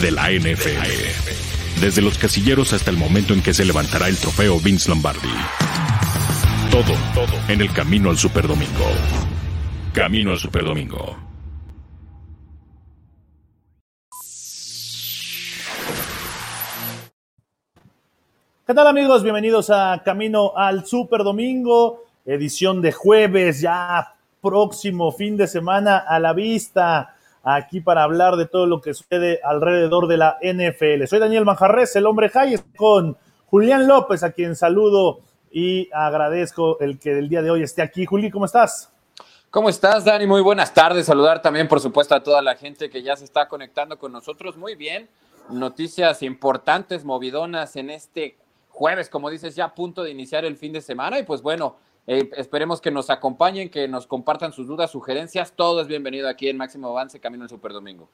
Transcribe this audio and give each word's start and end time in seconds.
de 0.00 0.10
la 0.10 0.30
NFL. 0.30 1.80
Desde 1.80 2.02
los 2.02 2.18
casilleros 2.18 2.72
hasta 2.72 2.90
el 2.90 2.96
momento 2.96 3.34
en 3.34 3.42
que 3.42 3.54
se 3.54 3.64
levantará 3.64 4.08
el 4.08 4.16
trofeo 4.16 4.58
Vince 4.60 4.88
Lombardi. 4.88 5.28
Todo, 6.70 6.94
todo 7.14 7.34
en 7.48 7.60
el 7.60 7.72
camino 7.72 8.10
al 8.10 8.18
Superdomingo. 8.18 8.86
Camino 9.92 10.30
al 10.30 10.38
Superdomingo. 10.38 11.16
¿Qué 18.66 18.74
tal 18.74 18.86
amigos? 18.86 19.22
Bienvenidos 19.22 19.70
a 19.70 20.00
Camino 20.04 20.52
al 20.56 20.86
Super 20.86 21.24
Domingo, 21.24 22.04
edición 22.24 22.80
de 22.80 22.92
jueves, 22.92 23.60
ya 23.60 24.14
próximo 24.40 25.12
fin 25.12 25.36
de 25.36 25.46
semana 25.46 25.98
a 25.98 26.18
la 26.18 26.32
vista, 26.32 27.11
aquí 27.42 27.80
para 27.80 28.02
hablar 28.02 28.36
de 28.36 28.46
todo 28.46 28.66
lo 28.66 28.80
que 28.80 28.94
sucede 28.94 29.40
alrededor 29.42 30.06
de 30.06 30.16
la 30.16 30.38
NFL. 30.42 31.06
Soy 31.06 31.18
Daniel 31.18 31.44
Manjarres, 31.44 31.94
el 31.96 32.06
hombre 32.06 32.28
high, 32.28 32.58
con 32.76 33.16
Julián 33.46 33.86
López, 33.86 34.22
a 34.22 34.32
quien 34.32 34.56
saludo 34.56 35.20
y 35.50 35.88
agradezco 35.92 36.78
el 36.80 36.98
que 36.98 37.18
el 37.18 37.28
día 37.28 37.42
de 37.42 37.50
hoy 37.50 37.62
esté 37.62 37.82
aquí. 37.82 38.06
Juli, 38.06 38.30
¿cómo 38.30 38.46
estás? 38.46 38.90
¿Cómo 39.50 39.68
estás, 39.68 40.04
Dani? 40.04 40.26
Muy 40.26 40.40
buenas 40.40 40.72
tardes. 40.72 41.04
Saludar 41.04 41.42
también, 41.42 41.68
por 41.68 41.78
supuesto, 41.80 42.14
a 42.14 42.22
toda 42.22 42.40
la 42.40 42.54
gente 42.54 42.88
que 42.88 43.02
ya 43.02 43.16
se 43.16 43.24
está 43.24 43.48
conectando 43.48 43.98
con 43.98 44.10
nosotros. 44.10 44.56
Muy 44.56 44.76
bien. 44.76 45.10
Noticias 45.50 46.22
importantes, 46.22 47.04
movidonas 47.04 47.76
en 47.76 47.90
este 47.90 48.38
jueves, 48.70 49.10
como 49.10 49.28
dices, 49.28 49.54
ya 49.54 49.66
a 49.66 49.74
punto 49.74 50.02
de 50.02 50.10
iniciar 50.10 50.46
el 50.46 50.56
fin 50.56 50.72
de 50.72 50.80
semana. 50.80 51.18
Y 51.18 51.24
pues 51.24 51.42
bueno, 51.42 51.76
eh, 52.06 52.30
esperemos 52.36 52.80
que 52.80 52.90
nos 52.90 53.10
acompañen, 53.10 53.70
que 53.70 53.86
nos 53.86 54.06
compartan 54.06 54.52
sus 54.52 54.66
dudas, 54.66 54.90
sugerencias. 54.90 55.52
Todo 55.52 55.80
es 55.80 55.86
bienvenido 55.86 56.28
aquí 56.28 56.48
en 56.48 56.56
Máximo 56.56 56.88
Avance, 56.88 57.20
Camino 57.20 57.44
al 57.44 57.50
Super 57.50 57.72
Domingo. 57.72 58.08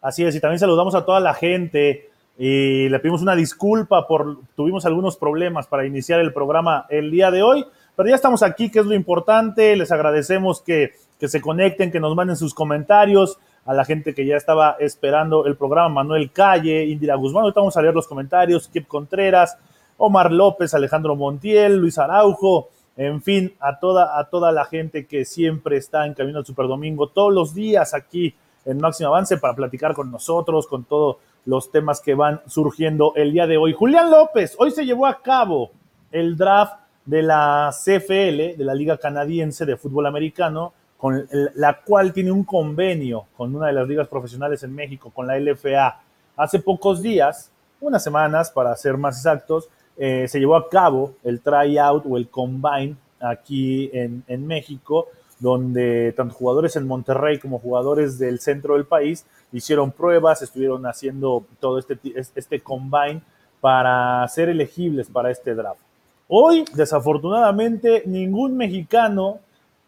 Así 0.00 0.24
es, 0.24 0.34
y 0.34 0.40
también 0.40 0.58
saludamos 0.58 0.94
a 0.94 1.04
toda 1.04 1.20
la 1.20 1.34
gente 1.34 2.08
y 2.38 2.88
le 2.88 2.98
pedimos 3.00 3.20
una 3.20 3.36
disculpa 3.36 4.06
por, 4.08 4.38
tuvimos 4.56 4.86
algunos 4.86 5.16
problemas 5.18 5.66
para 5.66 5.86
iniciar 5.86 6.20
el 6.20 6.32
programa 6.32 6.86
el 6.88 7.10
día 7.10 7.30
de 7.30 7.42
hoy, 7.42 7.66
pero 7.94 8.08
ya 8.08 8.14
estamos 8.14 8.42
aquí, 8.42 8.70
que 8.70 8.78
es 8.78 8.86
lo 8.86 8.94
importante. 8.94 9.76
Les 9.76 9.92
agradecemos 9.92 10.62
que, 10.62 10.92
que 11.18 11.28
se 11.28 11.40
conecten, 11.42 11.92
que 11.92 12.00
nos 12.00 12.16
manden 12.16 12.36
sus 12.36 12.54
comentarios 12.54 13.38
a 13.66 13.74
la 13.74 13.84
gente 13.84 14.14
que 14.14 14.24
ya 14.24 14.36
estaba 14.36 14.76
esperando 14.80 15.44
el 15.46 15.56
programa, 15.56 16.02
Manuel 16.02 16.32
Calle, 16.32 16.86
Indira 16.86 17.14
Guzmán, 17.14 17.42
ahorita 17.42 17.60
vamos 17.60 17.76
a 17.76 17.82
leer 17.82 17.94
los 17.94 18.08
comentarios, 18.08 18.68
Kip 18.68 18.88
Contreras, 18.88 19.58
Omar 19.98 20.32
López, 20.32 20.72
Alejandro 20.72 21.14
Montiel, 21.14 21.76
Luis 21.76 21.98
Araujo, 21.98 22.70
en 23.00 23.22
fin, 23.22 23.54
a 23.60 23.78
toda, 23.78 24.18
a 24.18 24.28
toda 24.28 24.52
la 24.52 24.66
gente 24.66 25.06
que 25.06 25.24
siempre 25.24 25.78
está 25.78 26.04
en 26.04 26.12
Camino 26.12 26.38
al 26.38 26.44
Superdomingo, 26.44 27.08
todos 27.08 27.32
los 27.32 27.54
días 27.54 27.94
aquí 27.94 28.34
en 28.66 28.76
Máximo 28.76 29.08
Avance 29.08 29.38
para 29.38 29.54
platicar 29.54 29.94
con 29.94 30.10
nosotros, 30.10 30.66
con 30.66 30.84
todos 30.84 31.16
los 31.46 31.70
temas 31.72 32.02
que 32.02 32.12
van 32.12 32.42
surgiendo 32.46 33.14
el 33.16 33.32
día 33.32 33.46
de 33.46 33.56
hoy. 33.56 33.72
Julián 33.72 34.10
López, 34.10 34.54
hoy 34.58 34.70
se 34.70 34.84
llevó 34.84 35.06
a 35.06 35.22
cabo 35.22 35.70
el 36.12 36.36
draft 36.36 36.74
de 37.06 37.22
la 37.22 37.70
CFL, 37.72 38.58
de 38.58 38.64
la 38.64 38.74
Liga 38.74 38.98
Canadiense 38.98 39.64
de 39.64 39.78
Fútbol 39.78 40.04
Americano, 40.04 40.74
con 40.98 41.26
la 41.54 41.80
cual 41.80 42.12
tiene 42.12 42.30
un 42.30 42.44
convenio 42.44 43.28
con 43.34 43.56
una 43.56 43.68
de 43.68 43.72
las 43.72 43.88
ligas 43.88 44.08
profesionales 44.08 44.62
en 44.62 44.74
México, 44.74 45.10
con 45.10 45.26
la 45.26 45.38
LFA. 45.40 46.02
Hace 46.36 46.58
pocos 46.58 47.00
días, 47.00 47.50
unas 47.80 48.04
semanas 48.04 48.50
para 48.50 48.76
ser 48.76 48.98
más 48.98 49.16
exactos, 49.16 49.70
eh, 50.02 50.26
se 50.28 50.40
llevó 50.40 50.56
a 50.56 50.70
cabo 50.70 51.12
el 51.24 51.42
tryout 51.42 52.06
o 52.08 52.16
el 52.16 52.30
combine 52.30 52.96
aquí 53.20 53.90
en, 53.92 54.24
en, 54.28 54.46
México, 54.46 55.08
donde 55.38 56.14
tanto 56.16 56.34
jugadores 56.34 56.74
en 56.76 56.86
Monterrey 56.86 57.38
como 57.38 57.58
jugadores 57.58 58.18
del 58.18 58.40
centro 58.40 58.74
del 58.74 58.86
país 58.86 59.26
hicieron 59.52 59.92
pruebas, 59.92 60.40
estuvieron 60.40 60.86
haciendo 60.86 61.44
todo 61.60 61.78
este, 61.78 61.98
este 62.34 62.60
combine 62.60 63.20
para 63.60 64.26
ser 64.28 64.48
elegibles 64.48 65.10
para 65.10 65.30
este 65.30 65.54
draft. 65.54 65.82
Hoy, 66.28 66.64
desafortunadamente, 66.74 68.02
ningún 68.06 68.56
mexicano 68.56 69.40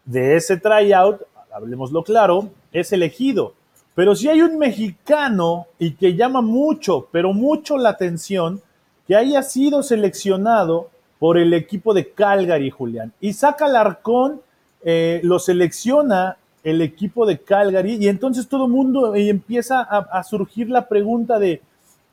de 0.05 0.35
ese 0.35 0.57
tryout, 0.57 1.21
hablemoslo 1.51 2.03
claro, 2.03 2.49
es 2.71 2.91
elegido. 2.91 3.55
Pero 3.95 4.15
si 4.15 4.29
hay 4.29 4.43
un 4.43 4.59
mexicano 4.59 5.65
y 5.79 5.95
que 5.95 6.13
llama 6.15 6.41
mucho, 6.41 7.07
pero 7.11 7.33
mucho 7.33 7.79
la 7.79 7.89
atención, 7.89 8.61
que 9.07 9.15
haya 9.15 9.43
sido 9.43 9.83
seleccionado 9.83 10.89
por 11.19 11.37
el 11.37 11.53
equipo 11.53 11.93
de 11.93 12.11
Calgary, 12.11 12.69
Julián. 12.69 13.13
Isaac 13.21 13.61
Alarcón 13.61 14.41
eh, 14.83 15.21
lo 15.23 15.39
selecciona 15.39 16.37
el 16.63 16.81
equipo 16.81 17.25
de 17.25 17.39
Calgary 17.39 17.97
y 17.99 18.07
entonces 18.07 18.47
todo 18.47 18.65
el 18.65 18.71
mundo 18.71 19.15
eh, 19.15 19.29
empieza 19.29 19.81
a, 19.81 20.23
surgir 20.23 20.69
la 20.69 20.87
pregunta 20.87 21.39
de, 21.39 21.61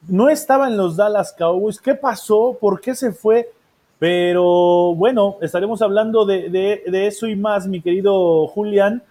no 0.09 0.29
estaba 0.29 0.69
en 0.69 0.77
los 0.77 0.97
Dallas 0.97 1.35
Cowboys, 1.37 1.81
¿qué 1.81 1.95
pasó? 1.95 2.57
¿Por 2.61 2.81
qué 2.81 2.95
se 2.95 3.13
fue? 3.13 3.51
Pero 3.99 4.95
bueno, 4.95 5.37
estaremos 5.41 5.83
hablando 5.83 6.25
de, 6.25 6.83
eso 6.87 7.29
y 7.29 7.37
más, 7.37 7.67
mi 7.67 7.81
querido 7.81 8.47
Julián, 8.49 9.03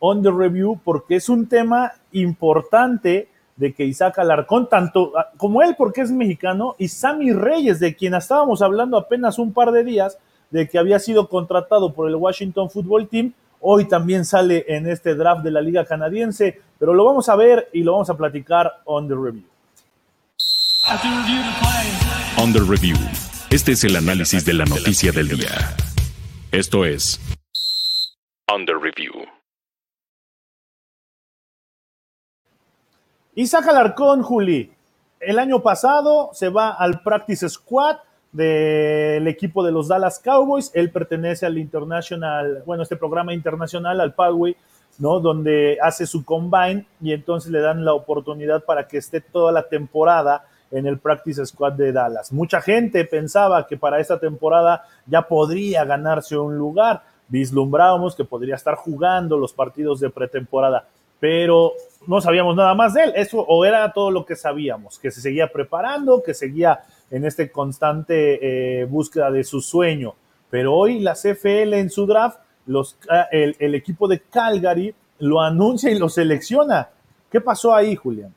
on 0.00 0.22
the 0.22 0.30
review, 0.30 0.80
porque 0.84 1.16
es 1.16 1.28
un 1.28 1.48
tema 1.48 1.92
importante 2.12 3.28
de 3.58 3.74
que 3.74 3.84
Isaac 3.84 4.18
Alarcón, 4.20 4.68
tanto 4.68 5.12
ah, 5.18 5.30
como 5.36 5.62
él, 5.62 5.74
porque 5.76 6.00
es 6.00 6.10
mexicano, 6.10 6.76
y 6.78 6.88
Sammy 6.88 7.32
Reyes, 7.32 7.80
de 7.80 7.94
quien 7.94 8.14
estábamos 8.14 8.62
hablando 8.62 8.96
apenas 8.96 9.38
un 9.38 9.52
par 9.52 9.72
de 9.72 9.84
días, 9.84 10.18
de 10.50 10.68
que 10.68 10.78
había 10.78 10.98
sido 10.98 11.28
contratado 11.28 11.92
por 11.92 12.08
el 12.08 12.14
Washington 12.14 12.70
Football 12.70 13.08
Team, 13.08 13.32
hoy 13.60 13.86
también 13.86 14.24
sale 14.24 14.64
en 14.68 14.88
este 14.88 15.14
draft 15.14 15.42
de 15.42 15.50
la 15.50 15.60
Liga 15.60 15.84
Canadiense, 15.84 16.60
pero 16.78 16.94
lo 16.94 17.04
vamos 17.04 17.28
a 17.28 17.36
ver 17.36 17.68
y 17.72 17.82
lo 17.82 17.92
vamos 17.92 18.08
a 18.08 18.16
platicar 18.16 18.80
on 18.84 19.08
the 19.08 19.14
review. 19.14 19.44
On 22.38 22.52
the 22.52 22.60
review. 22.60 22.96
Este 23.50 23.72
es 23.72 23.84
el 23.84 23.96
análisis 23.96 24.44
de 24.44 24.54
la 24.54 24.64
noticia 24.64 25.10
del 25.10 25.28
día. 25.28 25.74
Esto 26.52 26.84
es 26.84 27.20
Under 28.54 28.76
Review. 28.76 29.37
Isaac 33.38 33.68
Alarcón, 33.68 34.22
Juli. 34.22 34.72
El 35.20 35.38
año 35.38 35.62
pasado 35.62 36.30
se 36.32 36.48
va 36.48 36.70
al 36.70 37.02
Practice 37.02 37.48
Squad 37.48 37.98
del 38.32 39.28
equipo 39.28 39.62
de 39.62 39.70
los 39.70 39.86
Dallas 39.86 40.18
Cowboys. 40.18 40.72
Él 40.74 40.90
pertenece 40.90 41.46
al 41.46 41.56
International, 41.56 42.64
bueno, 42.66 42.82
este 42.82 42.96
programa 42.96 43.32
internacional, 43.32 44.00
al 44.00 44.12
Padway, 44.12 44.56
¿no? 44.98 45.20
Donde 45.20 45.78
hace 45.80 46.04
su 46.04 46.24
combine 46.24 46.84
y 47.00 47.12
entonces 47.12 47.52
le 47.52 47.60
dan 47.60 47.84
la 47.84 47.94
oportunidad 47.94 48.64
para 48.64 48.88
que 48.88 48.98
esté 48.98 49.20
toda 49.20 49.52
la 49.52 49.68
temporada 49.68 50.44
en 50.72 50.88
el 50.88 50.98
Practice 50.98 51.46
Squad 51.46 51.74
de 51.74 51.92
Dallas. 51.92 52.32
Mucha 52.32 52.60
gente 52.60 53.04
pensaba 53.04 53.68
que 53.68 53.76
para 53.76 54.00
esta 54.00 54.18
temporada 54.18 54.84
ya 55.06 55.22
podría 55.22 55.84
ganarse 55.84 56.36
un 56.36 56.58
lugar. 56.58 57.04
Vislumbrábamos 57.28 58.16
que 58.16 58.24
podría 58.24 58.56
estar 58.56 58.74
jugando 58.74 59.38
los 59.38 59.52
partidos 59.52 60.00
de 60.00 60.10
pretemporada, 60.10 60.88
pero 61.20 61.72
no 62.06 62.20
sabíamos 62.20 62.56
nada 62.56 62.74
más 62.74 62.94
de 62.94 63.04
él. 63.04 63.12
Eso 63.16 63.40
o 63.40 63.64
era 63.64 63.92
todo 63.92 64.10
lo 64.10 64.24
que 64.24 64.36
sabíamos, 64.36 64.98
que 64.98 65.10
se 65.10 65.20
seguía 65.20 65.52
preparando, 65.52 66.22
que 66.22 66.34
seguía 66.34 66.80
en 67.10 67.24
este 67.24 67.50
constante 67.50 68.80
eh, 68.80 68.84
búsqueda 68.84 69.30
de 69.30 69.44
su 69.44 69.60
sueño. 69.60 70.14
Pero 70.50 70.74
hoy 70.74 71.00
la 71.00 71.14
CFL 71.14 71.74
en 71.74 71.90
su 71.90 72.06
draft, 72.06 72.38
los, 72.66 72.96
ah, 73.10 73.26
el, 73.30 73.56
el 73.58 73.74
equipo 73.74 74.08
de 74.08 74.20
Calgary 74.20 74.94
lo 75.18 75.40
anuncia 75.40 75.90
y 75.90 75.98
lo 75.98 76.08
selecciona. 76.08 76.90
¿Qué 77.30 77.40
pasó 77.40 77.74
ahí, 77.74 77.96
Julián? 77.96 78.34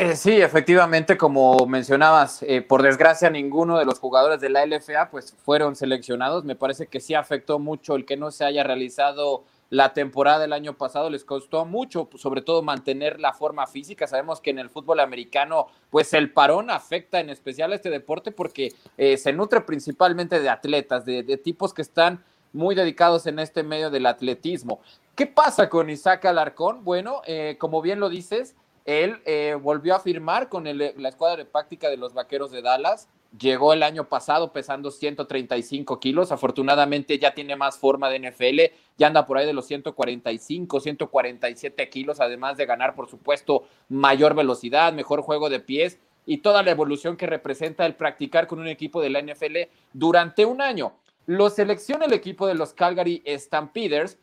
Eh, 0.00 0.14
sí, 0.14 0.40
efectivamente, 0.40 1.16
como 1.16 1.66
mencionabas, 1.66 2.44
eh, 2.44 2.62
por 2.62 2.82
desgracia 2.82 3.30
ninguno 3.30 3.80
de 3.80 3.84
los 3.84 3.98
jugadores 3.98 4.40
de 4.40 4.48
la 4.48 4.64
LFA 4.64 5.10
pues 5.10 5.34
fueron 5.44 5.74
seleccionados. 5.74 6.44
Me 6.44 6.54
parece 6.54 6.86
que 6.86 7.00
sí 7.00 7.14
afectó 7.14 7.58
mucho 7.58 7.96
el 7.96 8.06
que 8.06 8.16
no 8.16 8.30
se 8.30 8.44
haya 8.44 8.62
realizado 8.62 9.42
la 9.70 9.92
temporada 9.92 10.40
del 10.40 10.52
año 10.52 10.74
pasado. 10.74 11.10
Les 11.10 11.24
costó 11.24 11.64
mucho, 11.64 12.08
sobre 12.16 12.42
todo 12.42 12.62
mantener 12.62 13.20
la 13.20 13.32
forma 13.32 13.66
física. 13.66 14.06
Sabemos 14.06 14.40
que 14.40 14.50
en 14.50 14.58
el 14.58 14.70
fútbol 14.70 15.00
americano 15.00 15.66
pues 15.90 16.12
el 16.14 16.32
parón 16.32 16.70
afecta 16.70 17.20
en 17.20 17.30
especial 17.30 17.72
a 17.72 17.76
este 17.76 17.90
deporte 17.90 18.32
porque 18.32 18.74
eh, 18.96 19.16
se 19.16 19.32
nutre 19.32 19.60
principalmente 19.62 20.40
de 20.40 20.48
atletas, 20.48 21.04
de, 21.04 21.22
tipos 21.36 21.74
que 21.74 21.82
están 21.82 22.24
muy 22.52 22.74
dedicados 22.74 23.26
en 23.26 23.38
este 23.38 23.62
medio 23.62 23.90
del 23.90 24.06
atletismo. 24.06 24.80
¿Qué 25.14 25.26
pasa 25.26 25.68
con 25.68 25.90
Isaac 25.90 26.24
Alarcón? 26.24 26.84
Bueno, 26.84 27.22
como 27.58 27.82
bien 27.82 28.00
lo 28.00 28.08
dices, 28.08 28.54
él 28.88 29.20
eh, 29.26 29.54
volvió 29.60 29.94
a 29.94 30.00
firmar 30.00 30.48
con 30.48 30.64
la 30.64 31.08
escuadra 31.10 31.36
de 31.36 31.44
práctica 31.44 31.90
de 31.90 31.98
los 31.98 32.14
Vaqueros 32.14 32.50
de 32.50 32.62
Dallas. 32.62 33.06
Llegó 33.36 33.72
el 33.72 33.82
año 33.82 34.08
pasado 34.08 34.52
pesando 34.52 34.90
135 34.90 36.00
kilos. 36.00 36.32
Afortunadamente 36.32 37.18
ya 37.18 37.34
tiene 37.34 37.56
más 37.56 37.78
forma 37.78 38.08
de 38.08 38.30
NFL. 38.30 38.74
Ya 38.96 39.08
anda 39.08 39.26
por 39.26 39.38
ahí 39.38 39.46
de 39.46 39.52
los 39.52 39.66
145, 39.66 40.80
147 40.80 41.88
kilos, 41.90 42.20
además 42.20 42.56
de 42.56 42.66
ganar, 42.66 42.94
por 42.94 43.08
supuesto, 43.08 43.64
mayor 43.88 44.34
velocidad, 44.34 44.92
mejor 44.92 45.22
juego 45.22 45.50
de 45.50 45.60
pies 45.60 45.98
y 46.24 46.38
toda 46.38 46.62
la 46.62 46.70
evolución 46.70 47.16
que 47.16 47.26
representa 47.26 47.84
el 47.86 47.96
practicar 47.96 48.46
con 48.46 48.60
un 48.60 48.68
equipo 48.68 49.00
de 49.00 49.10
la 49.10 49.20
NFL 49.20 49.68
durante 49.92 50.44
un 50.44 50.62
año. 50.62 50.94
Lo 51.26 51.50
selecciona 51.50 52.06
el 52.06 52.12
equipo 52.12 52.46
de 52.46 52.54
los 52.54 52.72
Calgary 52.72 53.22
Stampeders 53.26 54.18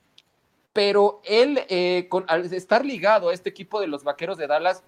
pero 0.76 1.22
él, 1.24 1.62
eh, 1.70 2.10
al 2.28 2.54
estar 2.54 2.84
ligado 2.84 3.30
a 3.30 3.34
este 3.34 3.50
equipo 3.50 3.80
de 3.80 3.88
los 3.88 4.04
Vaqueros 4.04 4.38
de 4.38 4.46
Dallas, 4.46 4.84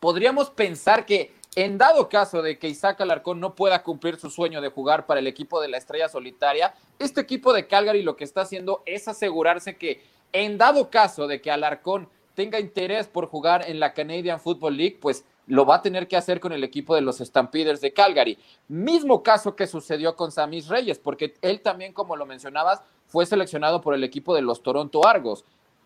podríamos 0.00 0.50
pensar 0.50 1.06
que 1.06 1.32
en 1.54 1.76
dado 1.76 2.08
caso 2.08 2.40
de 2.40 2.58
que 2.58 2.68
Isaac 2.68 3.00
Alarcón 3.00 3.38
no 3.38 3.54
pueda 3.54 3.82
cumplir 3.82 4.18
su 4.18 4.30
sueño 4.30 4.60
de 4.60 4.70
jugar 4.70 5.06
para 5.06 5.20
el 5.20 5.26
equipo 5.26 5.60
de 5.60 5.68
la 5.68 5.76
Estrella 5.76 6.08
Solitaria, 6.08 6.74
este 6.98 7.20
equipo 7.20 7.52
de 7.52 7.66
Calgary 7.66 8.02
lo 8.02 8.16
que 8.16 8.24
está 8.24 8.42
haciendo 8.42 8.82
es 8.86 9.06
asegurarse 9.06 9.76
que 9.76 10.02
en 10.32 10.56
dado 10.56 10.90
caso 10.90 11.26
de 11.26 11.42
que 11.42 11.50
Alarcón 11.50 12.08
tenga 12.34 12.58
interés 12.58 13.06
por 13.06 13.26
jugar 13.26 13.68
en 13.68 13.80
la 13.80 13.92
Canadian 13.92 14.40
Football 14.40 14.76
League, 14.76 14.98
pues 15.00 15.26
lo 15.46 15.66
va 15.66 15.76
a 15.76 15.82
tener 15.82 16.08
que 16.08 16.16
hacer 16.16 16.40
con 16.40 16.52
el 16.52 16.64
equipo 16.64 16.94
de 16.94 17.02
los 17.02 17.18
Stampeders 17.18 17.80
de 17.80 17.92
Calgary. 17.92 18.38
Mismo 18.68 19.22
caso 19.22 19.54
que 19.54 19.66
sucedió 19.66 20.16
con 20.16 20.32
Samis 20.32 20.68
Reyes, 20.68 20.98
porque 20.98 21.34
él 21.42 21.60
también, 21.60 21.92
como 21.92 22.16
lo 22.16 22.24
mencionabas, 22.24 22.80
fue 23.06 23.26
seleccionado 23.26 23.82
por 23.82 23.94
el 23.94 24.04
equipo 24.04 24.34
de 24.34 24.40
los 24.40 24.62
Toronto 24.62 25.06
Argos. 25.06 25.44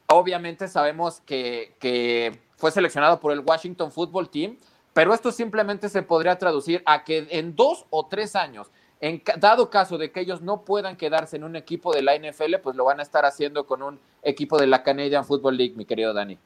Obviamente 0.09 0.69
sabemos 0.69 1.21
que, 1.23 1.75
que 1.81 2.39
fue 2.57 2.71
seleccionado 2.71 3.19
por 3.19 3.33
el 3.33 3.41
Washington 3.41 3.91
Football 3.91 4.31
Team, 4.31 4.59
pero 4.97 5.13
esto 5.13 5.31
simplemente 5.31 5.91
se 5.91 6.01
podría 6.01 6.39
traducir 6.39 6.83
a 6.87 7.05
que 7.05 7.27
en 7.29 7.55
dos 7.55 7.85
o 7.91 8.07
tres 8.07 8.35
años, 8.35 8.71
en 9.03 9.23
dado 9.39 9.69
caso 9.69 9.99
de 9.99 10.11
que 10.11 10.21
ellos 10.21 10.41
no 10.41 10.63
puedan 10.63 10.97
quedarse 10.97 11.37
en 11.37 11.45
un 11.45 11.55
equipo 11.55 11.93
de 11.93 12.01
la 12.01 12.17
NFL, 12.17 12.55
pues 12.63 12.77
lo 12.77 12.87
van 12.87 13.01
a 13.01 13.03
estar 13.03 13.27
haciendo 13.27 13.67
con 13.67 13.83
un 13.83 13.99
equipo 14.23 14.57
de 14.57 14.67
la 14.67 14.83
Canadian 14.83 15.27
Football 15.27 15.59
League, 15.59 15.75
mi 15.77 15.85
querido 15.85 16.15
Dani. 16.15 16.39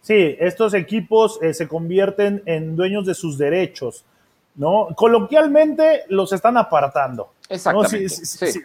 Sí, 0.00 0.34
estos 0.40 0.72
equipos 0.72 1.38
eh, 1.42 1.52
se 1.52 1.68
convierten 1.68 2.42
en 2.46 2.74
dueños 2.74 3.04
de 3.04 3.12
sus 3.12 3.36
derechos, 3.36 4.06
¿no? 4.54 4.88
Coloquialmente 4.96 6.04
los 6.08 6.32
están 6.32 6.56
apartando. 6.56 7.34
Exactamente. 7.50 8.06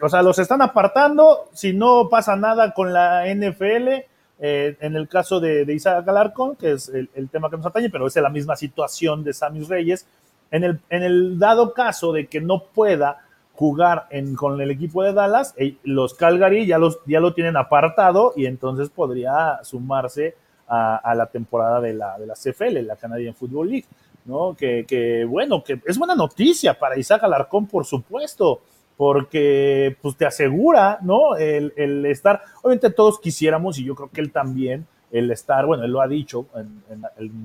o 0.00 0.08
sea, 0.08 0.22
los 0.22 0.38
están 0.38 0.62
apartando. 0.62 1.50
Si 1.52 1.74
no 1.74 2.08
pasa 2.08 2.36
nada 2.36 2.72
con 2.72 2.90
la 2.90 3.24
NFL, 3.26 4.06
eh, 4.38 4.76
en 4.80 4.96
el 4.96 5.08
caso 5.08 5.40
de, 5.40 5.62
Isaac 5.72 6.06
Alarcón, 6.08 6.56
que 6.56 6.72
es 6.72 6.88
el, 6.88 7.28
tema 7.30 7.48
que 7.48 7.56
nos 7.56 7.66
atañe, 7.66 7.90
pero 7.90 8.06
es 8.06 8.16
la 8.16 8.28
misma 8.28 8.56
situación 8.56 9.24
de 9.24 9.32
Samis 9.32 9.68
Reyes, 9.68 10.06
en 10.50 10.64
el, 10.64 10.80
en 10.90 11.02
el 11.02 11.38
dado 11.38 11.72
caso 11.72 12.12
de 12.12 12.26
que 12.26 12.40
no 12.40 12.64
pueda 12.64 13.24
jugar 13.54 14.08
con 14.36 14.60
el 14.60 14.70
equipo 14.70 15.02
de 15.02 15.14
Dallas, 15.14 15.54
eh, 15.56 15.76
los 15.82 16.14
Calgary 16.14 16.66
ya, 16.66 16.78
los, 16.78 16.98
ya 17.06 17.20
lo 17.20 17.32
tienen 17.32 17.56
apartado 17.56 18.34
y 18.36 18.44
entonces 18.44 18.90
podría 18.90 19.60
sumarse 19.62 20.36
a, 20.68 21.14
la 21.14 21.26
temporada 21.26 21.80
de 21.80 21.94
la, 21.94 22.18
de 22.18 22.26
la 22.26 22.34
CFL, 22.34 22.84
la 22.84 22.96
Canadian 22.96 23.34
Football 23.34 23.70
League, 23.70 23.86
¿no? 24.24 24.54
Que, 24.56 24.84
que, 24.86 25.24
bueno, 25.24 25.62
que 25.62 25.80
es 25.86 25.96
buena 25.96 26.16
noticia 26.16 26.74
para 26.78 26.98
Isaac 26.98 27.22
Alarcón, 27.22 27.66
por 27.66 27.84
supuesto, 27.84 28.62
porque 28.96 29.96
pues 30.00 30.16
te 30.16 30.26
asegura, 30.26 30.98
¿no? 31.02 31.36
El, 31.36 31.72
el, 31.76 32.06
estar, 32.06 32.42
obviamente 32.62 32.90
todos 32.90 33.20
quisiéramos, 33.20 33.78
y 33.78 33.84
yo 33.84 33.94
creo 33.94 34.10
que 34.10 34.20
él 34.20 34.32
también, 34.32 34.86
el 35.12 35.30
estar, 35.30 35.66
bueno, 35.66 35.84
él 35.84 35.90
lo 35.90 36.00
ha 36.00 36.08
dicho 36.08 36.46
en, 36.54 36.82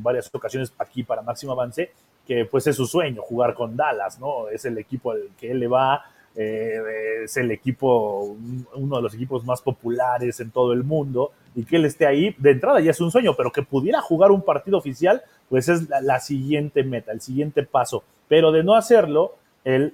varias 0.02 0.30
ocasiones 0.34 0.74
aquí 0.78 1.04
para 1.04 1.22
Máximo 1.22 1.52
Avance, 1.52 1.92
que 2.26 2.46
pues 2.46 2.68
es 2.68 2.76
su 2.76 2.86
sueño 2.86 3.22
jugar 3.22 3.54
con 3.54 3.76
Dallas, 3.76 4.20
¿no? 4.20 4.48
Es 4.48 4.66
el 4.66 4.78
equipo 4.78 5.12
al 5.12 5.30
que 5.38 5.52
él 5.52 5.60
le 5.60 5.68
va, 5.68 6.06
eh, 6.36 7.24
es 7.26 7.36
el 7.36 7.52
equipo, 7.52 8.38
uno 8.76 8.96
de 8.96 9.02
los 9.02 9.14
equipos 9.14 9.44
más 9.44 9.62
populares 9.62 10.40
en 10.40 10.52
todo 10.52 10.72
el 10.72 10.84
mundo, 10.84 11.32
y 11.54 11.66
que 11.66 11.76
él 11.76 11.86
esté 11.86 12.06
ahí, 12.06 12.34
de 12.38 12.52
entrada 12.52 12.80
ya 12.80 12.92
es 12.92 13.02
un 13.02 13.12
sueño, 13.12 13.36
pero 13.36 13.52
que 13.52 13.64
pudiera 13.64 14.00
jugar 14.02 14.32
un 14.32 14.42
partido 14.42 14.78
oficial, 14.78 15.22
pues 15.50 15.68
es 15.68 15.90
la 15.90 16.20
siguiente 16.22 16.84
meta, 16.84 17.12
el 17.12 17.20
siguiente 17.20 17.64
paso. 17.64 18.04
Pero 18.30 18.54
de 18.54 18.64
no 18.64 18.76
hacerlo, 18.76 19.36
él 19.66 19.94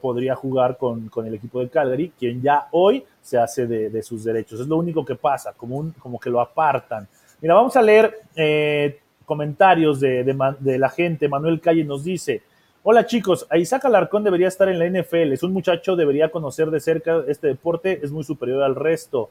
podría 0.00 0.34
jugar 0.34 0.76
con, 0.76 1.10
el 1.26 1.34
equipo 1.34 1.60
de 1.60 1.68
Calgary, 1.68 2.12
quien 2.18 2.42
ya 2.42 2.68
hoy 2.70 3.04
se 3.20 3.38
hace 3.38 3.66
de, 3.66 4.02
sus 4.02 4.24
derechos. 4.24 4.60
Es 4.60 4.66
lo 4.66 4.76
único 4.76 5.04
que 5.04 5.14
pasa, 5.14 5.52
como, 5.56 5.76
un, 5.76 5.92
como 5.92 6.18
que 6.18 6.30
lo 6.30 6.40
apartan. 6.40 7.08
Mira, 7.40 7.54
vamos 7.54 7.76
a 7.76 7.82
leer 7.82 8.20
eh, 8.36 9.00
comentarios 9.24 10.00
de, 10.00 10.78
la 10.78 10.88
gente. 10.88 11.28
Manuel 11.28 11.60
Calle 11.60 11.84
nos 11.84 12.04
dice, 12.04 12.42
hola 12.82 13.06
chicos, 13.06 13.46
Isaac 13.54 13.86
Alarcón 13.86 14.24
debería 14.24 14.48
estar 14.48 14.68
en 14.68 14.78
la 14.78 14.86
NFL, 14.86 15.32
es 15.32 15.42
un 15.42 15.52
muchacho, 15.52 15.96
debería 15.96 16.30
conocer 16.30 16.70
de 16.70 16.80
cerca 16.80 17.22
este 17.26 17.48
deporte, 17.48 18.00
es 18.02 18.10
muy 18.10 18.24
superior 18.24 18.62
al 18.62 18.74
resto. 18.74 19.30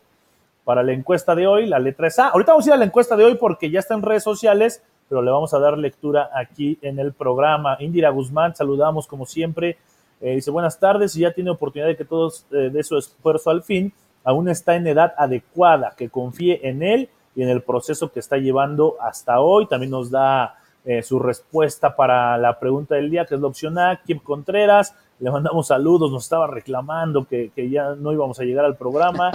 Para 0.63 0.81
la 0.81 0.93
encuesta 0.93 1.35
de 1.35 1.45
hoy, 1.45 1.65
la 1.65 1.77
letra 1.77 2.07
es 2.07 2.17
A. 2.19 2.29
Ahorita 2.29 2.53
vamos 2.53 2.65
a 2.65 2.69
ir 2.69 2.73
a 2.73 2.77
la 2.77 2.85
encuesta 2.85 3.17
de 3.17 3.25
hoy 3.25 3.35
porque 3.35 3.69
ya 3.69 3.79
está 3.79 3.95
en 3.95 4.01
redes 4.01 4.23
sociales, 4.23 4.81
pero 5.09 5.21
le 5.21 5.29
vamos 5.29 5.53
a 5.53 5.59
dar 5.59 5.77
lectura 5.77 6.29
aquí 6.33 6.79
en 6.81 6.99
el 6.99 7.11
programa. 7.11 7.75
Indira 7.81 8.09
Guzmán, 8.09 8.55
saludamos 8.55 9.05
como 9.05 9.25
siempre 9.25 9.77
eh, 10.23 10.35
dice, 10.35 10.51
buenas 10.51 10.79
tardes, 10.79 11.17
y 11.17 11.19
ya 11.19 11.33
tiene 11.33 11.49
oportunidad 11.49 11.89
de 11.89 11.97
que 11.97 12.05
todos 12.05 12.45
eh, 12.51 12.69
de 12.71 12.81
su 12.83 12.97
esfuerzo 12.97 13.49
al 13.49 13.61
fin, 13.61 13.91
aún 14.23 14.47
está 14.47 14.77
en 14.77 14.87
edad 14.87 15.13
adecuada, 15.17 15.95
que 15.97 16.09
confíe 16.09 16.61
en 16.65 16.81
él 16.81 17.09
y 17.35 17.43
en 17.43 17.49
el 17.49 17.61
proceso 17.61 18.09
que 18.09 18.21
está 18.21 18.37
llevando 18.37 18.95
hasta 19.01 19.41
hoy. 19.41 19.67
También 19.67 19.91
nos 19.91 20.09
da 20.09 20.55
eh, 20.85 21.03
su 21.03 21.19
respuesta 21.19 21.97
para 21.97 22.37
la 22.37 22.57
pregunta 22.57 22.95
del 22.95 23.11
día, 23.11 23.25
que 23.25 23.35
es 23.35 23.41
la 23.41 23.47
opción 23.47 23.77
A, 23.77 23.99
Kim 24.05 24.19
Contreras. 24.19 24.95
Le 25.19 25.29
mandamos 25.29 25.67
saludos, 25.67 26.09
nos 26.09 26.23
estaba 26.23 26.47
reclamando 26.47 27.27
que, 27.27 27.51
ya 27.69 27.93
no 27.95 28.13
íbamos 28.13 28.39
a 28.39 28.43
llegar 28.43 28.63
al 28.63 28.77
programa. 28.77 29.29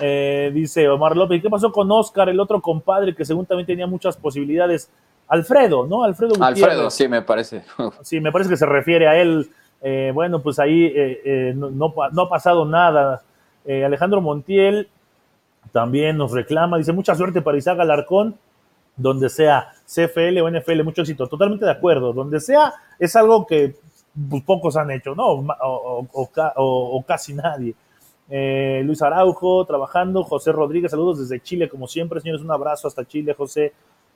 dice 0.52 0.88
Omar 0.88 1.16
López, 1.16 1.40
¿qué 1.40 1.48
pasó 1.48 1.70
con 1.70 1.88
Oscar, 1.92 2.28
el 2.28 2.40
otro 2.40 2.60
compadre 2.60 3.14
que 3.14 3.24
según 3.24 3.46
también 3.46 3.66
tenía 3.66 3.86
muchas 3.86 4.16
posibilidades? 4.16 4.90
Alfredo, 5.28 5.86
¿no? 5.86 6.02
Alfredo 6.02 6.30
Gutiérrez. 6.30 6.62
Alfredo, 6.64 6.90
sí, 6.90 7.06
me 7.06 7.22
parece. 7.22 7.64
Sí, 8.02 8.20
me 8.20 8.32
parece 8.32 8.50
que 8.50 8.56
se 8.56 8.66
refiere 8.66 9.08
a 9.08 9.20
él. 9.20 9.48
Eh, 9.82 10.10
bueno, 10.14 10.42
pues 10.42 10.58
ahí 10.58 10.84
eh, 10.86 11.20
eh, 11.24 11.54
no, 11.54 11.94
ha 11.96 12.28
pasado 12.28 12.64
nada. 12.64 13.22
Alejandro 13.66 14.20
Montiel 14.20 14.88
también 15.72 16.16
nos 16.16 16.30
reclama, 16.30 16.78
dice 16.78 16.92
mucha 16.92 17.16
suerte 17.16 17.42
para 17.42 17.58
Isaac 17.58 17.80
Alarcón, 17.80 18.36
donde 18.96 19.28
sea 19.28 19.72
CFL 19.84 20.38
o 20.40 20.48
NFL, 20.48 20.84
mucho 20.84 21.02
éxito. 21.02 21.26
Totalmente 21.26 21.64
de 21.64 21.72
acuerdo, 21.72 22.12
donde 22.12 22.38
sea 22.38 22.72
es 22.98 23.16
algo 23.16 23.44
que 23.44 23.74
pues, 24.30 24.44
pocos 24.44 24.76
han 24.76 24.92
hecho, 24.92 25.16
¿no? 25.16 25.44
O, 25.64 27.04
casi 27.04 27.34
nadie. 27.34 27.74
Luis 28.84 29.02
Araujo 29.02 29.64
trabajando, 29.64 30.22
José 30.22 30.52
Rodríguez, 30.52 30.92
saludos 30.92 31.18
desde 31.18 31.42
Chile, 31.42 31.68
como 31.68 31.88
siempre, 31.88 32.20
señores, 32.20 32.42
un 32.42 32.52
abrazo 32.52 32.86
hasta 32.86 33.04
Chile, 33.04 33.34
José. 33.34 33.72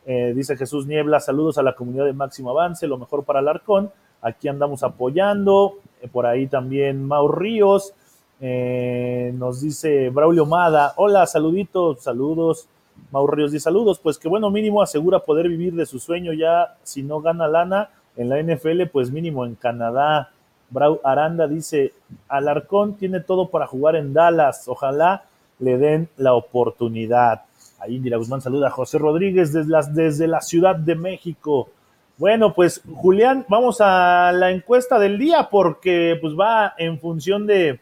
Dice 0.06 0.56
Jesús 0.56 0.86
Niebla, 0.86 1.20
saludos 1.20 1.58
a 1.58 1.62
la 1.62 1.74
comunidad 1.74 2.06
de 2.06 2.12
Máximo 2.12 2.50
Avance, 2.50 2.86
lo 2.86 2.98
mejor 2.98 3.24
para 3.24 3.38
Alarcón. 3.38 3.90
Aquí 4.22 4.48
andamos 4.48 4.82
apoyando. 4.82 5.78
Eh, 6.00 6.08
por 6.08 6.26
ahí 6.26 6.46
también 6.46 7.04
Mau 7.04 7.28
Ríos. 7.28 7.94
Eh, 8.40 9.32
nos 9.36 9.60
dice 9.60 10.10
Braulio 10.10 10.46
Mada. 10.46 10.94
Hola, 10.96 11.26
saluditos, 11.26 12.02
saludos. 12.02 12.68
Mau 13.10 13.26
Ríos 13.26 13.52
dice 13.52 13.64
saludos. 13.64 13.98
Pues 13.98 14.18
que 14.18 14.28
bueno, 14.28 14.50
mínimo 14.50 14.82
asegura 14.82 15.20
poder 15.20 15.48
vivir 15.48 15.74
de 15.74 15.86
su 15.86 15.98
sueño 15.98 16.32
ya. 16.32 16.76
Si 16.82 17.02
no 17.02 17.20
gana 17.20 17.48
lana 17.48 17.90
en 18.16 18.28
la 18.28 18.42
NFL, 18.42 18.86
pues 18.92 19.10
mínimo 19.10 19.46
en 19.46 19.54
Canadá. 19.54 20.30
Brau 20.68 21.00
Aranda 21.02 21.48
dice, 21.48 21.94
Alarcón 22.28 22.94
tiene 22.94 23.20
todo 23.20 23.48
para 23.48 23.66
jugar 23.66 23.96
en 23.96 24.12
Dallas. 24.12 24.68
Ojalá 24.68 25.24
le 25.58 25.78
den 25.78 26.08
la 26.16 26.34
oportunidad. 26.34 27.42
Ahí 27.80 27.96
Indira 27.96 28.18
Guzmán 28.18 28.42
saluda 28.42 28.68
a 28.68 28.70
José 28.70 28.98
Rodríguez 28.98 29.52
desde 29.52 29.92
desde 29.92 30.28
la 30.28 30.40
Ciudad 30.40 30.76
de 30.76 30.94
México. 30.94 31.70
Bueno, 32.18 32.52
pues 32.52 32.82
Julián, 32.96 33.46
vamos 33.48 33.80
a 33.80 34.30
la 34.32 34.50
encuesta 34.50 34.98
del 34.98 35.18
día 35.18 35.48
porque 35.50 36.18
pues 36.20 36.34
va 36.38 36.74
en 36.76 37.00
función 37.00 37.46
de, 37.46 37.80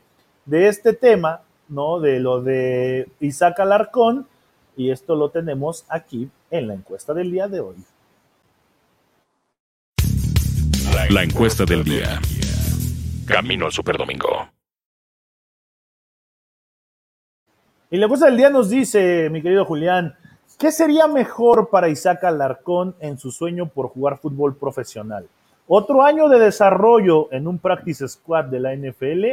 este 0.48 0.92
tema, 0.92 1.40
¿no? 1.68 1.98
De 1.98 2.20
lo 2.20 2.40
de 2.40 3.08
Isaac 3.18 3.58
Alarcón 3.58 4.28
y 4.76 4.92
esto 4.92 5.16
lo 5.16 5.30
tenemos 5.30 5.84
aquí 5.88 6.30
en 6.52 6.68
la 6.68 6.74
encuesta 6.74 7.12
del 7.14 7.32
día 7.32 7.48
de 7.48 7.58
hoy. 7.58 7.76
La 11.10 11.24
encuesta 11.24 11.64
del 11.64 11.82
día. 11.82 12.20
Camino 13.26 13.66
al 13.66 13.72
Superdomingo. 13.72 14.57
Y 17.90 17.96
la 17.96 18.04
encuesta 18.04 18.26
del 18.26 18.36
día 18.36 18.50
nos 18.50 18.68
dice, 18.68 19.28
mi 19.30 19.42
querido 19.42 19.64
Julián, 19.64 20.14
¿Qué 20.58 20.72
sería 20.72 21.06
mejor 21.06 21.70
para 21.70 21.88
Isaac 21.88 22.24
Alarcón 22.24 22.96
en 22.98 23.16
su 23.16 23.30
sueño 23.30 23.68
por 23.68 23.90
jugar 23.90 24.18
fútbol 24.18 24.56
profesional? 24.56 25.28
¿Otro 25.68 26.02
año 26.02 26.28
de 26.28 26.40
desarrollo 26.40 27.32
en 27.32 27.46
un 27.46 27.60
practice 27.60 28.08
squad 28.08 28.46
de 28.46 28.58
la 28.58 28.74
NFL 28.74 29.24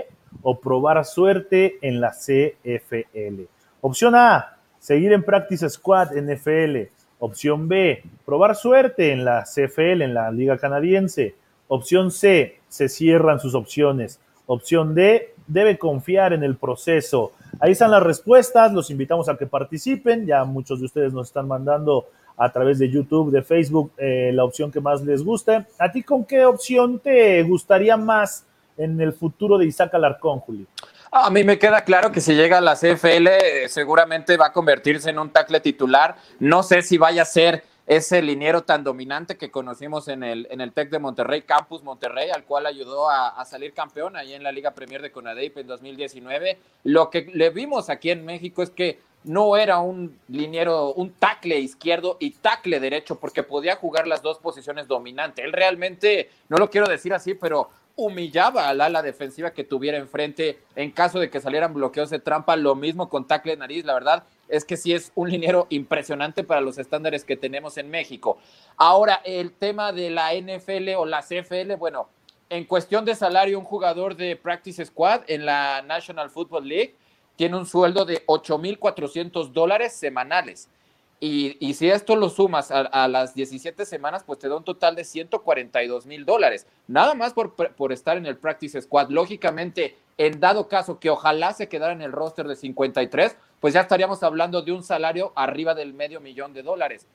o 0.44 0.60
probar 0.60 1.04
suerte 1.04 1.80
en 1.82 2.00
la 2.00 2.12
CFL? 2.12 3.42
Opción 3.82 4.14
A, 4.14 4.58
seguir 4.78 5.14
en 5.14 5.24
practice 5.24 5.68
squad 5.68 6.12
NFL. 6.12 6.92
Opción 7.18 7.68
B, 7.68 8.04
probar 8.24 8.56
suerte 8.56 9.12
en 9.12 9.26
la 9.26 9.46
CFL, 9.46 10.04
en 10.04 10.14
la 10.14 10.30
Liga 10.30 10.60
Canadiense. 10.60 11.34
Opción 11.70 12.12
C, 12.12 12.60
se 12.68 12.88
cierran 12.88 13.40
sus 13.40 13.56
opciones. 13.56 14.20
Opción 14.46 14.94
D, 14.94 15.34
debe 15.48 15.80
confiar 15.80 16.34
en 16.34 16.44
el 16.44 16.56
proceso. 16.56 17.32
Ahí 17.60 17.72
están 17.72 17.92
las 17.92 18.04
respuestas, 18.04 18.74
los 18.74 18.90
invitamos 18.90 19.30
a 19.30 19.38
que 19.38 19.46
participen, 19.46 20.26
ya 20.26 20.44
muchos 20.44 20.80
de 20.80 20.86
ustedes 20.86 21.14
nos 21.14 21.28
están 21.28 21.48
mandando 21.48 22.08
a 22.38 22.52
través 22.52 22.80
de 22.80 22.90
YouTube, 22.90 23.32
de 23.32 23.42
Facebook, 23.42 23.92
eh, 23.98 24.32
la 24.34 24.44
opción 24.44 24.72
que 24.72 24.82
más 24.82 25.02
les 25.02 25.24
guste. 25.24 25.66
¿A 25.80 25.92
ti 25.92 26.04
con 26.04 26.26
qué 26.26 26.46
opción 26.46 27.00
te 27.00 27.42
gustaría 27.44 27.96
más 27.96 28.46
en 28.78 29.00
el 29.00 29.14
futuro 29.14 29.58
de 29.58 29.66
Isaac 29.66 29.94
Alarcón, 29.94 30.40
Juli? 30.40 30.68
A 31.12 31.30
mí 31.30 31.46
me 31.46 31.58
queda 31.58 31.86
claro 31.86 32.12
que 32.12 32.20
si 32.20 32.36
llega 32.36 32.58
a 32.58 32.62
la 32.62 32.76
CFL 32.76 33.30
seguramente 33.70 34.36
va 34.36 34.48
a 34.48 34.52
convertirse 34.52 35.10
en 35.10 35.20
un 35.20 35.30
tackle 35.30 35.62
titular. 35.62 36.18
No 36.40 36.62
sé 36.62 36.82
si 36.82 36.98
vaya 36.98 37.22
a 37.22 37.26
ser 37.26 37.64
ese 37.88 38.22
liniero 38.22 38.64
tan 38.64 38.84
dominante 38.84 39.38
que 39.38 39.52
conocimos 39.52 40.08
en 40.08 40.24
el, 40.24 40.48
en 40.50 40.60
el 40.60 40.74
TEC 40.74 40.90
de 40.90 41.00
Monterrey, 41.00 41.44
Campus 41.44 41.84
Monterrey, 41.84 42.32
al 42.32 42.44
cual 42.44 42.66
ayudó 42.66 43.10
a, 43.10 43.44
salir 43.46 43.74
campeón 43.74 44.16
ahí 44.16 44.34
en 44.34 44.42
la 44.42 44.52
Liga 44.52 44.72
Premier 44.72 45.02
de 45.02 45.12
Conadeip 45.12 45.58
en 45.60 45.68
2019. 45.68 46.58
Lo 46.84 47.12
que 47.12 47.30
le 47.34 47.52
vimos 47.52 47.90
aquí 47.90 48.10
en 48.10 48.26
México 48.26 48.64
es 48.64 48.72
que 48.72 49.00
no 49.24 49.56
era 49.56 49.80
un 49.80 50.18
liniero, 50.28 50.94
un 50.94 51.12
tackle 51.12 51.60
izquierdo 51.60 52.18
y 52.20 52.32
tackle 52.32 52.80
derecho, 52.80 53.20
porque 53.20 53.44
podía 53.44 53.76
jugar 53.76 54.08
las 54.08 54.24
dos 54.24 54.40
posiciones 54.40 54.88
dominantes. 54.88 55.46
Él 55.46 55.54
realmente, 55.54 56.30
no 56.50 56.58
lo 56.58 56.72
quiero 56.72 56.88
decir 56.88 57.14
así, 57.14 57.36
pero 57.36 57.70
humillaba 57.96 58.68
al 58.68 58.82
ala 58.82 59.02
defensiva 59.02 59.52
que 59.52 59.64
tuviera 59.64 59.98
enfrente 59.98 60.60
en 60.76 60.92
caso 60.92 61.20
de 61.20 61.30
que 61.30 61.40
salieran 61.40 61.74
bloqueos 61.74 62.10
de 62.10 62.20
trampa. 62.20 62.56
Lo 62.56 62.76
mismo 62.76 63.10
con 63.10 63.28
tackle 63.28 63.54
de 63.54 63.58
nariz, 63.58 63.86
la 63.86 63.94
verdad 63.94 64.24
es 64.48 64.66
que 64.66 64.78
sí 64.78 64.94
es 64.94 65.12
un 65.16 65.30
liniero 65.30 65.68
impresionante 65.70 66.44
para 66.44 66.62
los 66.62 66.78
estándares 66.78 67.24
que 67.24 67.38
tenemos 67.38 67.78
en 67.78 67.90
México. 67.90 68.38
Ahora, 68.78 69.22
el 69.24 69.52
tema 69.52 69.92
de 69.92 70.10
la 70.10 70.34
NFL 70.34 70.90
o 70.98 71.06
la 71.06 71.22
CFL, 71.22 71.76
bueno, 71.78 72.10
en 72.50 72.66
cuestión 72.66 73.06
de 73.06 73.16
salario, 73.16 73.58
un 73.58 73.66
jugador 73.66 74.16
de 74.16 74.36
Practice 74.36 74.86
Squad 74.86 75.22
en 75.28 75.46
la 75.46 75.82
National 75.82 76.30
Football 76.30 76.68
League 76.68 76.96
tiene 77.36 77.58
un 77.58 77.66
sueldo 77.66 78.06
de 78.06 78.26
8.400 78.28 79.52
dólares 79.52 79.94
semanales. 79.94 80.70
Y, 81.20 81.74
si 81.74 81.90
esto 81.90 82.16
lo 82.16 82.30
sumas 82.30 82.72
a, 82.72 83.08
las 83.08 83.34
17 83.34 83.86
semanas, 83.86 84.24
pues 84.24 84.38
te 84.38 84.50
da 84.50 84.58
un 84.58 84.64
total 84.64 84.96
de 84.96 85.04
142 85.04 86.06
mil 86.06 86.26
dólares. 86.26 86.68
Nada 86.88 87.16
más 87.16 87.34
por, 87.34 87.56
por, 87.56 87.94
estar 87.94 88.18
en 88.18 88.26
el 88.26 88.38
Practice 88.38 88.82
Squad. 88.82 89.10
Lógicamente, 89.10 89.96
en 90.18 90.40
dado 90.40 90.68
caso 90.68 91.00
que 91.00 91.10
ojalá 91.10 91.54
se 91.54 91.70
quedara 91.70 91.94
en 91.94 92.02
el 92.02 92.12
roster 92.12 92.48
de 92.48 92.56
53, 92.56 93.38
pues 93.60 93.74
ya 93.74 93.82
estaríamos 93.82 94.22
hablando 94.24 94.62
de 94.62 94.74
un 94.74 94.84
salario 94.84 95.32
arriba 95.36 95.74
del 95.74 95.94
medio 95.94 96.20
millón 96.20 96.54
de 96.54 96.64
dólares. 96.64 97.08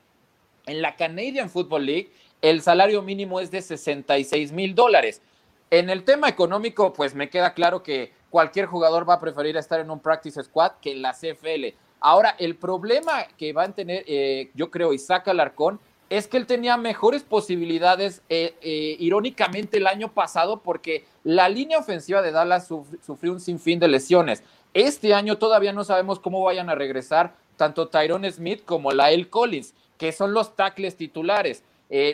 En 0.65 0.81
la 0.81 0.95
Canadian 0.95 1.49
Football 1.49 1.85
League, 1.85 2.11
el 2.41 2.61
salario 2.61 3.01
mínimo 3.01 3.39
es 3.39 3.51
de 3.51 3.61
66 3.61 4.51
mil 4.51 4.75
dólares. 4.75 5.21
En 5.69 5.89
el 5.89 6.03
tema 6.03 6.27
económico, 6.27 6.91
pues 6.91 7.15
me 7.15 7.29
queda 7.29 7.53
claro 7.53 7.81
que 7.83 8.11
cualquier 8.29 8.65
jugador 8.65 9.07
va 9.07 9.15
a 9.15 9.19
preferir 9.19 9.55
estar 9.57 9.79
en 9.79 9.89
un 9.91 9.99
practice 9.99 10.43
squad 10.43 10.73
que 10.81 10.91
en 10.91 11.01
la 11.01 11.13
CFL. 11.13 11.75
Ahora, 12.01 12.35
el 12.39 12.55
problema 12.55 13.27
que 13.37 13.53
va 13.53 13.63
a 13.63 13.71
tener, 13.71 14.03
eh, 14.07 14.49
yo 14.55 14.71
creo, 14.71 14.91
Isaac 14.91 15.27
Alarcón, 15.27 15.79
es 16.09 16.27
que 16.27 16.37
él 16.37 16.47
tenía 16.47 16.75
mejores 16.75 17.21
posibilidades, 17.21 18.23
eh, 18.27 18.55
eh, 18.61 18.97
irónicamente, 18.99 19.77
el 19.77 19.85
año 19.85 20.11
pasado, 20.11 20.61
porque 20.61 21.05
la 21.23 21.47
línea 21.47 21.77
ofensiva 21.77 22.23
de 22.23 22.31
Dallas 22.31 22.67
sufrió 22.67 23.31
un 23.31 23.39
sinfín 23.39 23.79
de 23.79 23.87
lesiones. 23.87 24.43
Este 24.73 25.13
año 25.13 25.37
todavía 25.37 25.73
no 25.73 25.83
sabemos 25.83 26.19
cómo 26.19 26.43
vayan 26.43 26.69
a 26.69 26.75
regresar 26.75 27.35
tanto 27.55 27.87
Tyrone 27.87 28.31
Smith 28.31 28.65
como 28.65 28.91
Lael 28.91 29.29
Collins, 29.29 29.75
que 29.97 30.11
son 30.11 30.33
los 30.33 30.55
tackles 30.55 30.97
titulares. 30.97 31.63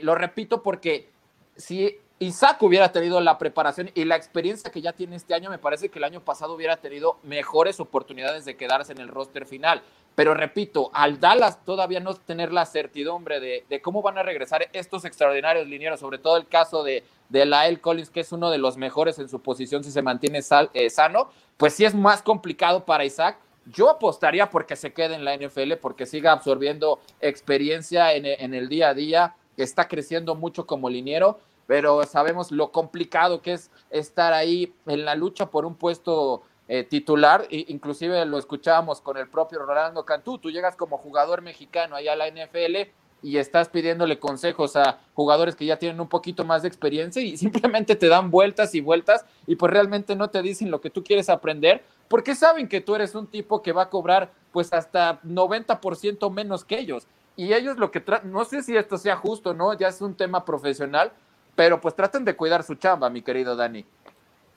lo 0.02 0.16
repito 0.16 0.64
porque 0.64 1.10
si 1.56 1.98
Isaac 2.20 2.64
hubiera 2.64 2.92
tenido 2.92 3.22
la 3.22 3.38
preparación 3.38 3.92
y 3.94 4.04
la 4.04 4.16
experiencia 4.16 4.72
que 4.72 4.82
ya 4.82 4.94
tiene 4.94 5.16
este 5.16 5.36
año, 5.36 5.52
me 5.52 5.60
parece 5.60 5.90
que 5.90 6.00
el 6.00 6.04
año 6.04 6.22
pasado 6.22 6.56
hubiera 6.56 6.78
tenido 6.78 7.20
mejores 7.22 7.80
oportunidades 7.80 8.44
de 8.44 8.58
quedarse 8.58 8.92
en 8.92 9.00
el 9.00 9.08
roster 9.08 9.46
final. 9.46 9.84
Pero 10.16 10.34
repito, 10.34 10.90
al 10.94 11.20
Dallas 11.20 11.64
todavía 11.64 12.00
no 12.00 12.16
tener 12.16 12.52
la 12.52 12.66
certidumbre 12.66 13.40
de, 13.40 13.82
cómo 13.84 14.02
van 14.02 14.18
a 14.18 14.24
regresar 14.24 14.68
estos 14.74 15.06
extraordinarios 15.06 15.68
linieros, 15.68 16.00
sobre 16.00 16.18
todo 16.18 16.38
el 16.38 16.48
caso 16.48 16.84
de, 16.84 17.04
de 17.30 17.46
Lael 17.46 17.82
Collins, 17.82 18.10
que 18.10 18.22
es 18.22 18.32
uno 18.32 18.50
de 18.50 18.58
los 18.58 18.78
mejores 18.78 19.20
en 19.20 19.30
su 19.30 19.40
posición 19.42 19.84
si 19.84 19.92
se 19.92 20.02
mantiene 20.02 20.40
eh, 20.74 20.90
sano, 20.90 21.30
pues 21.58 21.76
sí 21.76 21.86
es 21.86 21.94
más 21.94 22.24
complicado 22.24 22.84
para 22.84 23.06
Isaac. 23.06 23.38
Yo 23.68 23.92
apostaría 23.92 24.50
porque 24.50 24.76
se 24.76 24.92
quede 24.92 25.14
en 25.14 25.24
la 25.24 25.38
NFL, 25.38 25.74
porque 25.74 26.08
siga 26.08 26.32
absorbiendo 26.32 27.00
experiencia 27.22 28.14
en, 28.14 28.26
en 28.26 28.56
el 28.56 28.70
día 28.70 28.90
a 28.90 28.94
día, 28.96 29.36
está 29.56 29.88
creciendo 29.88 30.34
mucho 30.34 30.66
como 30.66 30.90
liniero 30.90 31.40
pero 31.68 32.04
sabemos 32.06 32.52
lo 32.52 32.72
complicado 32.72 33.42
que 33.42 33.54
es 33.54 33.70
estar 33.90 34.34
ahí 34.34 34.74
en 34.88 35.06
la 35.06 35.16
lucha 35.16 35.52
por 35.52 35.66
un 35.66 35.76
puesto 35.76 36.42
eh, 36.68 36.84
titular, 36.84 37.48
e 37.52 37.66
inclusive 37.68 38.26
lo 38.26 38.38
escuchábamos 38.38 39.02
con 39.02 39.18
el 39.18 39.30
propio 39.30 39.60
Rolando 39.60 40.06
Cantú, 40.06 40.38
tú 40.38 40.50
llegas 40.50 40.76
como 40.76 40.98
jugador 40.98 41.42
mexicano 41.42 41.96
allá 41.96 42.14
a 42.14 42.16
la 42.16 42.30
NFL 42.30 42.90
y 43.22 43.38
estás 43.38 43.70
pidiéndole 43.70 44.20
consejos 44.20 44.76
a 44.76 45.00
jugadores 45.14 45.56
que 45.56 45.66
ya 45.66 45.78
tienen 45.78 46.00
un 46.00 46.08
poquito 46.08 46.46
más 46.46 46.62
de 46.62 46.68
experiencia 46.68 47.22
y 47.22 47.38
simplemente 47.38 47.96
te 47.96 48.08
dan 48.08 48.32
vueltas 48.32 48.76
y 48.76 48.82
vueltas 48.82 49.26
y 49.46 49.56
pues 49.56 49.72
realmente 49.72 50.16
no 50.16 50.30
te 50.30 50.42
dicen 50.42 50.72
lo 50.72 50.82
que 50.82 50.90
tú 50.90 51.04
quieres 51.04 51.30
aprender 51.30 51.84
porque 52.08 52.36
saben 52.36 52.68
que 52.68 52.82
tú 52.82 52.96
eres 52.96 53.16
un 53.16 53.28
tipo 53.28 53.62
que 53.62 53.72
va 53.72 53.84
a 53.84 53.90
cobrar 53.90 54.32
pues 54.52 54.74
hasta 54.74 55.22
90% 55.22 56.32
menos 56.32 56.64
que 56.64 56.80
ellos. 56.80 57.08
Y 57.36 57.54
ellos 57.54 57.78
lo 57.78 57.92
que 57.92 58.04
no 58.24 58.46
sé 58.46 58.64
si 58.64 58.76
esto 58.76 58.98
sea 58.98 59.16
justo, 59.16 59.54
¿no? 59.54 59.74
Ya 59.78 59.90
es 59.90 60.02
un 60.02 60.16
tema 60.16 60.44
profesional, 60.44 61.12
pero 61.58 61.82
pues 61.82 61.96
traten 61.96 62.24
de 62.24 62.36
cuidar 62.36 62.62
su 62.62 62.76
chamba, 62.76 63.10
mi 63.10 63.24
querido 63.24 63.56
Dani. 63.56 63.84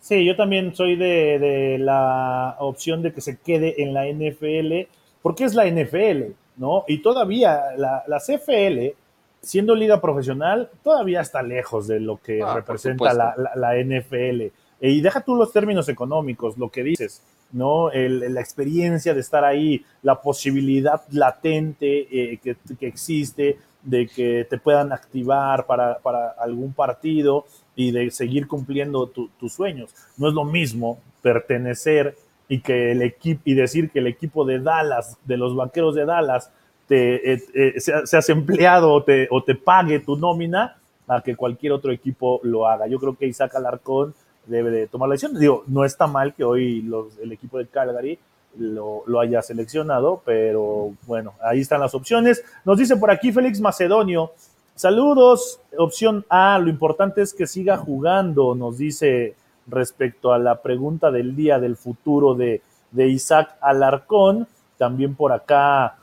Sí, 0.00 0.22
yo 0.22 0.36
también 0.36 0.76
soy 0.76 0.96
de, 0.96 1.78
la 1.80 2.56
opción 2.58 3.02
de 3.02 3.14
que 3.14 3.22
se 3.22 3.38
quede 3.38 3.82
en 3.82 3.94
la 3.94 4.04
NFL, 4.04 4.86
porque 5.22 5.44
es 5.44 5.54
la 5.54 5.64
NFL, 5.64 6.32
¿no? 6.58 6.84
Y 6.86 6.98
todavía 6.98 7.58
la, 7.78 8.18
CFL, 8.18 8.94
siendo 9.40 9.74
liga 9.74 9.98
profesional, 10.02 10.68
todavía 10.84 11.22
está 11.22 11.42
lejos 11.42 11.88
de 11.88 12.00
lo 12.00 12.18
que 12.18 12.42
ah, 12.42 12.54
representa 12.54 13.14
la, 13.14 13.74
NFL. 13.82 14.52
Y 14.82 15.00
deja 15.00 15.22
tú 15.22 15.36
los 15.36 15.52
términos 15.54 15.88
económicos, 15.88 16.58
lo 16.58 16.68
que 16.68 16.82
dices, 16.82 17.22
¿no? 17.52 17.90
la 17.90 18.40
experiencia 18.42 19.14
de 19.14 19.20
estar 19.20 19.44
ahí, 19.44 19.86
la 20.02 20.20
posibilidad 20.20 21.00
latente 21.12 22.08
eh, 22.10 22.38
que, 22.42 22.56
que, 22.78 22.86
existe 22.86 23.58
de 23.82 24.06
que 24.06 24.46
te 24.48 24.58
puedan 24.58 24.92
activar 24.92 25.66
para, 25.66 25.94
algún 26.38 26.72
partido 26.72 27.46
y 27.74 27.92
de 27.92 28.10
seguir 28.10 28.46
cumpliendo 28.46 29.06
tus 29.06 29.52
sueños. 29.52 29.94
No 30.16 30.28
es 30.28 30.34
lo 30.34 30.44
mismo 30.44 30.98
pertenecer 31.22 32.16
y 32.48 32.60
que 32.60 32.92
el 32.92 33.02
equipo 33.02 33.42
y 33.44 33.54
decir 33.54 33.90
que 33.90 34.00
el 34.00 34.06
equipo 34.06 34.44
de 34.44 34.58
Dallas, 34.58 35.16
de 35.24 35.36
los 35.36 35.54
vaqueros 35.54 35.94
de 35.94 36.04
Dallas, 36.04 36.50
te 36.88 37.32
eh, 37.32 37.42
eh, 37.54 37.74
seas 37.78 38.28
empleado 38.28 38.92
o 38.92 39.04
te, 39.04 39.28
o 39.30 39.42
te 39.42 39.54
pague 39.54 40.00
tu 40.00 40.16
nómina 40.16 40.76
a 41.06 41.22
que 41.22 41.36
cualquier 41.36 41.72
otro 41.72 41.92
equipo 41.92 42.40
lo 42.42 42.66
haga. 42.66 42.86
Yo 42.88 42.98
creo 42.98 43.16
que 43.16 43.26
Isaac 43.26 43.54
Alarcón 43.54 44.14
debe 44.46 44.70
de 44.70 44.86
tomar 44.88 45.08
la 45.08 45.14
decisión. 45.14 45.38
Digo, 45.38 45.62
no 45.68 45.84
está 45.84 46.06
mal 46.06 46.34
que 46.34 46.44
hoy 46.44 46.82
los, 46.82 47.16
el 47.18 47.32
equipo 47.32 47.58
de 47.58 47.66
Calgary 47.66 48.18
lo, 48.58 49.20
haya 49.20 49.42
seleccionado, 49.42 50.22
pero 50.24 50.92
bueno, 51.06 51.34
ahí 51.42 51.60
están 51.60 51.80
las 51.80 51.94
opciones. 51.94 52.44
Nos 52.64 52.78
dice 52.78 52.96
por 52.96 53.10
aquí 53.10 53.32
Félix 53.32 53.60
Macedonio, 53.60 54.32
saludos, 54.74 55.60
opción 55.76 56.24
A, 56.28 56.58
lo 56.58 56.68
importante 56.68 57.22
es 57.22 57.34
que 57.34 57.46
siga 57.46 57.76
jugando, 57.76 58.54
nos 58.54 58.78
dice 58.78 59.34
respecto 59.66 60.32
a 60.32 60.38
la 60.38 60.62
pregunta 60.62 61.10
del 61.10 61.36
día 61.36 61.58
del 61.58 61.76
futuro 61.76 62.34
de, 62.34 62.62
Isaac 62.96 63.56
Alarcón, 63.60 64.48
también 64.76 65.14
por 65.14 65.32
acá 65.32 65.98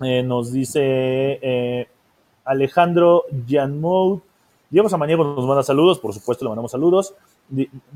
eh, 0.00 0.22
nos 0.22 0.50
dice 0.50 0.80
eh, 0.82 1.88
Alejandro 2.44 3.24
Janmout, 3.46 4.22
Diego 4.70 4.88
Samaniego 4.88 5.24
nos 5.24 5.44
manda 5.46 5.62
saludos, 5.62 5.98
por 5.98 6.14
supuesto 6.14 6.44
le 6.44 6.50
mandamos 6.50 6.70
saludos. 6.70 7.14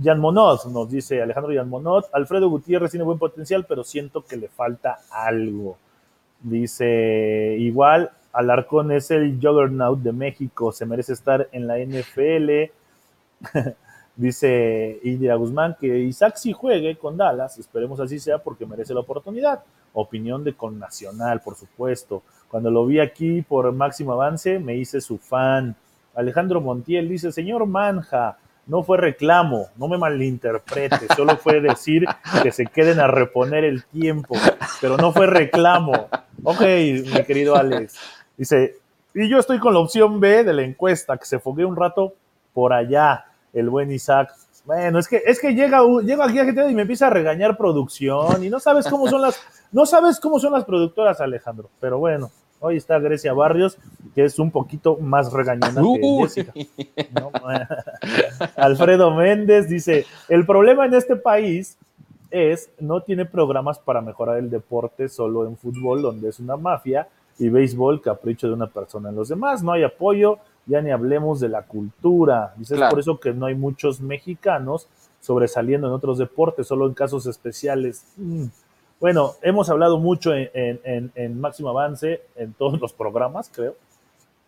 Jan 0.02 0.20
Monod, 0.20 0.64
nos 0.66 0.90
dice 0.90 1.22
Alejandro 1.22 1.54
Jan 1.54 1.68
Monod. 1.68 2.04
Alfredo 2.12 2.48
Gutiérrez 2.48 2.90
tiene 2.90 3.04
buen 3.04 3.18
potencial, 3.18 3.64
pero 3.68 3.84
siento 3.84 4.24
que 4.24 4.36
le 4.36 4.48
falta 4.48 4.98
algo. 5.10 5.76
Dice, 6.40 7.56
igual, 7.58 8.10
Alarcón 8.32 8.90
es 8.92 9.10
el 9.10 9.38
juggernaut 9.40 10.00
de 10.00 10.12
México, 10.12 10.72
se 10.72 10.86
merece 10.86 11.12
estar 11.12 11.48
en 11.52 11.66
la 11.66 11.78
NFL. 11.78 12.70
dice 14.16 15.00
Indira 15.02 15.34
Guzmán 15.34 15.76
que 15.78 15.98
Isaac 15.98 16.36
sí 16.36 16.52
juegue 16.52 16.96
con 16.96 17.16
Dallas, 17.16 17.58
esperemos 17.58 17.98
así 18.00 18.18
sea 18.18 18.38
porque 18.38 18.66
merece 18.66 18.94
la 18.94 19.00
oportunidad. 19.00 19.62
Opinión 19.92 20.42
de 20.42 20.54
con 20.54 20.78
Nacional, 20.78 21.40
por 21.40 21.54
supuesto. 21.54 22.22
Cuando 22.48 22.70
lo 22.70 22.84
vi 22.86 22.98
aquí 22.98 23.42
por 23.42 23.72
máximo 23.72 24.12
avance, 24.12 24.58
me 24.58 24.76
hice 24.76 25.00
su 25.00 25.18
fan. 25.18 25.76
Alejandro 26.14 26.60
Montiel 26.60 27.08
dice, 27.08 27.32
señor 27.32 27.66
Manja, 27.66 28.38
no 28.66 28.82
fue 28.82 28.98
reclamo, 28.98 29.68
no 29.76 29.88
me 29.88 29.98
malinterprete, 29.98 31.08
solo 31.14 31.36
fue 31.36 31.60
decir 31.60 32.06
que 32.42 32.50
se 32.50 32.66
queden 32.66 33.00
a 33.00 33.06
reponer 33.06 33.64
el 33.64 33.84
tiempo, 33.84 34.36
pero 34.80 34.96
no 34.96 35.12
fue 35.12 35.26
reclamo. 35.26 36.08
Ok, 36.42 36.60
mi 36.60 37.24
querido 37.26 37.56
Alex. 37.56 37.94
Dice, 38.36 38.76
y 39.14 39.28
yo 39.28 39.38
estoy 39.38 39.58
con 39.58 39.74
la 39.74 39.80
opción 39.80 40.18
B 40.20 40.44
de 40.44 40.52
la 40.52 40.62
encuesta, 40.62 41.16
que 41.16 41.24
se 41.24 41.38
fogue 41.38 41.64
un 41.64 41.76
rato 41.76 42.14
por 42.52 42.72
allá, 42.72 43.26
el 43.52 43.70
buen 43.70 43.90
Isaac. 43.92 44.30
Bueno, 44.64 44.98
es 44.98 45.08
que, 45.08 45.22
es 45.24 45.40
que 45.40 45.54
llega, 45.54 45.82
llega 46.02 46.24
aquí 46.24 46.38
a 46.38 46.70
y 46.70 46.74
me 46.74 46.82
empieza 46.82 47.08
a 47.08 47.10
regañar 47.10 47.56
producción 47.56 48.42
y 48.42 48.48
no 48.48 48.60
sabes 48.60 48.86
cómo 48.88 49.08
son 49.08 49.20
las, 49.20 49.40
no 49.72 49.84
sabes 49.84 50.18
cómo 50.18 50.40
son 50.40 50.52
las 50.52 50.64
productoras, 50.64 51.20
Alejandro, 51.20 51.68
pero 51.80 51.98
bueno, 51.98 52.30
Hoy 52.66 52.78
está 52.78 52.98
Grecia 52.98 53.34
Barrios, 53.34 53.76
que 54.14 54.24
es 54.24 54.38
un 54.38 54.50
poquito 54.50 54.96
más 54.96 55.30
regañona 55.30 55.82
que 55.82 56.18
Jessica. 56.22 56.54
Alfredo 58.56 59.14
Méndez 59.14 59.68
dice, 59.68 60.06
el 60.30 60.46
problema 60.46 60.86
en 60.86 60.94
este 60.94 61.14
país 61.14 61.76
es 62.30 62.70
no 62.80 63.02
tiene 63.02 63.26
programas 63.26 63.78
para 63.78 64.00
mejorar 64.00 64.38
el 64.38 64.48
deporte 64.48 65.10
solo 65.10 65.46
en 65.46 65.58
fútbol, 65.58 66.00
donde 66.00 66.30
es 66.30 66.40
una 66.40 66.56
mafia, 66.56 67.06
y 67.38 67.50
béisbol 67.50 68.00
capricho 68.00 68.46
de 68.46 68.54
una 68.54 68.68
persona. 68.68 69.10
En 69.10 69.16
los 69.16 69.28
demás 69.28 69.62
no 69.62 69.72
hay 69.72 69.82
apoyo, 69.82 70.38
ya 70.64 70.80
ni 70.80 70.90
hablemos 70.90 71.40
de 71.40 71.50
la 71.50 71.66
cultura. 71.66 72.54
Dice, 72.56 72.76
es 72.76 72.82
por 72.88 72.98
eso 72.98 73.20
que 73.20 73.34
no 73.34 73.44
hay 73.44 73.56
muchos 73.56 74.00
mexicanos 74.00 74.88
sobresaliendo 75.20 75.86
en 75.86 75.92
otros 75.92 76.16
deportes, 76.16 76.66
solo 76.66 76.86
en 76.86 76.94
casos 76.94 77.26
especiales. 77.26 78.06
Mm. 78.16 78.46
Bueno, 79.00 79.34
hemos 79.42 79.68
hablado 79.68 79.98
mucho 79.98 80.32
en, 80.34 81.40
Máximo 81.40 81.68
Avance, 81.70 82.22
en 82.36 82.52
todos 82.54 82.80
los 82.80 82.92
programas, 82.92 83.50
creo, 83.54 83.74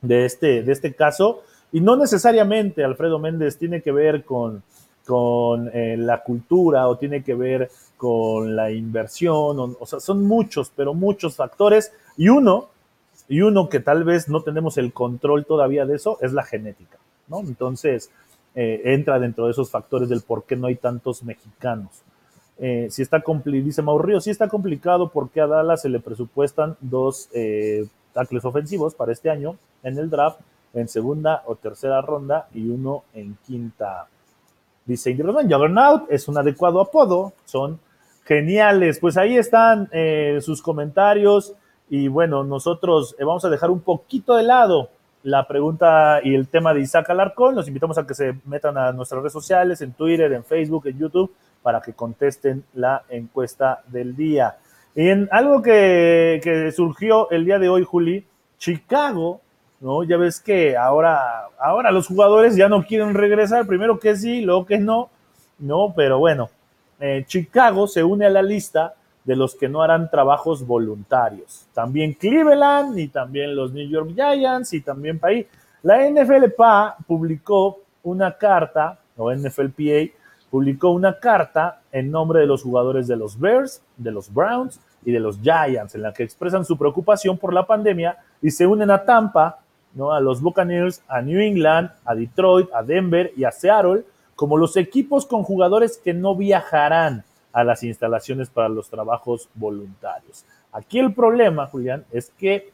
de 0.00 0.24
este, 0.24 0.62
de 0.62 0.72
este 0.72 0.94
caso, 0.94 1.42
y 1.72 1.80
no 1.80 1.96
necesariamente, 1.96 2.84
Alfredo 2.84 3.18
Méndez, 3.18 3.58
tiene 3.58 3.82
que 3.82 3.92
ver 3.92 4.24
con, 4.24 4.62
con 5.04 5.68
eh, 5.74 5.96
la 5.98 6.22
cultura 6.22 6.88
o 6.88 6.96
tiene 6.96 7.22
que 7.22 7.34
ver 7.34 7.70
con 7.96 8.54
la 8.54 8.70
inversión, 8.70 9.76
o, 9.78 9.86
sea, 9.86 10.00
son 10.00 10.24
muchos, 10.24 10.72
pero 10.74 10.94
muchos 10.94 11.36
factores, 11.36 11.92
y 12.16 12.28
uno 12.28 12.68
y 13.28 13.40
uno 13.40 13.68
que 13.68 13.80
tal 13.80 14.04
vez 14.04 14.28
no 14.28 14.42
tenemos 14.42 14.78
el 14.78 14.92
control 14.92 15.44
todavía 15.44 15.84
de 15.84 15.96
eso 15.96 16.18
es 16.20 16.32
la 16.32 16.44
genética, 16.44 16.96
¿no? 17.26 17.40
Entonces, 17.40 18.10
eh, 18.54 18.82
entra 18.84 19.18
dentro 19.18 19.46
de 19.46 19.50
esos 19.50 19.70
factores 19.70 20.08
del 20.08 20.22
por 20.22 20.44
qué 20.44 20.54
no 20.54 20.68
hay 20.68 20.76
tantos 20.76 21.24
mexicanos. 21.24 21.90
Eh, 22.58 22.88
si 22.90 23.02
está 23.02 23.22
dice 23.44 23.82
Mauricio, 23.82 24.20
si 24.20 24.30
está 24.30 24.48
complicado 24.48 25.10
porque 25.10 25.40
a 25.40 25.46
Dallas 25.46 25.82
se 25.82 25.88
le 25.88 26.00
presupuestan 26.00 26.76
dos 26.80 27.28
eh, 27.34 27.86
tackles 28.14 28.44
ofensivos 28.44 28.94
para 28.94 29.12
este 29.12 29.28
año 29.28 29.56
en 29.82 29.98
el 29.98 30.08
draft, 30.08 30.40
en 30.72 30.88
segunda 30.88 31.42
o 31.46 31.56
tercera 31.56 32.00
ronda 32.00 32.48
y 32.54 32.68
uno 32.68 33.04
en 33.14 33.36
quinta. 33.46 34.06
Dice 34.86 35.10
Indy 35.10 35.22
Juggernaut 35.22 36.10
es 36.10 36.28
un 36.28 36.38
adecuado 36.38 36.80
apodo, 36.80 37.32
son 37.44 37.78
geniales. 38.24 38.98
Pues 39.00 39.16
ahí 39.16 39.36
están 39.36 39.90
sus 40.40 40.62
comentarios. 40.62 41.54
Y 41.88 42.08
bueno, 42.08 42.44
nosotros 42.44 43.14
eh, 43.18 43.24
vamos 43.24 43.44
a 43.44 43.50
dejar 43.50 43.70
un 43.70 43.80
poquito 43.80 44.34
de 44.34 44.42
lado 44.42 44.90
la 45.22 45.46
pregunta 45.46 46.20
y 46.22 46.34
el 46.34 46.48
tema 46.48 46.74
de 46.74 46.80
Isaac 46.80 47.10
Alarcón. 47.10 47.54
Los 47.54 47.68
invitamos 47.68 47.98
a 47.98 48.06
que 48.06 48.14
se 48.14 48.34
metan 48.44 48.76
a 48.76 48.92
nuestras 48.92 49.20
redes 49.20 49.32
sociales, 49.32 49.80
en 49.80 49.92
Twitter, 49.92 50.32
en 50.32 50.44
Facebook, 50.44 50.86
en 50.86 50.98
YouTube, 50.98 51.32
para 51.66 51.80
que 51.80 51.94
contesten 51.94 52.62
la 52.74 53.02
encuesta 53.08 53.82
del 53.88 54.14
día. 54.14 54.56
Y 54.94 55.08
en 55.08 55.28
algo 55.32 55.62
que, 55.62 56.40
que 56.40 56.70
surgió 56.70 57.28
el 57.32 57.44
día 57.44 57.58
de 57.58 57.68
hoy, 57.68 57.82
Juli, 57.82 58.24
Chicago, 58.56 59.40
¿no? 59.80 60.04
Ya 60.04 60.16
ves 60.16 60.38
que 60.38 60.76
ahora, 60.76 61.48
ahora 61.58 61.90
los 61.90 62.06
jugadores 62.06 62.54
ya 62.54 62.68
no 62.68 62.86
quieren 62.86 63.14
regresar, 63.14 63.66
primero 63.66 63.98
que 63.98 64.14
sí, 64.14 64.42
luego 64.42 64.64
que 64.64 64.78
no, 64.78 65.10
¿no? 65.58 65.92
Pero 65.96 66.20
bueno, 66.20 66.50
eh, 67.00 67.24
Chicago 67.26 67.88
se 67.88 68.04
une 68.04 68.26
a 68.26 68.30
la 68.30 68.42
lista 68.42 68.94
de 69.24 69.34
los 69.34 69.56
que 69.56 69.68
no 69.68 69.82
harán 69.82 70.08
trabajos 70.08 70.64
voluntarios. 70.64 71.66
También 71.74 72.12
Cleveland 72.12 72.96
y 72.96 73.08
también 73.08 73.56
los 73.56 73.72
New 73.72 73.88
York 73.88 74.12
Giants 74.14 74.72
y 74.72 74.82
también 74.82 75.18
ahí. 75.20 75.48
La 75.82 76.08
NFLPA 76.08 76.98
publicó 77.08 77.80
una 78.04 78.38
carta, 78.38 79.00
o 79.16 79.34
NFLPA 79.34 80.12
publicó 80.56 80.88
una 80.88 81.18
carta 81.18 81.82
en 81.92 82.10
nombre 82.10 82.40
de 82.40 82.46
los 82.46 82.62
jugadores 82.62 83.06
de 83.06 83.14
los 83.14 83.38
Bears, 83.38 83.82
de 83.98 84.10
los 84.10 84.32
Browns 84.32 84.80
y 85.04 85.12
de 85.12 85.20
los 85.20 85.38
Giants, 85.38 85.94
en 85.94 86.00
la 86.00 86.14
que 86.14 86.22
expresan 86.22 86.64
su 86.64 86.78
preocupación 86.78 87.36
por 87.36 87.52
la 87.52 87.66
pandemia 87.66 88.16
y 88.40 88.50
se 88.50 88.66
unen 88.66 88.90
a 88.90 89.04
Tampa, 89.04 89.58
¿no? 89.92 90.12
a 90.12 90.20
los 90.20 90.40
Buccaneers, 90.40 91.02
a 91.08 91.20
New 91.20 91.38
England, 91.38 91.90
a 92.06 92.14
Detroit, 92.14 92.70
a 92.72 92.82
Denver 92.82 93.34
y 93.36 93.44
a 93.44 93.50
Seattle, 93.50 94.04
como 94.34 94.56
los 94.56 94.78
equipos 94.78 95.26
con 95.26 95.42
jugadores 95.42 96.00
que 96.02 96.14
no 96.14 96.34
viajarán 96.34 97.22
a 97.52 97.62
las 97.62 97.82
instalaciones 97.82 98.48
para 98.48 98.70
los 98.70 98.88
trabajos 98.88 99.50
voluntarios. 99.56 100.46
Aquí 100.72 100.98
el 100.98 101.12
problema, 101.12 101.66
Julián, 101.66 102.06
es 102.10 102.30
que 102.30 102.72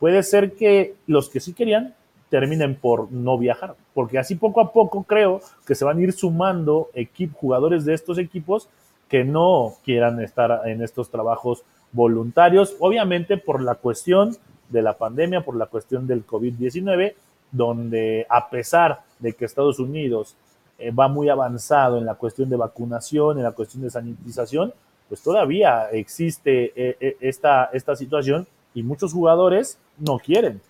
puede 0.00 0.24
ser 0.24 0.54
que 0.54 0.96
los 1.06 1.30
que 1.30 1.38
sí 1.38 1.54
querían 1.54 1.94
terminen 2.32 2.76
por 2.76 3.12
no 3.12 3.36
viajar, 3.36 3.74
porque 3.92 4.18
así 4.18 4.36
poco 4.36 4.62
a 4.62 4.72
poco 4.72 5.02
creo 5.02 5.42
que 5.66 5.74
se 5.74 5.84
van 5.84 5.98
a 5.98 6.00
ir 6.00 6.14
sumando 6.14 6.88
jugadores 7.34 7.84
de 7.84 7.92
estos 7.92 8.16
equipos 8.16 8.70
que 9.06 9.22
no 9.22 9.74
quieran 9.84 10.18
estar 10.18 10.62
en 10.66 10.82
estos 10.82 11.10
trabajos 11.10 11.62
voluntarios, 11.92 12.74
obviamente 12.80 13.36
por 13.36 13.60
la 13.60 13.74
cuestión 13.74 14.34
de 14.70 14.80
la 14.80 14.96
pandemia, 14.96 15.44
por 15.44 15.56
la 15.56 15.66
cuestión 15.66 16.06
del 16.06 16.26
COVID-19, 16.26 17.12
donde 17.50 18.26
a 18.30 18.48
pesar 18.48 19.02
de 19.18 19.34
que 19.34 19.44
Estados 19.44 19.78
Unidos 19.78 20.34
eh, 20.78 20.90
va 20.90 21.08
muy 21.08 21.28
avanzado 21.28 21.98
en 21.98 22.06
la 22.06 22.14
cuestión 22.14 22.48
de 22.48 22.56
vacunación, 22.56 23.36
en 23.36 23.44
la 23.44 23.52
cuestión 23.52 23.82
de 23.82 23.90
sanitización, 23.90 24.72
pues 25.06 25.22
todavía 25.22 25.90
existe 25.90 26.72
eh, 26.74 26.96
eh, 26.98 27.16
esta, 27.20 27.66
esta 27.74 27.94
situación 27.94 28.46
y 28.72 28.82
muchos 28.82 29.12
jugadores 29.12 29.76
no 29.98 30.18
quieren. 30.18 30.62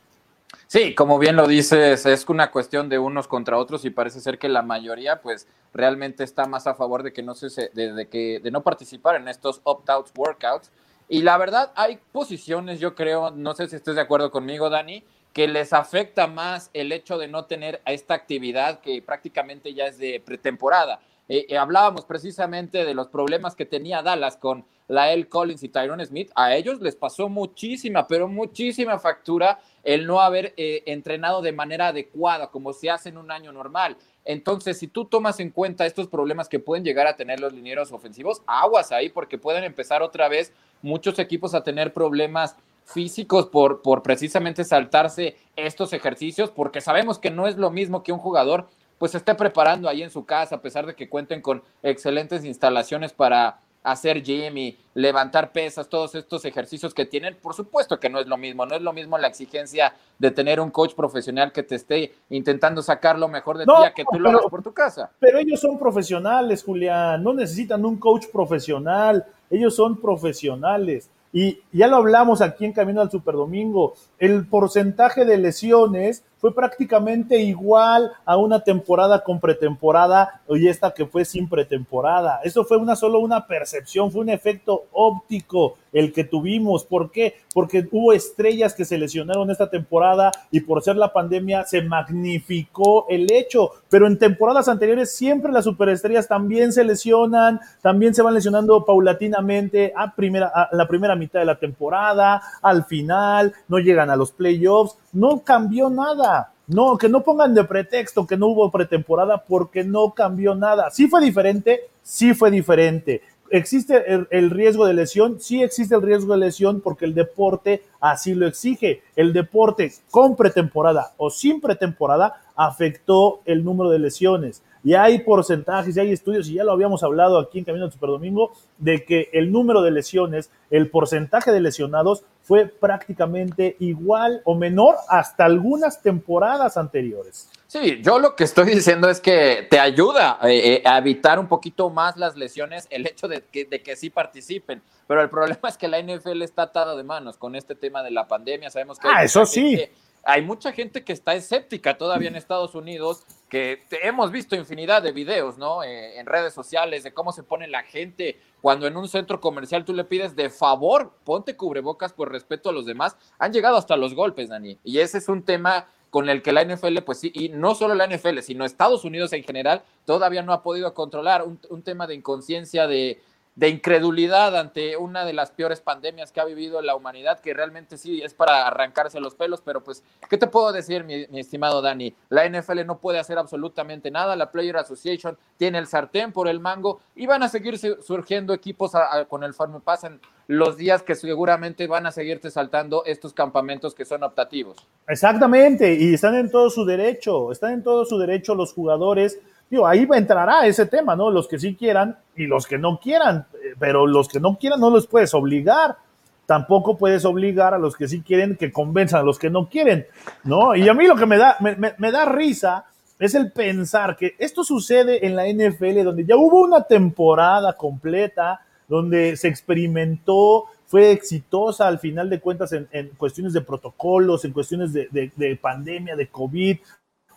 Sí, 0.72 0.94
como 0.94 1.18
bien 1.18 1.36
lo 1.36 1.46
dices, 1.46 2.06
es 2.06 2.26
una 2.30 2.50
cuestión 2.50 2.88
de 2.88 2.98
unos 2.98 3.28
contra 3.28 3.58
otros 3.58 3.84
y 3.84 3.90
parece 3.90 4.22
ser 4.22 4.38
que 4.38 4.48
la 4.48 4.62
mayoría, 4.62 5.20
pues, 5.20 5.46
realmente 5.74 6.24
está 6.24 6.46
más 6.46 6.66
a 6.66 6.72
favor 6.72 7.02
de 7.02 7.12
que 7.12 7.22
no 7.22 7.34
se, 7.34 7.68
de, 7.74 8.08
que 8.08 8.40
de 8.42 8.50
no 8.50 8.62
participar 8.62 9.16
en 9.16 9.28
estos 9.28 9.60
opt-outs 9.64 10.14
workouts. 10.16 10.72
Y 11.10 11.20
la 11.20 11.36
verdad, 11.36 11.72
hay 11.76 11.98
posiciones, 12.10 12.80
yo 12.80 12.94
creo, 12.94 13.32
no 13.32 13.52
sé 13.52 13.68
si 13.68 13.76
estés 13.76 13.96
de 13.96 14.00
acuerdo 14.00 14.30
conmigo, 14.30 14.70
Dani, 14.70 15.04
que 15.34 15.46
les 15.46 15.74
afecta 15.74 16.26
más 16.26 16.70
el 16.72 16.90
hecho 16.92 17.18
de 17.18 17.28
no 17.28 17.44
tener 17.44 17.82
a 17.84 17.92
esta 17.92 18.14
actividad 18.14 18.80
que 18.80 19.02
prácticamente 19.02 19.74
ya 19.74 19.88
es 19.88 19.98
de 19.98 20.22
pretemporada. 20.24 21.00
Eh, 21.28 21.44
eh, 21.50 21.58
hablábamos 21.58 22.06
precisamente 22.06 22.86
de 22.86 22.94
los 22.94 23.08
problemas 23.08 23.54
que 23.54 23.66
tenía 23.66 24.00
Dallas 24.00 24.38
con 24.38 24.64
Lael 24.92 25.28
Collins 25.28 25.62
y 25.62 25.68
Tyrone 25.70 26.04
Smith. 26.04 26.30
A 26.34 26.54
ellos 26.54 26.80
les 26.80 26.94
pasó 26.94 27.28
muchísima, 27.28 28.06
pero 28.06 28.28
muchísima 28.28 28.98
factura 28.98 29.58
el 29.82 30.06
no 30.06 30.20
haber 30.20 30.52
eh, 30.56 30.82
entrenado 30.86 31.40
de 31.40 31.52
manera 31.52 31.88
adecuada, 31.88 32.50
como 32.50 32.72
se 32.74 32.90
hace 32.90 33.08
en 33.08 33.16
un 33.16 33.30
año 33.30 33.52
normal. 33.52 33.96
Entonces, 34.24 34.78
si 34.78 34.88
tú 34.88 35.06
tomas 35.06 35.40
en 35.40 35.50
cuenta 35.50 35.86
estos 35.86 36.08
problemas 36.08 36.48
que 36.48 36.58
pueden 36.58 36.84
llegar 36.84 37.06
a 37.06 37.16
tener 37.16 37.40
los 37.40 37.54
linieros 37.54 37.90
ofensivos, 37.90 38.42
aguas 38.46 38.92
ahí, 38.92 39.08
porque 39.08 39.38
pueden 39.38 39.64
empezar 39.64 40.02
otra 40.02 40.28
vez 40.28 40.52
muchos 40.82 41.18
equipos 41.18 41.54
a 41.54 41.64
tener 41.64 41.94
problemas 41.94 42.56
físicos 42.84 43.46
por, 43.46 43.80
por 43.80 44.02
precisamente 44.02 44.62
saltarse 44.62 45.36
estos 45.56 45.94
ejercicios, 45.94 46.50
porque 46.50 46.82
sabemos 46.82 47.18
que 47.18 47.30
no 47.30 47.48
es 47.48 47.56
lo 47.56 47.70
mismo 47.70 48.02
que 48.02 48.12
un 48.12 48.18
jugador 48.18 48.68
pues 48.98 49.14
esté 49.14 49.34
preparando 49.34 49.88
ahí 49.88 50.02
en 50.02 50.10
su 50.10 50.26
casa, 50.26 50.56
a 50.56 50.60
pesar 50.60 50.86
de 50.86 50.94
que 50.94 51.08
cuenten 51.08 51.40
con 51.40 51.62
excelentes 51.82 52.44
instalaciones 52.44 53.12
para 53.12 53.58
hacer 53.82 54.22
gym 54.22 54.56
y 54.58 54.78
levantar 54.94 55.52
pesas, 55.52 55.88
todos 55.88 56.14
estos 56.14 56.44
ejercicios 56.44 56.94
que 56.94 57.06
tienen, 57.06 57.36
por 57.40 57.54
supuesto 57.54 57.98
que 57.98 58.08
no 58.08 58.20
es 58.20 58.26
lo 58.26 58.36
mismo, 58.36 58.66
no 58.66 58.76
es 58.76 58.82
lo 58.82 58.92
mismo 58.92 59.18
la 59.18 59.28
exigencia 59.28 59.94
de 60.18 60.30
tener 60.30 60.60
un 60.60 60.70
coach 60.70 60.94
profesional 60.94 61.52
que 61.52 61.62
te 61.62 61.76
esté 61.76 62.12
intentando 62.30 62.82
sacar 62.82 63.18
lo 63.18 63.28
mejor 63.28 63.58
de 63.58 63.64
ti 63.64 63.72
a 63.84 63.92
que 63.92 64.04
tú 64.10 64.20
lo 64.20 64.30
hagas 64.30 64.46
por 64.50 64.62
tu 64.62 64.72
casa. 64.72 65.10
Pero 65.18 65.38
ellos 65.38 65.60
son 65.60 65.78
profesionales, 65.78 66.62
Julián, 66.62 67.22
no 67.22 67.32
necesitan 67.34 67.84
un 67.84 67.96
coach 67.96 68.26
profesional, 68.32 69.26
ellos 69.50 69.74
son 69.74 70.00
profesionales. 70.00 71.10
Y 71.32 71.60
ya 71.72 71.88
lo 71.88 71.96
hablamos 71.96 72.42
aquí 72.42 72.66
en 72.66 72.72
Camino 72.72 73.00
al 73.00 73.10
Superdomingo, 73.10 73.94
el 74.18 74.46
porcentaje 74.46 75.24
de 75.24 75.38
lesiones 75.38 76.24
fue 76.42 76.52
prácticamente 76.52 77.38
igual 77.38 78.10
a 78.24 78.36
una 78.36 78.64
temporada 78.64 79.22
con 79.22 79.38
pretemporada 79.38 80.42
y 80.48 80.66
esta 80.66 80.92
que 80.92 81.06
fue 81.06 81.24
sin 81.24 81.48
pretemporada. 81.48 82.40
Eso 82.42 82.64
fue 82.64 82.78
una 82.78 82.96
solo 82.96 83.20
una 83.20 83.46
percepción, 83.46 84.10
fue 84.10 84.22
un 84.22 84.28
efecto 84.28 84.86
óptico 84.90 85.76
el 85.92 86.12
que 86.12 86.24
tuvimos. 86.24 86.84
¿Por 86.84 87.12
qué? 87.12 87.36
Porque 87.54 87.86
hubo 87.92 88.12
estrellas 88.12 88.74
que 88.74 88.84
se 88.84 88.98
lesionaron 88.98 89.52
esta 89.52 89.70
temporada 89.70 90.32
y 90.50 90.60
por 90.60 90.82
ser 90.82 90.96
la 90.96 91.12
pandemia 91.12 91.64
se 91.64 91.82
magnificó 91.82 93.06
el 93.08 93.30
hecho. 93.30 93.70
Pero 93.88 94.08
en 94.08 94.18
temporadas 94.18 94.66
anteriores 94.66 95.14
siempre 95.14 95.52
las 95.52 95.64
superestrellas 95.64 96.26
también 96.26 96.72
se 96.72 96.82
lesionan, 96.82 97.60
también 97.82 98.14
se 98.14 98.22
van 98.22 98.34
lesionando 98.34 98.84
paulatinamente 98.84 99.92
a, 99.94 100.12
primera, 100.12 100.48
a 100.48 100.70
la 100.72 100.88
primera 100.88 101.14
mitad 101.14 101.38
de 101.38 101.46
la 101.46 101.60
temporada, 101.60 102.42
al 102.62 102.84
final, 102.84 103.52
no 103.68 103.78
llegan 103.78 104.10
a 104.10 104.16
los 104.16 104.32
playoffs. 104.32 104.96
No 105.12 105.42
cambió 105.44 105.90
nada 105.90 106.52
no, 106.72 106.96
que 106.96 107.08
no 107.08 107.22
pongan 107.22 107.54
de 107.54 107.64
pretexto 107.64 108.26
que 108.26 108.36
no 108.36 108.48
hubo 108.48 108.70
pretemporada 108.70 109.44
porque 109.44 109.84
no 109.84 110.12
cambió 110.12 110.54
nada. 110.54 110.90
Sí 110.90 111.08
fue 111.08 111.20
diferente, 111.20 111.88
sí 112.02 112.34
fue 112.34 112.50
diferente. 112.50 113.22
¿Existe 113.50 114.02
el, 114.30 114.50
riesgo 114.50 114.86
de 114.86 114.94
lesión? 114.94 115.38
Sí 115.38 115.62
existe 115.62 115.94
el 115.94 116.00
riesgo 116.00 116.32
de 116.32 116.38
lesión 116.38 116.80
porque 116.80 117.04
el 117.04 117.14
deporte 117.14 117.82
así 118.00 118.34
lo 118.34 118.46
exige. 118.46 119.02
El 119.14 119.34
deporte 119.34 119.92
con 120.10 120.36
pretemporada 120.36 121.12
o 121.18 121.28
sin 121.28 121.60
pretemporada 121.60 122.40
afectó 122.56 123.40
el 123.44 123.64
número 123.64 123.90
de 123.90 123.98
lesiones. 123.98 124.62
Y 124.84 124.94
hay 124.94 125.20
porcentajes 125.20 125.96
y 125.96 126.00
hay 126.00 126.12
estudios, 126.12 126.48
y 126.48 126.54
ya 126.54 126.64
lo 126.64 126.72
habíamos 126.72 127.04
hablado 127.04 127.38
aquí 127.38 127.58
en 127.58 127.64
Camino 127.64 127.84
del 127.84 127.92
Superdomingo, 127.92 128.52
de 128.78 129.04
que 129.04 129.30
el 129.32 129.52
número 129.52 129.80
de 129.82 129.92
lesiones, 129.92 130.50
el 130.70 130.90
porcentaje 130.90 131.52
de 131.52 131.60
lesionados 131.60 132.24
fue 132.42 132.66
prácticamente 132.66 133.76
igual 133.78 134.42
o 134.44 134.56
menor 134.56 134.96
hasta 135.08 135.44
algunas 135.44 136.02
temporadas 136.02 136.76
anteriores. 136.76 137.48
Sí, 137.68 138.02
yo 138.02 138.18
lo 138.18 138.34
que 138.34 138.44
estoy 138.44 138.66
diciendo 138.66 139.08
es 139.08 139.20
que 139.20 139.66
te 139.70 139.78
ayuda 139.78 140.38
eh, 140.42 140.74
eh, 140.74 140.82
a 140.84 140.98
evitar 140.98 141.38
un 141.38 141.46
poquito 141.46 141.88
más 141.88 142.16
las 142.16 142.36
lesiones 142.36 142.86
el 142.90 143.06
hecho 143.06 143.28
de 143.28 143.44
que, 143.44 143.64
de 143.64 143.82
que 143.82 143.94
sí 143.96 144.10
participen. 144.10 144.82
Pero 145.06 145.22
el 145.22 145.30
problema 145.30 145.68
es 145.68 145.78
que 145.78 145.88
la 145.88 146.02
NFL 146.02 146.42
está 146.42 146.62
atada 146.62 146.96
de 146.96 147.04
manos 147.04 147.38
con 147.38 147.54
este 147.54 147.74
tema 147.74 148.02
de 148.02 148.10
la 148.10 148.26
pandemia. 148.26 148.68
Sabemos 148.68 148.98
que. 148.98 149.08
Ah, 149.08 149.24
eso 149.24 149.46
sí. 149.46 149.80
Hay 150.24 150.42
mucha 150.42 150.72
gente 150.72 151.04
que 151.04 151.12
está 151.12 151.34
escéptica 151.34 151.98
todavía 151.98 152.28
en 152.28 152.36
Estados 152.36 152.74
Unidos, 152.74 153.24
que 153.48 153.84
hemos 154.02 154.30
visto 154.30 154.56
infinidad 154.56 155.02
de 155.02 155.12
videos, 155.12 155.58
¿no? 155.58 155.82
Eh, 155.82 156.18
en 156.18 156.26
redes 156.26 156.54
sociales 156.54 157.02
de 157.02 157.12
cómo 157.12 157.32
se 157.32 157.42
pone 157.42 157.66
la 157.68 157.82
gente 157.82 158.38
cuando 158.60 158.86
en 158.86 158.96
un 158.96 159.08
centro 159.08 159.40
comercial 159.40 159.84
tú 159.84 159.92
le 159.92 160.04
pides 160.04 160.36
de 160.36 160.48
favor, 160.48 161.12
ponte 161.24 161.56
cubrebocas 161.56 162.12
por 162.12 162.30
respeto 162.30 162.70
a 162.70 162.72
los 162.72 162.86
demás. 162.86 163.16
Han 163.38 163.52
llegado 163.52 163.76
hasta 163.76 163.96
los 163.96 164.14
golpes, 164.14 164.48
Dani. 164.48 164.78
Y 164.84 164.98
ese 164.98 165.18
es 165.18 165.28
un 165.28 165.42
tema 165.42 165.88
con 166.10 166.28
el 166.28 166.42
que 166.42 166.52
la 166.52 166.64
NFL, 166.64 166.98
pues 167.06 167.20
sí, 167.20 167.32
y 167.34 167.48
no 167.48 167.74
solo 167.74 167.94
la 167.94 168.06
NFL, 168.06 168.40
sino 168.40 168.66
Estados 168.66 169.04
Unidos 169.04 169.32
en 169.32 169.42
general, 169.42 169.82
todavía 170.04 170.42
no 170.42 170.52
ha 170.52 170.62
podido 170.62 170.92
controlar 170.92 171.42
un, 171.42 171.58
un 171.70 171.82
tema 171.82 172.06
de 172.06 172.14
inconsciencia, 172.14 172.86
de, 172.86 173.22
de 173.54 173.68
incredulidad 173.68 174.56
ante 174.56 174.96
una 174.96 175.26
de 175.26 175.34
las 175.34 175.50
peores 175.50 175.80
pandemias 175.80 176.32
que 176.32 176.40
ha 176.40 176.44
vivido 176.44 176.80
la 176.80 176.96
humanidad, 176.96 177.40
que 177.40 177.52
realmente 177.52 177.98
sí 177.98 178.22
es 178.22 178.32
para 178.32 178.66
arrancarse 178.66 179.20
los 179.20 179.34
pelos, 179.34 179.60
pero 179.60 179.84
pues, 179.84 180.02
¿qué 180.30 180.38
te 180.38 180.46
puedo 180.46 180.72
decir, 180.72 181.04
mi, 181.04 181.26
estimado 181.38 181.82
Dani? 181.82 182.14
La 182.30 182.48
NFL 182.48 182.86
no 182.86 182.98
puede 182.98 183.18
hacer 183.18 183.38
absolutamente 183.38 184.10
nada, 184.10 184.36
la 184.36 184.50
Player 184.50 184.78
Association 184.78 185.36
tiene 185.58 185.78
el 185.78 185.86
sartén 185.86 186.32
por 186.32 186.48
el 186.48 186.60
mango 186.60 187.00
y 187.14 187.26
van 187.26 187.42
a 187.42 187.48
seguir 187.48 187.78
surgiendo 187.78 188.54
equipos 188.54 188.92
con 189.28 189.44
el 189.44 189.52
Farm 189.52 189.80
Pass 189.82 190.04
en 190.04 190.20
los 190.46 190.76
días 190.76 191.02
que 191.02 191.14
seguramente 191.14 191.86
van 191.86 192.06
a 192.06 192.10
seguirte 192.10 192.50
saltando 192.50 193.04
estos 193.04 193.34
campamentos 193.34 193.94
que 193.94 194.04
son 194.04 194.22
optativos. 194.22 194.76
Exactamente, 195.06 195.94
y 195.94 196.14
están 196.14 196.34
en 196.36 196.50
todo 196.50 196.70
su 196.70 196.84
derecho, 196.84 197.52
están 197.52 197.74
en 197.74 197.82
todo 197.82 198.04
su 198.06 198.18
derecho 198.18 198.54
los 198.54 198.72
jugadores 198.72 199.38
Digo, 199.72 199.86
ahí 199.86 200.06
entrará 200.12 200.66
ese 200.66 200.84
tema, 200.84 201.16
¿no? 201.16 201.30
Los 201.30 201.48
que 201.48 201.58
sí 201.58 201.74
quieran 201.74 202.18
y 202.36 202.44
los 202.44 202.66
que 202.66 202.76
no 202.76 203.00
quieran, 203.00 203.46
eh, 203.54 203.74
pero 203.78 204.06
los 204.06 204.28
que 204.28 204.38
no 204.38 204.58
quieran 204.58 204.78
no 204.78 204.90
los 204.90 205.06
puedes 205.06 205.32
obligar. 205.32 205.96
Tampoco 206.44 206.98
puedes 206.98 207.24
obligar 207.24 207.72
a 207.72 207.78
los 207.78 207.96
que 207.96 208.06
sí 208.06 208.20
quieren 208.20 208.58
que 208.58 208.70
convenzan 208.70 209.20
a 209.20 209.22
los 209.22 209.38
que 209.38 209.48
no 209.48 209.70
quieren, 209.70 210.06
¿no? 210.44 210.76
Y 210.76 210.86
a 210.90 210.92
mí 210.92 211.06
lo 211.06 211.16
que 211.16 211.24
me 211.24 211.38
da, 211.38 211.56
me, 211.60 212.12
da 212.12 212.26
risa 212.26 212.84
es 213.18 213.34
el 213.34 213.50
pensar 213.50 214.14
que 214.14 214.34
esto 214.38 214.62
sucede 214.62 215.26
en 215.26 215.34
la 215.34 215.46
NFL, 215.46 216.04
donde 216.04 216.26
ya 216.26 216.36
hubo 216.36 216.60
una 216.60 216.82
temporada 216.82 217.72
completa, 217.72 218.60
donde 218.86 219.38
se 219.38 219.48
experimentó, 219.48 220.66
fue 220.84 221.12
exitosa 221.12 221.88
al 221.88 221.98
final 221.98 222.28
de 222.28 222.40
cuentas 222.40 222.74
en, 222.74 223.08
cuestiones 223.16 223.54
de 223.54 223.62
protocolos, 223.62 224.44
en 224.44 224.52
cuestiones 224.52 224.92
de, 224.92 225.08
de, 225.34 225.56
pandemia, 225.56 226.14
de 226.14 226.26
COVID, 226.26 226.76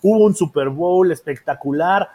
hubo 0.01 0.25
un 0.25 0.35
Super 0.35 0.67
Bowl 0.67 1.09
espectacular, 1.13 2.09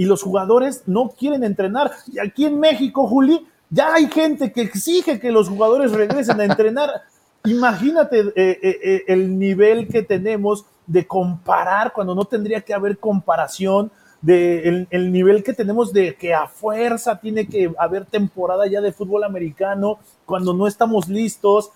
y 0.00 0.06
los 0.06 0.22
jugadores 0.22 0.84
no 0.86 1.10
quieren 1.10 1.44
entrenar. 1.44 1.92
Y 2.10 2.20
aquí 2.20 2.46
en 2.46 2.58
México, 2.58 3.06
Juli, 3.06 3.46
ya 3.68 3.92
hay 3.92 4.06
gente 4.08 4.50
que 4.50 4.62
exige 4.62 5.20
que 5.20 5.30
los 5.30 5.50
jugadores 5.50 5.92
regresen 5.92 6.40
a 6.40 6.46
entrenar. 6.46 7.02
Imagínate 7.44 8.20
eh, 8.20 8.32
eh, 8.34 8.58
eh, 8.62 9.04
el 9.08 9.38
nivel 9.38 9.88
que 9.88 10.02
tenemos 10.02 10.64
de 10.86 11.06
comparar 11.06 11.92
cuando 11.92 12.14
no 12.14 12.24
tendría 12.24 12.62
que 12.62 12.72
haber 12.72 12.96
comparación, 12.96 13.92
de 14.22 14.86
el, 14.90 15.12
nivel 15.12 15.44
que 15.44 15.52
tenemos 15.52 15.92
de 15.92 16.14
que 16.14 16.32
a 16.32 16.46
fuerza 16.46 17.20
tiene 17.20 17.46
que 17.46 17.70
haber 17.78 18.06
temporada 18.06 18.66
ya 18.66 18.80
de 18.80 18.92
fútbol 18.92 19.24
americano 19.24 19.98
cuando 20.24 20.54
no 20.54 20.66
estamos 20.66 21.10
listos. 21.10 21.72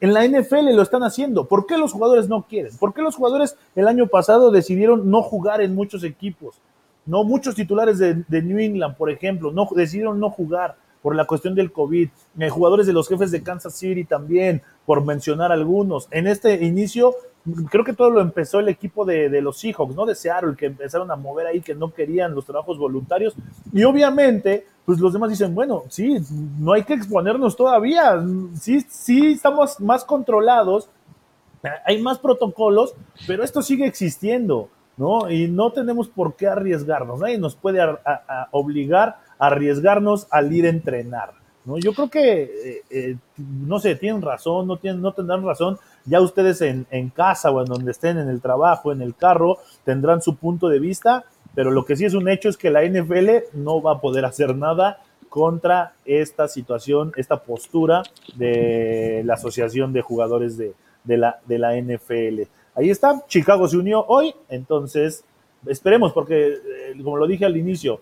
En 0.00 0.12
la 0.12 0.26
NFL 0.26 0.74
lo 0.74 0.82
están 0.82 1.04
haciendo. 1.04 1.46
¿Por 1.46 1.66
qué 1.66 1.78
los 1.78 1.92
jugadores 1.92 2.28
no 2.28 2.42
quieren? 2.48 2.76
¿Por 2.78 2.92
qué 2.94 3.02
los 3.02 3.14
jugadores 3.14 3.56
el 3.76 3.86
año 3.86 4.08
pasado 4.08 4.50
decidieron 4.50 5.08
no 5.08 5.22
jugar 5.22 5.60
en 5.60 5.76
muchos 5.76 6.02
equipos? 6.02 6.56
No, 7.06 7.24
muchos 7.24 7.54
titulares 7.54 7.98
de, 7.98 8.42
New 8.42 8.58
England, 8.58 8.96
por 8.96 9.10
ejemplo, 9.10 9.50
no 9.52 9.68
decidieron 9.74 10.20
no 10.20 10.30
jugar 10.30 10.76
por 11.02 11.16
la 11.16 11.26
cuestión 11.26 11.54
del 11.54 11.72
COVID. 11.72 12.08
Eh, 12.38 12.48
jugadores 12.50 12.86
de 12.86 12.92
los 12.92 13.08
jefes 13.08 13.30
de 13.30 13.42
Kansas 13.42 13.74
City 13.74 14.04
también, 14.04 14.62
por 14.84 15.04
mencionar 15.04 15.50
algunos. 15.50 16.08
En 16.10 16.26
este 16.26 16.64
inicio, 16.64 17.14
creo 17.70 17.84
que 17.84 17.92
todo 17.92 18.10
lo 18.10 18.20
empezó 18.20 18.60
el 18.60 18.68
equipo 18.68 19.04
de, 19.04 19.40
los 19.40 19.58
Seahawks, 19.58 19.94
¿no? 19.94 20.06
De 20.06 20.14
Seattle, 20.14 20.54
que 20.56 20.66
empezaron 20.66 21.10
a 21.10 21.16
mover 21.16 21.46
ahí, 21.46 21.60
que 21.60 21.74
no 21.74 21.92
querían 21.92 22.34
los 22.34 22.44
trabajos 22.44 22.78
voluntarios. 22.78 23.34
Y 23.72 23.82
obviamente, 23.84 24.66
pues 24.84 24.98
los 24.98 25.12
demás 25.12 25.30
dicen, 25.30 25.54
bueno, 25.54 25.84
sí, 25.88 26.18
no 26.58 26.72
hay 26.72 26.84
que 26.84 26.94
exponernos 26.94 27.56
todavía. 27.56 28.22
Sí, 28.60 28.84
sí, 28.88 29.32
estamos 29.32 29.80
más 29.80 30.04
controlados, 30.04 30.90
hay 31.84 32.00
más 32.00 32.18
protocolos, 32.18 32.94
pero 33.26 33.42
esto 33.42 33.62
sigue 33.62 33.86
existiendo. 33.86 34.68
¿No? 35.00 35.30
Y 35.30 35.48
no 35.48 35.72
tenemos 35.72 36.08
por 36.08 36.36
qué 36.36 36.46
arriesgarnos, 36.46 37.20
nadie 37.20 37.38
nos 37.38 37.56
puede 37.56 37.80
obligar 38.50 39.16
a 39.38 39.46
arriesgarnos 39.46 40.26
al 40.30 40.52
ir 40.52 40.66
a 40.66 40.68
entrenar. 40.68 41.32
Yo 41.64 41.94
creo 41.94 42.10
que, 42.10 42.42
eh, 42.42 42.82
eh, 42.90 43.16
no 43.38 43.78
sé, 43.78 43.94
tienen 43.94 44.20
razón, 44.22 44.66
no, 44.66 44.76
tienen, 44.76 45.00
no 45.00 45.12
tendrán 45.12 45.44
razón, 45.44 45.78
ya 46.04 46.20
ustedes 46.20 46.60
en, 46.60 46.86
en, 46.90 47.08
casa 47.08 47.50
o 47.50 47.60
en 47.60 47.66
donde 47.66 47.92
estén, 47.92 48.18
en 48.18 48.28
el 48.28 48.42
trabajo, 48.42 48.92
en 48.92 49.00
el 49.00 49.14
carro, 49.14 49.58
tendrán 49.84 50.20
su 50.20 50.36
punto 50.36 50.68
de 50.68 50.80
vista, 50.80 51.24
pero 51.54 51.70
lo 51.70 51.84
que 51.84 51.96
sí 51.96 52.04
es 52.04 52.14
un 52.14 52.28
hecho 52.28 52.48
es 52.50 52.56
que 52.56 52.70
la 52.70 52.84
NFL 52.84 53.28
no 53.54 53.80
va 53.80 53.92
a 53.92 54.00
poder 54.00 54.26
hacer 54.26 54.54
nada 54.54 54.98
contra 55.30 55.94
esta 56.04 56.46
situación, 56.46 57.12
esta 57.16 57.42
postura 57.42 58.02
de 58.34 59.22
la 59.24 59.34
Asociación 59.34 59.94
de 59.94 60.02
Jugadores 60.02 60.58
de 60.58 60.74
la 61.06 61.76
NFL. 61.76 62.42
Ahí 62.80 62.88
está, 62.88 63.22
Chicago 63.28 63.68
se 63.68 63.76
unió 63.76 64.06
hoy, 64.08 64.34
entonces 64.48 65.22
esperemos, 65.66 66.14
porque 66.14 66.54
eh, 66.54 67.02
como 67.04 67.18
lo 67.18 67.26
dije 67.26 67.44
al 67.44 67.58
inicio, 67.58 68.00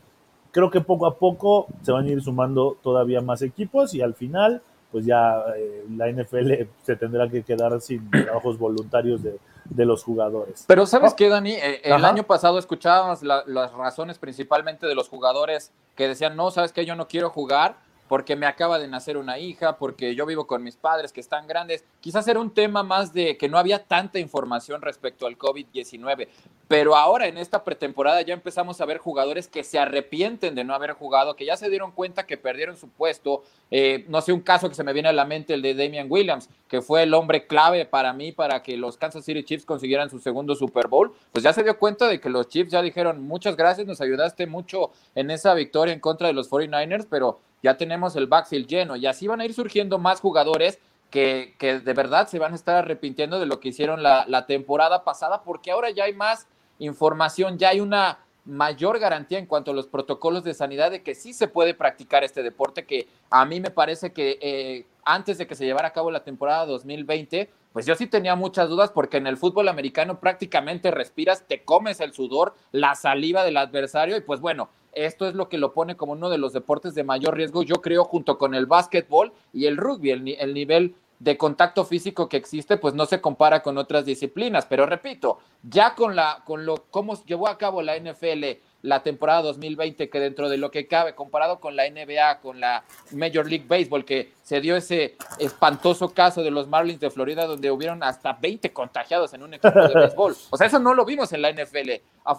creo 0.52 0.70
que 0.70 0.80
poco 0.80 1.06
a 1.06 1.16
poco 1.16 1.66
se 1.82 1.90
van 1.90 2.06
a 2.06 2.08
ir 2.08 2.22
sumando 2.22 2.76
todavía 2.80 3.20
más 3.20 3.42
equipos 3.42 3.92
y 3.94 4.02
al 4.02 4.14
final, 4.14 4.62
pues 4.92 5.04
ya 5.04 5.42
eh, 5.56 5.84
la 5.96 6.08
NFL 6.12 6.52
se 6.84 6.94
tendrá 6.94 7.28
que 7.28 7.42
quedar 7.42 7.80
sin 7.80 8.08
trabajos 8.24 8.56
voluntarios 8.56 9.20
de, 9.20 9.40
los 9.84 10.04
jugadores. 10.04 10.64
Pero 10.68 10.86
¿sabes 10.86 11.12
oh. 11.12 11.16
qué, 11.16 11.28
Dani? 11.28 11.54
Eh, 11.54 11.80
el 11.82 12.04
año 12.04 12.22
pasado 12.22 12.56
escuchábamos 12.60 13.24
las 13.24 13.72
razones 13.72 14.16
principalmente 14.20 14.86
de 14.86 14.94
los 14.94 15.08
jugadores 15.08 15.72
que 15.96 16.06
decían, 16.06 16.36
no, 16.36 16.52
¿sabes 16.52 16.70
qué? 16.70 16.86
Yo 16.86 16.94
no 16.94 17.08
quiero 17.08 17.30
jugar 17.30 17.74
porque 18.08 18.36
me 18.36 18.46
acaba 18.46 18.78
de 18.78 18.88
nacer 18.88 19.16
una 19.16 19.38
hija, 19.38 19.76
porque 19.76 20.14
yo 20.14 20.26
vivo 20.26 20.46
con 20.46 20.62
mis 20.62 20.76
padres 20.76 21.12
que 21.12 21.20
están 21.20 21.46
grandes. 21.46 21.84
Quizás 22.00 22.26
era 22.26 22.40
un 22.40 22.52
tema 22.52 22.82
más 22.82 23.12
de 23.12 23.36
que 23.36 23.48
no 23.48 23.58
había 23.58 23.84
tanta 23.84 24.18
información 24.18 24.82
respecto 24.82 25.26
al 25.26 25.38
COVID-19, 25.38 26.28
pero 26.66 26.96
ahora 26.96 27.26
en 27.26 27.38
esta 27.38 27.64
pretemporada 27.64 28.22
ya 28.22 28.34
empezamos 28.34 28.80
a 28.80 28.84
ver 28.86 28.98
jugadores 28.98 29.48
que 29.48 29.64
se 29.64 29.78
arrepienten 29.78 30.54
de 30.54 30.64
no 30.64 30.74
haber 30.74 30.92
jugado, 30.92 31.36
que 31.36 31.44
ya 31.44 31.56
se 31.56 31.70
dieron 31.70 31.92
cuenta 31.92 32.26
que 32.26 32.36
perdieron 32.36 32.76
su 32.76 32.88
puesto. 32.88 33.42
Eh, 33.70 34.04
no 34.08 34.20
sé, 34.20 34.32
un 34.32 34.40
caso 34.40 34.68
que 34.68 34.74
se 34.74 34.84
me 34.84 34.92
viene 34.92 35.08
a 35.08 35.12
la 35.12 35.24
mente, 35.24 35.54
el 35.54 35.62
de 35.62 35.74
Damian 35.74 36.06
Williams, 36.10 36.48
que 36.68 36.82
fue 36.82 37.02
el 37.02 37.14
hombre 37.14 37.46
clave 37.46 37.84
para 37.86 38.12
mí 38.12 38.32
para 38.32 38.62
que 38.62 38.76
los 38.76 38.96
Kansas 38.96 39.24
City 39.24 39.44
Chiefs 39.44 39.64
consiguieran 39.64 40.10
su 40.10 40.18
segundo 40.18 40.54
Super 40.54 40.88
Bowl. 40.88 41.12
Pues 41.32 41.42
ya 41.42 41.52
se 41.52 41.62
dio 41.62 41.78
cuenta 41.78 42.08
de 42.08 42.20
que 42.20 42.28
los 42.28 42.48
Chiefs 42.48 42.72
ya 42.72 42.82
dijeron, 42.82 43.22
muchas 43.26 43.56
gracias, 43.56 43.86
nos 43.86 44.00
ayudaste 44.00 44.46
mucho 44.46 44.90
en 45.14 45.30
esa 45.30 45.54
victoria 45.54 45.92
en 45.92 46.00
contra 46.00 46.26
de 46.26 46.32
los 46.32 46.50
49ers, 46.50 47.06
pero 47.08 47.40
ya 47.62 47.76
tenemos 47.76 48.16
el 48.16 48.26
backfield 48.26 48.66
lleno 48.66 48.96
y 48.96 49.06
así 49.06 49.26
van 49.26 49.40
a 49.40 49.44
ir 49.44 49.54
surgiendo 49.54 49.98
más 49.98 50.20
jugadores 50.20 50.78
que, 51.10 51.54
que 51.58 51.80
de 51.80 51.94
verdad 51.94 52.28
se 52.28 52.38
van 52.38 52.52
a 52.52 52.56
estar 52.56 52.76
arrepintiendo 52.76 53.40
de 53.40 53.46
lo 53.46 53.60
que 53.60 53.68
hicieron 53.68 54.02
la, 54.02 54.24
la 54.28 54.46
temporada 54.46 55.04
pasada 55.04 55.42
porque 55.42 55.70
ahora 55.70 55.90
ya 55.90 56.04
hay 56.04 56.14
más 56.14 56.46
información, 56.78 57.58
ya 57.58 57.70
hay 57.70 57.80
una 57.80 58.18
mayor 58.48 58.98
garantía 58.98 59.38
en 59.38 59.46
cuanto 59.46 59.72
a 59.72 59.74
los 59.74 59.86
protocolos 59.86 60.42
de 60.42 60.54
sanidad 60.54 60.90
de 60.90 61.02
que 61.02 61.14
sí 61.14 61.34
se 61.34 61.48
puede 61.48 61.74
practicar 61.74 62.24
este 62.24 62.42
deporte, 62.42 62.86
que 62.86 63.06
a 63.30 63.44
mí 63.44 63.60
me 63.60 63.70
parece 63.70 64.12
que 64.12 64.38
eh, 64.40 64.86
antes 65.04 65.36
de 65.36 65.46
que 65.46 65.54
se 65.54 65.66
llevara 65.66 65.88
a 65.88 65.92
cabo 65.92 66.10
la 66.10 66.24
temporada 66.24 66.64
2020, 66.64 67.50
pues 67.74 67.84
yo 67.84 67.94
sí 67.94 68.06
tenía 68.06 68.34
muchas 68.36 68.70
dudas 68.70 68.90
porque 68.90 69.18
en 69.18 69.26
el 69.26 69.36
fútbol 69.36 69.68
americano 69.68 70.18
prácticamente 70.18 70.90
respiras, 70.90 71.46
te 71.46 71.62
comes 71.62 72.00
el 72.00 72.14
sudor, 72.14 72.54
la 72.72 72.94
saliva 72.94 73.44
del 73.44 73.58
adversario 73.58 74.16
y 74.16 74.22
pues 74.22 74.40
bueno, 74.40 74.70
esto 75.06 75.26
es 75.26 75.34
lo 75.34 75.48
que 75.48 75.58
lo 75.58 75.72
pone 75.72 75.96
como 75.96 76.12
uno 76.12 76.30
de 76.30 76.38
los 76.38 76.52
deportes 76.52 76.94
de 76.94 77.04
mayor 77.04 77.36
riesgo, 77.36 77.62
yo 77.62 77.76
creo, 77.76 78.04
junto 78.04 78.38
con 78.38 78.54
el 78.54 78.66
básquetbol 78.66 79.32
y 79.52 79.66
el 79.66 79.76
rugby, 79.76 80.10
el, 80.10 80.28
el 80.28 80.54
nivel 80.54 80.94
de 81.18 81.36
contacto 81.36 81.84
físico 81.84 82.28
que 82.28 82.36
existe, 82.36 82.76
pues 82.76 82.94
no 82.94 83.06
se 83.06 83.20
compara 83.20 83.62
con 83.62 83.78
otras 83.78 84.04
disciplinas. 84.04 84.66
Pero 84.66 84.86
repito, 84.86 85.38
ya 85.62 85.94
con 85.94 86.14
la, 86.14 86.42
con 86.44 86.64
lo, 86.64 86.86
cómo 86.90 87.22
llevó 87.24 87.48
a 87.48 87.58
cabo 87.58 87.82
la 87.82 87.98
NFL 87.98 88.44
la 88.82 89.02
temporada 89.02 89.42
2020, 89.42 90.08
que 90.08 90.20
dentro 90.20 90.48
de 90.48 90.56
lo 90.56 90.70
que 90.70 90.86
cabe, 90.86 91.14
comparado 91.14 91.58
con 91.58 91.74
la 91.74 91.88
NBA, 91.88 92.40
con 92.40 92.60
la 92.60 92.84
Major 93.12 93.48
League 93.48 93.66
Baseball, 93.68 94.04
que 94.04 94.32
se 94.42 94.60
dio 94.60 94.76
ese 94.76 95.16
espantoso 95.38 96.14
caso 96.14 96.42
de 96.42 96.50
los 96.50 96.68
Marlins 96.68 97.00
de 97.00 97.10
Florida, 97.10 97.46
donde 97.46 97.70
hubieron 97.70 98.02
hasta 98.02 98.34
20 98.34 98.72
contagiados 98.72 99.34
en 99.34 99.42
un 99.42 99.54
equipo 99.54 99.80
de 99.80 99.94
béisbol. 99.94 100.36
O 100.50 100.56
sea, 100.56 100.66
eso 100.66 100.78
no 100.78 100.94
lo 100.94 101.04
vimos 101.04 101.32
en 101.32 101.42
la 101.42 101.52
NFL. 101.52 101.90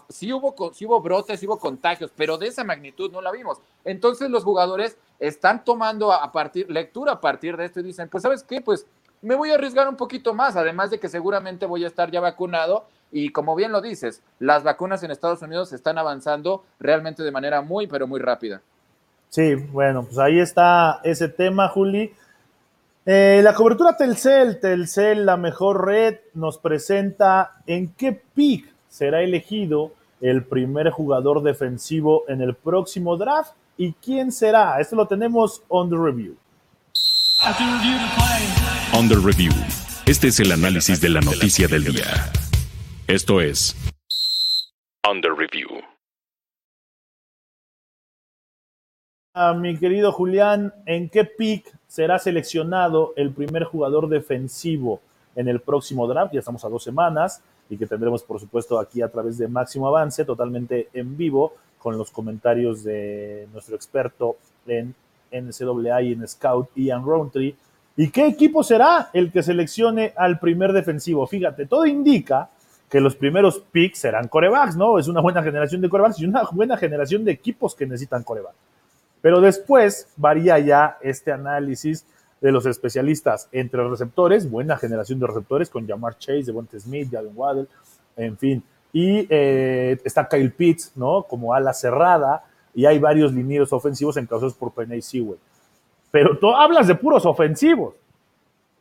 Sí 0.09 0.31
hubo, 0.31 0.73
sí 0.73 0.85
hubo 0.85 1.01
brotes, 1.01 1.39
sí 1.39 1.47
hubo 1.47 1.59
contagios, 1.59 2.11
pero 2.15 2.37
de 2.37 2.47
esa 2.47 2.63
magnitud 2.63 3.11
no 3.11 3.21
la 3.21 3.31
vimos. 3.31 3.59
Entonces 3.83 4.29
los 4.29 4.43
jugadores 4.43 4.97
están 5.19 5.63
tomando 5.63 6.11
a 6.13 6.31
partir, 6.31 6.69
lectura 6.69 7.13
a 7.13 7.21
partir 7.21 7.57
de 7.57 7.65
esto 7.65 7.81
y 7.81 7.83
dicen, 7.83 8.09
pues 8.09 8.23
sabes 8.23 8.43
qué, 8.43 8.61
pues 8.61 8.85
me 9.21 9.35
voy 9.35 9.51
a 9.51 9.55
arriesgar 9.55 9.87
un 9.87 9.97
poquito 9.97 10.33
más, 10.33 10.55
además 10.55 10.91
de 10.91 10.99
que 10.99 11.09
seguramente 11.09 11.65
voy 11.65 11.83
a 11.83 11.87
estar 11.87 12.09
ya 12.09 12.21
vacunado 12.21 12.85
Y 13.11 13.31
como 13.31 13.55
bien 13.55 13.71
lo 13.71 13.81
dices, 13.81 14.21
las 14.39 14.63
vacunas 14.63 15.03
en 15.03 15.11
Estados 15.11 15.41
Unidos 15.41 15.73
están 15.73 15.97
avanzando 15.97 16.63
realmente 16.79 17.23
de 17.23 17.31
manera 17.31 17.61
muy, 17.61 17.87
pero 17.87 18.07
muy 18.07 18.19
rápida. 18.19 18.61
Sí, 19.29 19.55
bueno, 19.55 20.03
pues 20.03 20.17
ahí 20.17 20.39
está 20.39 21.01
ese 21.03 21.29
tema, 21.29 21.67
Juli. 21.69 22.13
Eh, 23.05 23.41
la 23.43 23.53
cobertura 23.53 23.95
Telcel, 23.97 24.59
Telcel, 24.59 25.25
la 25.25 25.37
mejor 25.37 25.85
red, 25.85 26.17
nos 26.33 26.57
presenta 26.57 27.61
en 27.65 27.93
qué 27.93 28.11
pick 28.33 28.71
será 28.87 29.21
elegido 29.21 29.93
el 30.21 30.43
primer 30.43 30.89
jugador 30.91 31.41
defensivo 31.41 32.23
en 32.27 32.41
el 32.41 32.55
próximo 32.55 33.17
draft 33.17 33.53
y 33.77 33.93
quién 33.93 34.31
será. 34.31 34.79
Esto 34.79 34.95
lo 34.95 35.07
tenemos 35.07 35.63
on 35.69 35.89
the 35.89 35.95
review. 35.95 36.35
On 38.93 39.07
the 39.07 39.15
review. 39.15 39.53
Este 40.05 40.27
es 40.27 40.39
el 40.39 40.51
análisis 40.51 40.99
de 40.99 41.09
la 41.09 41.21
noticia 41.21 41.67
del 41.67 41.85
día. 41.85 42.31
Esto 43.09 43.41
es 43.41 43.75
the 45.01 45.29
review. 45.35 45.81
Ah, 49.33 49.55
mi 49.55 49.75
querido 49.79 50.11
Julián, 50.11 50.71
¿en 50.85 51.09
qué 51.09 51.25
pick 51.25 51.75
será 51.87 52.19
seleccionado 52.19 53.13
el 53.15 53.31
primer 53.31 53.63
jugador 53.63 54.09
defensivo 54.09 55.01
en 55.35 55.47
el 55.47 55.59
próximo 55.59 56.05
draft? 56.05 56.33
Ya 56.33 56.39
estamos 56.41 56.63
a 56.63 56.69
dos 56.69 56.83
semanas 56.83 57.41
y 57.67 57.77
que 57.77 57.87
tendremos, 57.87 58.21
por 58.21 58.39
supuesto, 58.39 58.79
aquí 58.79 59.01
a 59.01 59.09
través 59.09 59.39
de 59.39 59.47
Máximo 59.47 59.87
Avance, 59.87 60.23
totalmente 60.23 60.89
en 60.93 61.17
vivo, 61.17 61.55
con 61.79 61.97
los 61.97 62.11
comentarios 62.11 62.83
de 62.83 63.47
nuestro 63.51 63.75
experto 63.75 64.37
en 64.67 64.93
NCAA 65.31 66.03
y 66.03 66.11
en 66.11 66.27
Scout, 66.27 66.69
Ian 66.75 67.03
Roundtree. 67.03 67.55
¿Y 67.97 68.11
qué 68.11 68.27
equipo 68.27 68.63
será 68.63 69.09
el 69.13 69.31
que 69.31 69.41
seleccione 69.41 70.13
al 70.15 70.37
primer 70.37 70.73
defensivo? 70.73 71.25
Fíjate, 71.25 71.65
todo 71.65 71.87
indica 71.87 72.51
que 72.89 72.99
los 72.99 73.15
primeros 73.15 73.59
picks 73.71 73.99
serán 73.99 74.27
corebacks, 74.27 74.75
¿no? 74.75 74.97
Es 74.97 75.07
una 75.07 75.21
buena 75.21 75.43
generación 75.43 75.81
de 75.81 75.89
corebacks 75.89 76.19
y 76.19 76.25
una 76.25 76.43
buena 76.51 76.75
generación 76.75 77.23
de 77.23 77.31
equipos 77.31 77.75
que 77.75 77.85
necesitan 77.85 78.23
corebacks. 78.23 78.57
Pero 79.21 79.41
después 79.41 80.07
varía 80.17 80.57
ya 80.59 80.97
este 81.01 81.31
análisis 81.31 82.05
de 82.41 82.51
los 82.51 82.65
especialistas 82.65 83.49
entre 83.51 83.87
receptores, 83.87 84.49
buena 84.49 84.77
generación 84.77 85.19
de 85.19 85.27
receptores 85.27 85.69
con 85.69 85.87
Jamar 85.87 86.17
Chase, 86.17 86.45
Devonta 86.45 86.79
Smith, 86.79 87.09
Jalen 87.11 87.33
Waddell, 87.35 87.67
en 88.15 88.37
fin. 88.37 88.63
Y 88.93 89.27
eh, 89.29 89.99
está 90.03 90.27
Kyle 90.27 90.51
Pitts, 90.51 90.93
¿no? 90.95 91.23
Como 91.23 91.53
ala 91.53 91.73
cerrada, 91.73 92.43
y 92.73 92.85
hay 92.85 92.97
varios 92.97 93.33
linieros 93.33 93.73
ofensivos 93.73 94.17
encabezados 94.17 94.53
por 94.53 94.71
Penny 94.71 95.01
Sewell. 95.01 95.37
Pero 96.11 96.37
tú 96.39 96.49
hablas 96.51 96.87
de 96.87 96.95
puros 96.95 97.25
ofensivos, 97.25 97.93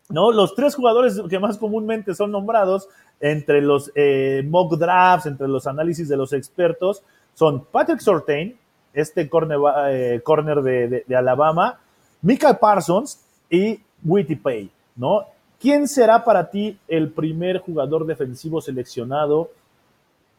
¿no? 0.08 0.32
Los 0.32 0.54
tres 0.54 0.74
jugadores 0.74 1.20
que 1.28 1.38
más 1.38 1.58
comúnmente 1.58 2.14
son 2.14 2.32
nombrados 2.32 2.88
entre 3.20 3.60
los 3.60 3.90
eh, 3.94 4.42
mock 4.46 4.76
drafts, 4.76 5.26
entre 5.26 5.48
los 5.48 5.66
análisis 5.66 6.08
de 6.08 6.16
los 6.16 6.32
expertos, 6.32 7.02
son 7.34 7.64
Patrick 7.64 8.00
Sortain, 8.00 8.56
este 8.92 9.28
corner, 9.28 9.58
eh, 9.90 10.20
corner 10.24 10.62
de, 10.62 11.04
de, 11.06 11.16
Alabama, 11.16 11.78
Mika 12.22 12.58
Parsons 12.58 13.20
y 13.50 13.80
Witty 14.04 14.36
Pay, 14.36 14.70
¿no? 14.96 15.24
¿Quién 15.60 15.88
será 15.88 16.24
para 16.24 16.50
ti 16.50 16.78
el 16.86 17.10
primer 17.10 17.58
jugador 17.58 18.06
defensivo 18.06 18.60
seleccionado 18.60 19.50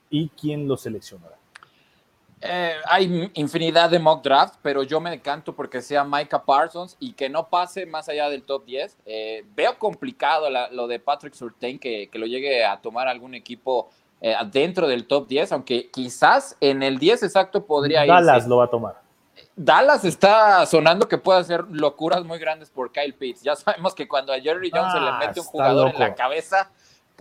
y 0.10 0.30
quién 0.30 0.68
lo 0.68 0.78
seleccionará? 0.78 1.39
Eh, 2.42 2.76
hay 2.86 3.32
infinidad 3.34 3.90
de 3.90 4.00
mock 4.00 4.24
drafts, 4.24 4.58
pero 4.62 4.84
yo 4.84 5.02
me 5.02 5.10
decanto 5.10 5.54
porque 5.54 5.82
sea 5.82 6.06
Micah 6.06 6.44
Parsons 6.44 6.96
y 7.00 7.12
que 7.12 7.30
no 7.30 7.50
pase 7.50 7.86
más 7.86 8.08
allá 8.08 8.30
del 8.30 8.44
top 8.44 8.66
10. 8.66 8.98
Eh, 9.06 9.46
veo 9.56 9.78
complicado 9.78 10.48
lo 10.72 10.88
de 10.88 11.00
Patrick 11.00 11.34
Surtain 11.34 11.78
que, 11.78 12.10
que, 12.10 12.18
lo 12.18 12.26
llegue 12.26 12.64
a 12.64 12.80
tomar 12.80 13.08
algún 13.10 13.36
equipo 13.36 13.90
eh, 14.22 14.36
dentro 14.52 14.88
del 14.88 15.06
top 15.06 15.28
10, 15.28 15.52
aunque 15.54 15.90
quizás 15.90 16.56
en 16.62 16.84
el 16.84 16.98
10 16.98 17.24
exacto 17.24 17.66
podría 17.66 18.06
ir. 18.06 18.12
Dallas 18.12 18.48
lo 18.48 18.58
va 18.58 18.66
a 18.66 18.70
tomar. 18.70 19.02
Dallas 19.56 20.06
está 20.06 20.66
sonando 20.66 21.08
que 21.08 21.18
puede 21.18 21.40
hacer 21.40 21.66
locuras 21.70 22.24
muy 22.24 22.40
grandes 22.40 22.70
por 22.70 22.92
Kyle 22.92 23.14
Pitts. 23.14 23.42
Ya 23.42 23.56
sabemos 23.56 23.94
que 23.94 24.08
cuando 24.08 24.34
a 24.34 24.40
Jerry 24.40 24.72
Jones 24.74 24.94
se 24.94 25.00
le 25.00 25.10
ah, 25.10 25.20
mete 25.20 25.40
un 25.40 25.46
jugador 25.46 25.92
en 25.94 26.00
la 26.00 26.16
cabeza, 26.16 26.72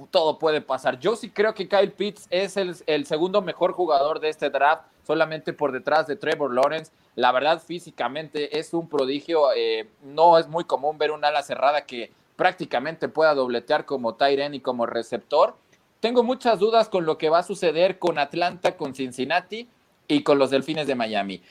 todo 0.07 0.39
puede 0.39 0.61
pasar. 0.61 0.99
Yo 0.99 1.17
sí 1.17 1.31
creo 1.31 1.55
que 1.55 1.69
Kyle 1.69 1.93
Pitts 1.93 2.27
es 2.31 2.57
el, 2.57 3.07
segundo 3.07 3.43
mejor 3.43 3.73
jugador 3.73 4.21
de 4.21 4.29
este 4.29 4.51
draft, 4.51 4.85
solamente 5.07 5.53
por 5.53 5.73
detrás 5.73 6.07
de 6.07 6.17
Trevor 6.17 6.55
Lawrence. 6.55 6.93
La 7.15 7.33
verdad, 7.33 7.61
físicamente 7.61 8.59
es 8.59 8.73
un 8.75 8.89
prodigio. 8.89 9.53
Eh, 9.57 9.89
no 10.03 10.39
es 10.39 10.49
muy 10.49 10.65
común 10.65 10.99
ver 10.99 11.11
un 11.11 11.25
ala 11.25 11.43
cerrada 11.43 11.85
que 11.85 12.13
prácticamente 12.37 13.09
pueda 13.09 13.35
dobletear 13.35 13.85
como 13.85 14.15
Tyren 14.15 14.55
y 14.55 14.61
como 14.61 14.87
receptor. 14.87 15.57
Tengo 16.01 16.23
muchas 16.23 16.61
dudas 16.61 16.89
con 16.89 17.05
lo 17.05 17.19
que 17.19 17.29
va 17.29 17.41
a 17.41 17.43
suceder 17.43 17.99
con 17.99 18.19
Atlanta, 18.19 18.77
con 18.77 18.95
Cincinnati 18.95 19.69
y 20.07 20.23
con 20.23 20.39
los 20.39 20.51
Delfines 20.51 20.87
de 20.87 20.95
Miami. 20.95 21.43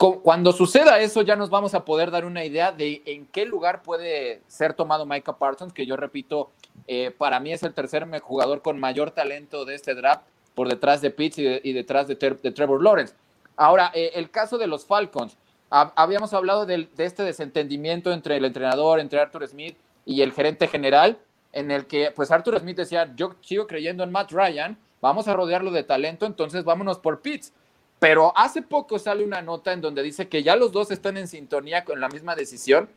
Cuando 0.00 0.52
suceda 0.52 0.98
eso, 1.00 1.20
ya 1.20 1.36
nos 1.36 1.50
vamos 1.50 1.74
a 1.74 1.84
poder 1.84 2.10
dar 2.10 2.24
una 2.24 2.42
idea 2.42 2.72
de 2.72 3.02
en 3.04 3.26
qué 3.26 3.44
lugar 3.44 3.82
puede 3.82 4.40
ser 4.48 4.72
tomado 4.72 5.04
Micah 5.04 5.36
Parsons, 5.36 5.74
que 5.74 5.84
yo 5.84 5.94
repito, 5.94 6.50
eh, 6.86 7.10
para 7.10 7.38
mí 7.38 7.52
es 7.52 7.62
el 7.64 7.74
tercer 7.74 8.08
jugador 8.22 8.62
con 8.62 8.80
mayor 8.80 9.10
talento 9.10 9.66
de 9.66 9.74
este 9.74 9.94
draft, 9.94 10.22
por 10.54 10.70
detrás 10.70 11.02
de 11.02 11.10
Pitts 11.10 11.36
y, 11.38 11.72
detrás 11.74 12.08
de, 12.08 12.16
Trevor 12.16 12.82
Lawrence. 12.82 13.12
Ahora, 13.56 13.90
eh, 13.92 14.12
el 14.14 14.30
caso 14.30 14.56
de 14.56 14.68
los 14.68 14.86
Falcons. 14.86 15.36
habíamos 15.68 16.32
hablado 16.32 16.64
de, 16.64 16.88
este 16.96 17.22
desentendimiento 17.22 18.10
entre 18.10 18.38
el 18.38 18.46
entrenador, 18.46 19.00
entre 19.00 19.20
Arthur 19.20 19.46
Smith 19.48 19.76
y 20.06 20.22
el 20.22 20.32
gerente 20.32 20.66
general, 20.66 21.18
en 21.52 21.70
el 21.70 21.84
que 21.84 22.10
pues 22.10 22.30
Arthur 22.30 22.58
Smith 22.58 22.78
decía, 22.78 23.12
yo 23.16 23.34
sigo 23.42 23.66
creyendo 23.66 24.02
en 24.02 24.12
Matt 24.12 24.32
Ryan, 24.32 24.78
vamos 25.02 25.28
a 25.28 25.34
rodearlo 25.34 25.70
de 25.72 25.82
talento, 25.82 26.24
entonces 26.24 26.64
vámonos 26.64 26.98
por 26.98 27.20
Pitts. 27.20 27.52
Pero 28.00 28.32
hace 28.36 28.62
poco 28.62 28.98
sale 28.98 29.22
una 29.22 29.42
nota 29.42 29.72
en 29.72 29.80
donde 29.80 30.02
dice 30.02 30.28
que 30.28 30.42
ya 30.42 30.56
los 30.56 30.72
dos 30.72 30.90
están 30.90 31.16
en 31.16 31.28
sintonía 31.28 31.84
con 31.84 32.00
la 32.00 32.08
misma 32.08 32.34
decisión 32.34 32.88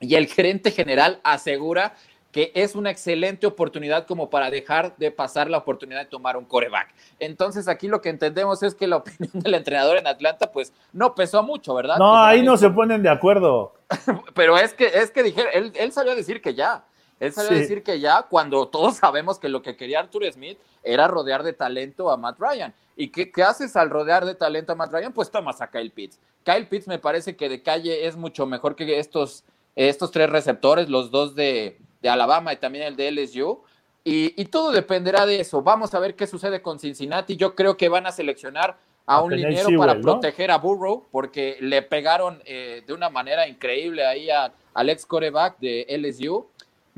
y 0.00 0.14
el 0.14 0.26
gerente 0.26 0.72
general 0.72 1.20
asegura 1.22 1.94
que 2.32 2.52
es 2.54 2.74
una 2.74 2.90
excelente 2.90 3.46
oportunidad 3.46 4.06
como 4.06 4.30
para 4.30 4.50
dejar 4.50 4.96
de 4.96 5.10
pasar 5.10 5.50
la 5.50 5.58
oportunidad 5.58 6.00
de 6.00 6.06
tomar 6.06 6.36
un 6.36 6.44
coreback. 6.44 6.94
Entonces 7.18 7.68
aquí 7.68 7.88
lo 7.88 8.00
que 8.00 8.08
entendemos 8.08 8.62
es 8.62 8.74
que 8.74 8.86
la 8.86 8.96
opinión 8.98 9.32
del 9.34 9.54
entrenador 9.54 9.98
en 9.98 10.06
Atlanta 10.06 10.50
pues 10.50 10.72
no 10.92 11.14
pesó 11.14 11.42
mucho, 11.42 11.74
¿verdad? 11.74 11.98
No, 11.98 12.16
ahí 12.16 12.42
no 12.42 12.56
se 12.56 12.70
ponen 12.70 13.02
de 13.02 13.10
acuerdo. 13.10 13.74
Pero 14.34 14.56
es 14.56 14.74
que, 14.74 14.86
es 14.86 15.10
que 15.10 15.22
dije, 15.22 15.44
él, 15.52 15.72
él 15.74 15.92
salió 15.92 16.12
a 16.12 16.16
decir 16.16 16.40
que 16.40 16.54
ya. 16.54 16.84
Él 17.20 17.32
salió 17.32 17.52
a 17.52 17.60
decir 17.60 17.82
que 17.82 18.00
ya, 18.00 18.22
cuando 18.22 18.66
todos 18.68 18.96
sabemos 18.98 19.38
que 19.38 19.48
lo 19.48 19.62
que 19.62 19.76
quería 19.76 20.00
Arthur 20.00 20.24
Smith 20.32 20.58
era 20.82 21.06
rodear 21.06 21.42
de 21.42 21.52
talento 21.52 22.10
a 22.10 22.16
Matt 22.16 22.40
Ryan. 22.40 22.74
¿Y 22.96 23.08
qué, 23.08 23.30
qué, 23.30 23.42
haces 23.42 23.76
al 23.76 23.90
rodear 23.90 24.24
de 24.24 24.34
talento 24.34 24.72
a 24.72 24.74
Matt 24.74 24.92
Ryan? 24.92 25.12
Pues 25.12 25.30
tomas 25.30 25.60
a 25.60 25.70
Kyle 25.70 25.90
Pitts. 25.90 26.18
Kyle 26.42 26.66
Pitts 26.66 26.88
me 26.88 26.98
parece 26.98 27.36
que 27.36 27.48
de 27.48 27.62
calle 27.62 28.06
es 28.06 28.16
mucho 28.16 28.46
mejor 28.46 28.74
que 28.74 28.98
estos, 28.98 29.44
estos 29.76 30.10
tres 30.10 30.30
receptores, 30.30 30.88
los 30.88 31.10
dos 31.10 31.34
de, 31.34 31.78
de 32.00 32.08
Alabama 32.08 32.52
y 32.52 32.56
también 32.56 32.84
el 32.84 32.96
de 32.96 33.10
LSU. 33.12 33.62
Y, 34.02 34.44
todo 34.46 34.72
dependerá 34.72 35.26
de 35.26 35.40
eso. 35.40 35.62
Vamos 35.62 35.92
a 35.94 36.00
ver 36.00 36.16
qué 36.16 36.26
sucede 36.26 36.62
con 36.62 36.78
Cincinnati. 36.78 37.36
Yo 37.36 37.54
creo 37.54 37.76
que 37.76 37.88
van 37.88 38.06
a 38.06 38.12
seleccionar 38.12 38.78
a, 39.04 39.22
un 39.22 39.36
liniero 39.36 39.68
para 39.78 40.00
proteger 40.00 40.50
a 40.50 40.58
Burrow, 40.58 41.06
porque 41.10 41.58
le 41.60 41.82
pegaron 41.82 42.40
eh, 42.44 42.82
de 42.86 42.92
una 42.94 43.10
manera 43.10 43.46
increíble 43.46 44.06
ahí 44.06 44.30
a, 44.30 44.52
al 44.72 44.88
ex 44.88 45.04
coreback 45.04 45.58
de 45.58 45.86
LSU. 45.98 46.46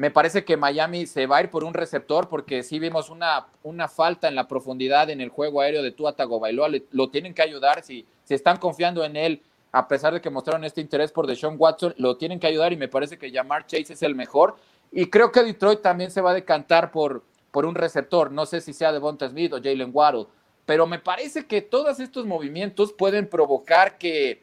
Me 0.03 0.11
parece 0.11 0.45
que 0.45 0.57
Miami 0.57 1.07
se 1.07 1.27
va 1.29 1.37
a 1.37 1.43
ir 1.43 1.49
por 1.49 1.63
un 1.63 1.75
receptor 1.75 2.29
porque 2.29 2.65
sí 2.65 2.81
vimos 2.81 3.09
una, 3.09 3.47
una 3.63 3.87
falta 3.87 4.27
en 4.27 4.35
la 4.35 4.49
profundidad 4.49 5.09
en 5.11 5.21
el 5.21 5.29
juego 5.29 5.61
aéreo 5.61 5.81
de 5.81 5.93
Tua 5.93 6.17
Tagovailoa. 6.17 6.71
Lo 6.91 7.11
tienen 7.11 7.35
que 7.35 7.43
ayudar 7.43 7.85
si, 7.85 8.05
si 8.25 8.35
están 8.35 8.57
confiando 8.57 9.05
en 9.05 9.15
él, 9.15 9.43
a 9.71 9.87
pesar 9.87 10.13
de 10.13 10.21
que 10.21 10.29
mostraron 10.29 10.65
este 10.65 10.81
interés 10.81 11.13
por 11.13 11.29
Deshaun 11.29 11.55
Watson, 11.57 11.95
lo 11.99 12.17
tienen 12.17 12.41
que 12.41 12.49
ayudar 12.49 12.73
y 12.73 12.77
me 12.77 12.89
parece 12.89 13.17
que 13.17 13.31
Jamar 13.31 13.65
Chase 13.65 13.93
es 13.93 14.03
el 14.03 14.17
mejor. 14.17 14.57
Y 14.91 15.07
creo 15.07 15.31
que 15.31 15.45
Detroit 15.45 15.83
también 15.83 16.11
se 16.11 16.21
va 16.21 16.33
a 16.33 16.35
decantar 16.35 16.91
por, 16.91 17.23
por 17.53 17.65
un 17.65 17.77
receptor. 17.77 18.33
No 18.33 18.45
sé 18.45 18.61
si 18.61 18.73
sea 18.73 18.91
Devonta 18.91 19.29
Smith 19.29 19.53
o 19.53 19.63
Jalen 19.63 19.93
Waddle, 19.93 20.27
pero 20.67 20.85
me 20.89 20.99
parece 20.99 21.47
que 21.47 21.63
todos 21.63 22.01
estos 22.01 22.27
movimientos 22.27 22.93
pueden 22.93 23.29
provocar 23.29 23.99
que 23.99 24.43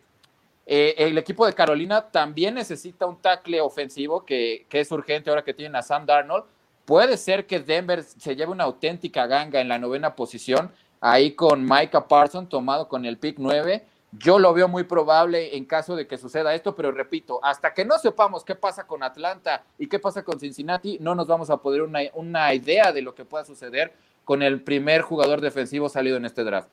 eh, 0.72 1.08
el 1.08 1.18
equipo 1.18 1.48
de 1.48 1.56
Carolina 1.56 2.12
también 2.12 2.54
necesita 2.54 3.08
un 3.08 3.20
tackle 3.20 3.60
ofensivo 3.60 4.24
que, 4.24 4.68
es 4.70 4.92
urgente 4.92 5.32
ahora 5.32 5.44
que 5.44 5.56
tienen 5.56 5.76
a 5.76 5.82
Sam 5.82 6.06
Darnold. 6.06 6.46
Puede 6.86 7.18
ser 7.18 7.48
que 7.48 7.60
Denver 7.60 8.04
se 8.04 8.36
lleve 8.36 8.52
una 8.52 8.66
auténtica 8.66 9.26
ganga 9.26 9.62
en 9.62 9.68
la 9.68 9.80
novena 9.80 10.16
posición, 10.16 10.72
ahí 11.02 11.32
con 11.32 11.64
Micah 11.64 12.08
Parsons 12.08 12.50
tomado 12.50 12.88
con 12.88 13.04
el 13.06 13.18
pick 13.18 13.40
9. 13.40 13.84
Yo 14.12 14.38
lo 14.38 14.54
veo 14.54 14.68
muy 14.68 14.84
probable 14.84 15.58
en 15.58 15.66
caso 15.66 15.96
de 15.96 16.06
que 16.06 16.20
suceda 16.20 16.54
esto, 16.54 16.76
pero 16.76 16.92
repito, 16.92 17.40
hasta 17.42 17.74
que 17.74 17.84
no 17.84 17.98
sepamos 17.98 18.44
qué 18.44 18.54
pasa 18.54 18.86
con 18.86 19.02
Atlanta 19.02 19.64
y 19.80 19.88
qué 19.88 19.98
pasa 19.98 20.24
con 20.24 20.40
Cincinnati, 20.40 21.00
no 21.02 21.16
nos 21.16 21.26
vamos 21.26 21.50
a 21.50 21.58
poder 21.58 21.82
una, 21.82 22.02
una 22.14 22.54
idea 22.54 22.92
de 22.92 23.02
lo 23.02 23.16
que 23.16 23.26
pueda 23.26 23.44
suceder 23.44 23.92
con 24.24 24.44
el 24.44 24.62
primer 24.62 25.02
jugador 25.02 25.42
defensivo 25.42 25.90
salido 25.90 26.18
en 26.18 26.26
este 26.26 26.44
draft. 26.44 26.70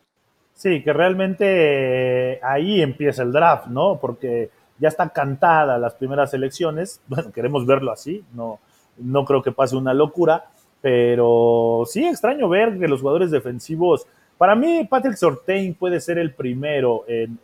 Sí, 0.57 0.83
que 0.83 0.95
realmente 0.95 2.33
eh, 2.33 2.41
ahí 2.43 2.81
empieza 2.81 3.23
el 3.23 3.31
draft, 3.31 3.67
¿no? 3.67 3.99
Porque 4.01 4.49
ya 4.79 4.89
están 4.89 5.11
cantadas 5.11 5.79
las 5.79 5.95
primeras 5.95 6.33
elecciones. 6.35 7.01
Bueno, 7.09 7.31
queremos 7.31 7.67
verlo 7.67 7.93
así, 7.93 8.25
no, 8.33 8.59
no 8.97 9.25
creo 9.27 9.43
que 9.43 9.53
pase 9.53 9.77
una 9.77 9.93
locura. 9.95 10.47
pero 10.81 11.83
sí 11.87 12.07
extraño 12.07 12.49
ver 12.49 12.79
que 12.79 12.89
los 12.89 13.01
jugadores 13.01 13.31
defensivos, 13.31 14.07
para 14.39 14.55
mí 14.55 14.87
Patrick 14.89 15.17
Sortain 15.17 15.75
puede 15.75 16.01
ser 16.01 16.19
el 16.19 16.33
primero 16.33 17.05
en, 17.07 17.39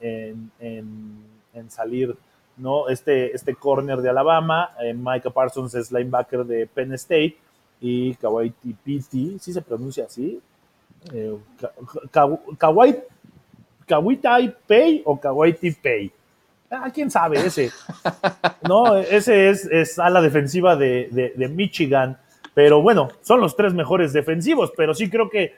en, 0.61 1.71
salir, 1.71 2.17
¿no? 2.57 2.89
Este, 2.89 3.35
este 3.35 3.55
corner 3.55 3.99
de 3.99 4.11
Alabama, 4.11 4.71
eh, 4.83 4.95
Micah 4.95 5.31
Parsons 5.31 5.75
es 5.75 5.93
linebacker 5.93 6.45
de 6.45 6.67
Penn 6.67 6.93
State 6.95 7.37
y 7.81 8.15
Kawhi 8.15 8.53
Piti, 8.85 9.39
¿sí 9.39 9.53
se 9.53 9.63
pronuncia 9.63 10.05
así? 10.05 10.41
Eh, 11.13 11.37
Kawhi, 12.67 12.95
Pay 14.67 15.03
o 15.05 15.21
Kawhi 15.21 15.53
Pay. 15.83 16.13
Ah, 16.71 16.91
quién 16.93 17.11
sabe 17.11 17.39
ese. 17.45 17.71
No, 18.67 18.97
ese 18.97 19.51
es, 19.51 19.67
es 19.67 19.99
a 19.99 20.09
la 20.09 20.23
defensiva 20.23 20.77
de, 20.77 21.33
de, 21.37 21.49
Michigan. 21.49 22.17
Pero 22.55 22.81
bueno, 22.81 23.11
son 23.21 23.41
los 23.41 23.57
tres 23.57 23.75
mejores 23.75 24.13
defensivos. 24.13 24.73
Pero 24.77 24.95
sí 24.95 25.11
creo 25.11 25.29
que 25.29 25.55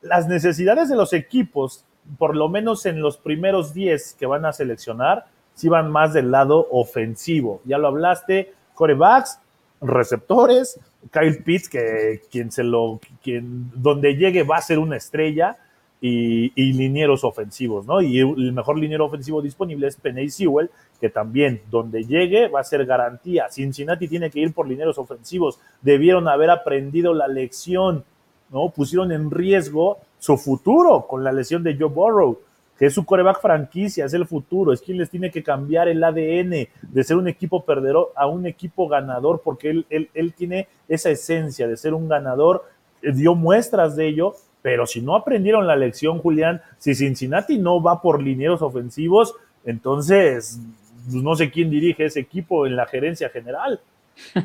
las 0.00 0.26
necesidades 0.26 0.88
de 0.88 0.96
los 0.96 1.12
equipos, 1.12 1.84
por 2.18 2.34
lo 2.34 2.48
menos 2.48 2.86
en 2.86 3.00
los 3.00 3.16
primeros 3.16 3.74
10 3.74 4.14
que 4.14 4.26
van 4.26 4.44
a 4.44 4.52
seleccionar, 4.52 5.26
sí 5.54 5.68
van 5.68 5.90
más 5.90 6.12
del 6.12 6.30
lado 6.30 6.66
ofensivo. 6.70 7.60
Ya 7.64 7.78
lo 7.78 7.88
hablaste, 7.88 8.52
corebacks, 8.74 9.38
receptores, 9.80 10.80
Kyle 11.10 11.42
Pitts, 11.42 11.68
que 11.68 12.22
quien 12.30 12.50
se 12.50 12.64
lo, 12.64 13.00
quien 13.22 13.70
donde 13.74 14.14
llegue 14.16 14.42
va 14.42 14.56
a 14.56 14.62
ser 14.62 14.78
una 14.78 14.96
estrella 14.96 15.56
y, 16.00 16.52
y, 16.54 16.72
linieros 16.74 17.24
ofensivos, 17.24 17.86
¿no? 17.86 18.02
Y 18.02 18.18
el 18.20 18.52
mejor 18.52 18.78
liniero 18.78 19.06
ofensivo 19.06 19.40
disponible 19.40 19.86
es 19.86 19.96
Penny 19.96 20.28
Sewell, 20.28 20.70
que 21.00 21.08
también 21.08 21.62
donde 21.70 22.04
llegue 22.04 22.48
va 22.48 22.60
a 22.60 22.64
ser 22.64 22.84
garantía. 22.84 23.48
Cincinnati 23.50 24.08
tiene 24.08 24.30
que 24.30 24.40
ir 24.40 24.52
por 24.52 24.68
linieros 24.68 24.98
ofensivos. 24.98 25.58
Debieron 25.82 26.28
haber 26.28 26.50
aprendido 26.50 27.14
la 27.14 27.28
lección, 27.28 28.04
¿no? 28.50 28.68
Pusieron 28.70 29.12
en 29.12 29.30
riesgo 29.30 29.98
su 30.18 30.36
futuro 30.36 31.06
con 31.06 31.24
la 31.24 31.32
lesión 31.32 31.62
de 31.62 31.76
Joe 31.76 31.88
Burrow, 31.88 32.38
que 32.78 32.86
es 32.86 32.94
su 32.94 33.04
coreback 33.04 33.40
franquicia, 33.40 34.04
es 34.04 34.14
el 34.14 34.26
futuro, 34.26 34.72
es 34.72 34.80
quien 34.80 34.98
les 34.98 35.10
tiene 35.10 35.30
que 35.30 35.42
cambiar 35.42 35.88
el 35.88 36.02
ADN 36.02 36.68
de 36.82 37.04
ser 37.04 37.16
un 37.16 37.28
equipo 37.28 37.64
perdedor 37.64 38.12
a 38.16 38.26
un 38.26 38.46
equipo 38.46 38.88
ganador, 38.88 39.40
porque 39.44 39.70
él, 39.70 39.86
él, 39.90 40.10
él 40.14 40.34
tiene 40.34 40.68
esa 40.88 41.10
esencia 41.10 41.66
de 41.66 41.76
ser 41.76 41.94
un 41.94 42.08
ganador, 42.08 42.64
dio 43.02 43.34
muestras 43.34 43.96
de 43.96 44.08
ello 44.08 44.34
pero 44.66 44.84
si 44.84 45.00
no 45.00 45.14
aprendieron 45.14 45.68
la 45.68 45.76
lección, 45.76 46.18
Julián, 46.18 46.60
si 46.76 46.96
Cincinnati 46.96 47.56
no 47.56 47.80
va 47.80 48.02
por 48.02 48.20
linieros 48.20 48.62
ofensivos, 48.62 49.36
entonces 49.64 50.58
pues, 51.04 51.22
no 51.22 51.36
sé 51.36 51.52
quién 51.52 51.70
dirige 51.70 52.06
ese 52.06 52.18
equipo 52.18 52.66
en 52.66 52.74
la 52.74 52.84
gerencia 52.86 53.28
general. 53.28 53.80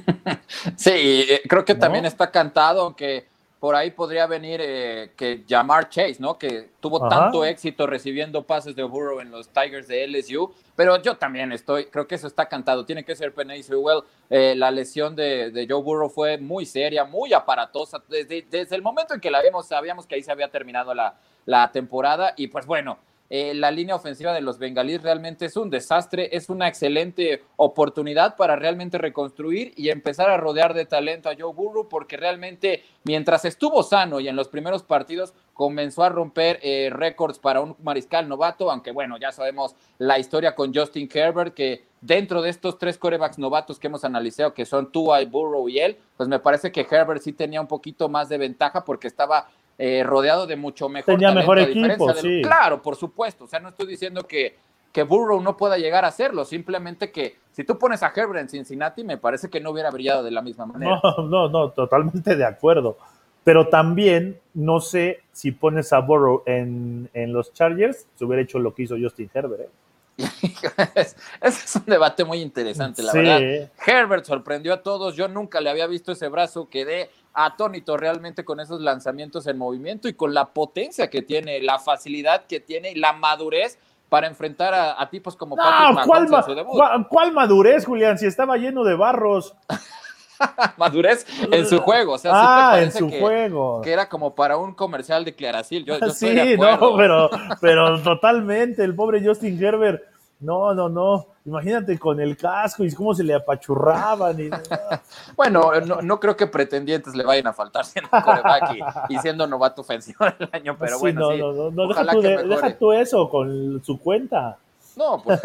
Sí, 0.75 0.91
eh, 0.91 1.41
creo 1.47 1.65
que 1.65 1.73
también 1.73 2.05
está 2.05 2.29
cantado 2.29 2.95
que 2.95 3.25
por 3.61 3.75
ahí 3.75 3.91
podría 3.91 4.25
venir 4.25 4.59
eh, 4.59 5.11
que 5.15 5.45
Jamar 5.47 5.87
Chase, 5.87 6.15
¿no? 6.17 6.35
Que 6.39 6.71
tuvo 6.79 7.07
tanto 7.07 7.45
éxito 7.45 7.85
recibiendo 7.85 8.41
pases 8.41 8.75
de 8.75 8.81
Burrow 8.81 9.19
en 9.19 9.29
los 9.29 9.49
Tigers 9.49 9.87
de 9.87 10.07
LSU, 10.07 10.51
pero 10.75 10.99
yo 10.99 11.15
también 11.15 11.51
estoy, 11.51 11.85
creo 11.85 12.07
que 12.07 12.15
eso 12.15 12.25
está 12.25 12.49
cantado, 12.49 12.87
tiene 12.87 13.05
que 13.05 13.15
ser 13.15 13.35
Penny 13.35 13.61
Sewell. 13.61 14.01
Eh, 14.31 14.55
la 14.57 14.71
lesión 14.71 15.15
de, 15.15 15.51
de, 15.51 15.67
Joe 15.69 15.83
Burrow 15.83 16.09
fue 16.09 16.39
muy 16.39 16.65
seria, 16.65 17.05
muy 17.05 17.33
aparatosa. 17.33 18.01
Desde, 18.09 18.41
desde 18.49 18.75
el 18.75 18.81
momento 18.81 19.13
en 19.13 19.21
que 19.21 19.29
la 19.29 19.43
vimos, 19.43 19.67
sabíamos 19.67 20.07
que 20.07 20.15
ahí 20.15 20.23
se 20.23 20.31
había 20.31 20.49
terminado 20.49 20.95
la, 20.95 21.19
la 21.45 21.71
temporada 21.71 22.33
y 22.37 22.47
pues 22.47 22.65
bueno, 22.65 22.97
eh, 23.33 23.53
la 23.53 23.71
línea 23.71 23.95
ofensiva 23.95 24.33
de 24.33 24.41
los 24.41 24.59
bengalíes 24.59 25.03
realmente 25.03 25.45
es 25.45 25.55
un 25.55 25.69
desastre, 25.69 26.35
es 26.35 26.49
una 26.49 26.67
excelente 26.67 27.45
oportunidad 27.55 28.35
para 28.35 28.57
realmente 28.57 28.97
reconstruir 28.97 29.71
y 29.77 29.87
empezar 29.87 30.29
a 30.29 30.35
rodear 30.35 30.73
de 30.73 30.85
talento 30.85 31.29
a 31.29 31.35
Joe 31.39 31.53
Burrow, 31.53 31.87
porque 31.87 32.17
realmente 32.17 32.83
mientras 33.05 33.45
estuvo 33.45 33.83
sano 33.83 34.19
y 34.19 34.27
en 34.27 34.35
los 34.35 34.49
primeros 34.49 34.83
partidos 34.83 35.33
comenzó 35.53 36.03
a 36.03 36.09
romper 36.09 36.59
eh, 36.61 36.89
récords 36.91 37.39
para 37.39 37.61
un 37.61 37.77
mariscal 37.81 38.27
novato, 38.27 38.69
aunque 38.69 38.91
bueno, 38.91 39.17
ya 39.17 39.31
sabemos 39.31 39.75
la 39.97 40.19
historia 40.19 40.53
con 40.53 40.73
Justin 40.73 41.07
Herbert, 41.09 41.53
que 41.53 41.85
dentro 42.01 42.41
de 42.41 42.49
estos 42.49 42.77
tres 42.77 42.97
corebacks 42.97 43.37
novatos 43.37 43.79
que 43.79 43.87
hemos 43.87 44.03
analizado, 44.03 44.53
que 44.53 44.65
son 44.65 44.91
Tua, 44.91 45.23
Burrow 45.23 45.69
y 45.69 45.79
él, 45.79 45.97
pues 46.17 46.27
me 46.27 46.39
parece 46.39 46.73
que 46.73 46.85
Herbert 46.89 47.21
sí 47.21 47.31
tenía 47.31 47.61
un 47.61 47.67
poquito 47.67 48.09
más 48.09 48.27
de 48.27 48.37
ventaja 48.37 48.83
porque 48.83 49.07
estaba 49.07 49.47
eh, 49.83 50.03
rodeado 50.03 50.45
de 50.45 50.55
mucho 50.55 50.89
mejor 50.89 51.15
Tenía 51.15 51.31
mejor 51.31 51.57
equipo, 51.57 52.13
sí. 52.13 52.43
Claro, 52.43 52.83
por 52.83 52.95
supuesto. 52.95 53.45
O 53.45 53.47
sea, 53.47 53.59
no 53.59 53.69
estoy 53.69 53.87
diciendo 53.87 54.27
que, 54.27 54.55
que 54.91 55.01
Burrow 55.01 55.41
no 55.41 55.57
pueda 55.57 55.79
llegar 55.79 56.05
a 56.05 56.09
hacerlo, 56.09 56.45
simplemente 56.45 57.11
que 57.11 57.37
si 57.51 57.63
tú 57.63 57.79
pones 57.79 58.03
a 58.03 58.13
Herbert 58.15 58.41
en 58.41 58.49
Cincinnati, 58.49 59.03
me 59.03 59.17
parece 59.17 59.49
que 59.49 59.59
no 59.59 59.71
hubiera 59.71 59.89
brillado 59.89 60.21
de 60.21 60.29
la 60.29 60.43
misma 60.43 60.67
manera. 60.67 61.01
No, 61.03 61.23
no, 61.27 61.49
no, 61.49 61.71
totalmente 61.71 62.35
de 62.35 62.45
acuerdo. 62.45 62.99
Pero 63.43 63.69
también 63.69 64.39
no 64.53 64.81
sé 64.81 65.21
si 65.31 65.51
pones 65.51 65.91
a 65.93 65.99
Burrow 65.99 66.43
en, 66.45 67.09
en 67.15 67.33
los 67.33 67.51
Chargers, 67.51 68.05
se 68.13 68.23
hubiera 68.23 68.43
hecho 68.43 68.59
lo 68.59 68.75
que 68.75 68.83
hizo 68.83 68.95
Justin 69.01 69.31
Herbert. 69.33 69.61
¿eh? 69.61 69.69
Ese 70.95 71.15
es 71.41 71.75
un 71.75 71.85
debate 71.85 72.23
muy 72.23 72.39
interesante, 72.39 73.01
la 73.01 73.13
verdad. 73.13 73.71
Herbert 73.83 74.25
sorprendió 74.25 74.73
a 74.73 74.83
todos. 74.83 75.15
Yo 75.15 75.27
nunca 75.27 75.59
le 75.59 75.71
había 75.71 75.87
visto 75.87 76.11
ese 76.11 76.27
brazo. 76.27 76.69
Quedé 76.69 77.09
atónito 77.33 77.97
realmente 77.97 78.43
con 78.43 78.59
esos 78.59 78.81
lanzamientos 78.81 79.47
en 79.47 79.57
movimiento 79.57 80.07
y 80.07 80.13
con 80.13 80.33
la 80.33 80.45
potencia 80.45 81.09
que 81.09 81.21
tiene, 81.21 81.61
la 81.61 81.79
facilidad 81.79 82.45
que 82.45 82.59
tiene 82.59 82.91
y 82.91 82.95
la 82.95 83.13
madurez 83.13 83.77
para 84.09 84.27
enfrentar 84.27 84.73
a, 84.73 85.09
tipos 85.09 85.37
como 85.37 85.55
Patrick 85.55 86.05
¿cuál, 86.05 87.07
¿cuál, 87.07 87.31
madurez, 87.31 87.85
Julián? 87.85 88.17
Si 88.17 88.25
estaba 88.25 88.57
lleno 88.57 88.83
de 88.83 88.95
barros. 88.95 89.55
madurez 90.77 91.25
en 91.49 91.65
su 91.65 91.79
juego. 91.79 92.13
O 92.13 92.17
sea, 92.17 92.31
ah, 92.33 92.81
en 92.81 92.91
su 92.91 93.09
juego. 93.09 93.79
Que 93.81 93.93
era 93.93 94.09
como 94.09 94.35
para 94.35 94.57
un 94.57 94.73
comercial 94.73 95.23
de 95.23 95.33
Claracil. 95.33 95.85
Yo, 95.85 95.97
sí, 96.11 96.57
no, 96.57 96.97
pero, 96.97 97.29
pero 97.61 98.01
totalmente. 98.01 98.83
El 98.83 98.95
pobre 98.95 99.25
Justin 99.25 99.63
Herbert 99.63 100.03
no, 100.41 100.73
no, 100.73 100.89
no. 100.89 101.27
Imagínate 101.45 101.97
con 101.97 102.19
el 102.19 102.35
casco 102.35 102.83
y 102.83 102.91
cómo 102.93 103.13
se 103.13 103.23
le 103.23 103.35
apachurraban. 103.35 104.39
Y... 104.39 104.49
bueno, 105.35 105.71
no, 106.01 106.19
creo 106.19 106.35
que 106.35 106.47
pretendientes 106.47 107.15
le 107.15 107.23
vayan 107.23 107.47
a 107.47 107.53
faltar 107.53 107.85
siendo 107.85 108.09
coreback 108.23 108.75
y, 109.09 109.17
siendo 109.19 109.47
novato 109.47 109.81
ofensivo 109.81 110.25
del 110.37 110.49
año, 110.51 110.75
pero 110.79 110.99
bueno. 110.99 111.31
No, 111.35 111.53
no, 111.53 111.71
no, 111.71 111.87
deja 111.87 112.11
tú, 112.11 112.21
deja 112.21 112.77
tú, 112.77 112.91
eso 112.91 113.29
con 113.29 113.83
su 113.83 113.99
cuenta. 113.99 114.57
No, 114.95 115.21
pues. 115.23 115.39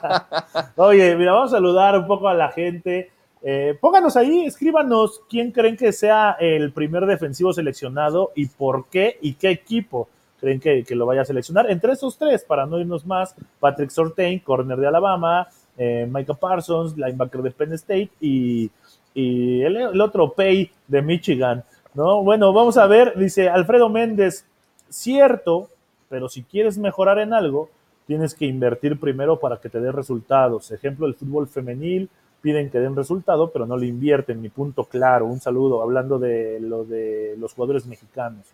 Oye, 0.76 1.16
mira, 1.16 1.32
vamos 1.32 1.52
a 1.52 1.56
saludar 1.56 1.98
un 1.98 2.06
poco 2.06 2.28
a 2.28 2.34
la 2.34 2.50
gente. 2.50 3.10
Eh, 3.42 3.78
pónganos 3.80 4.16
ahí, 4.16 4.44
escríbanos 4.46 5.22
quién 5.28 5.52
creen 5.52 5.76
que 5.76 5.92
sea 5.92 6.36
el 6.40 6.72
primer 6.72 7.06
defensivo 7.06 7.52
seleccionado 7.52 8.32
y 8.34 8.46
por 8.46 8.86
qué 8.86 9.18
y 9.22 9.34
qué 9.34 9.50
equipo 9.50 10.08
creen 10.40 10.60
que, 10.60 10.84
lo 10.94 11.06
vaya 11.06 11.22
a 11.22 11.24
seleccionar. 11.24 11.70
Entre 11.70 11.92
esos 11.92 12.16
tres, 12.16 12.44
para 12.44 12.66
no 12.66 12.78
irnos 12.78 13.06
más, 13.06 13.34
Patrick 13.60 13.90
Sortain, 13.90 14.38
corner 14.40 14.78
de 14.78 14.86
Alabama, 14.86 15.48
eh, 15.76 16.08
Micah 16.10 16.34
Parsons, 16.34 16.96
linebacker 16.96 17.42
de 17.42 17.50
Penn 17.50 17.72
State 17.74 18.10
y, 18.20 18.70
el, 19.14 20.00
otro 20.00 20.32
Pay 20.32 20.70
de 20.86 21.02
Michigan. 21.02 21.64
¿no? 21.94 22.22
Bueno, 22.22 22.52
vamos 22.52 22.76
a 22.76 22.86
ver, 22.86 23.18
dice 23.18 23.48
Alfredo 23.48 23.88
Méndez, 23.88 24.44
cierto, 24.88 25.68
pero 26.08 26.28
si 26.28 26.44
quieres 26.44 26.78
mejorar 26.78 27.18
en 27.18 27.32
algo, 27.32 27.68
tienes 28.06 28.34
que 28.34 28.46
invertir 28.46 28.98
primero 28.98 29.38
para 29.40 29.58
que 29.58 29.68
te 29.68 29.80
dé 29.80 29.90
resultados. 29.90 30.70
Ejemplo, 30.70 31.06
el 31.06 31.14
fútbol 31.14 31.48
femenil, 31.48 32.08
piden 32.40 32.70
que 32.70 32.78
den 32.78 32.96
resultado, 32.96 33.50
pero 33.50 33.66
no 33.66 33.76
le 33.76 33.86
invierten. 33.86 34.40
Mi 34.40 34.48
punto 34.48 34.84
claro. 34.84 35.26
Un 35.26 35.40
saludo 35.40 35.82
hablando 35.82 36.18
de 36.18 36.60
lo 36.60 36.84
de 36.84 37.34
los 37.38 37.52
jugadores 37.54 37.86
mexicanos. 37.86 38.46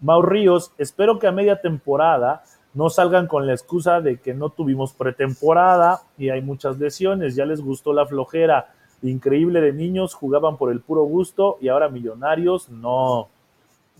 Mau 0.00 0.22
Ríos, 0.22 0.72
espero 0.78 1.18
que 1.18 1.26
a 1.26 1.32
media 1.32 1.60
temporada 1.60 2.42
no 2.74 2.90
salgan 2.90 3.26
con 3.26 3.46
la 3.46 3.52
excusa 3.52 4.00
de 4.00 4.18
que 4.18 4.34
no 4.34 4.50
tuvimos 4.50 4.92
pretemporada 4.92 6.02
y 6.18 6.28
hay 6.28 6.42
muchas 6.42 6.78
lesiones, 6.78 7.36
ya 7.36 7.46
les 7.46 7.60
gustó 7.60 7.92
la 7.92 8.04
flojera 8.04 8.74
increíble 9.02 9.60
de 9.60 9.72
niños, 9.72 10.14
jugaban 10.14 10.56
por 10.56 10.72
el 10.72 10.80
puro 10.80 11.04
gusto 11.04 11.58
y 11.60 11.68
ahora 11.68 11.88
millonarios, 11.88 12.68
no. 12.68 13.28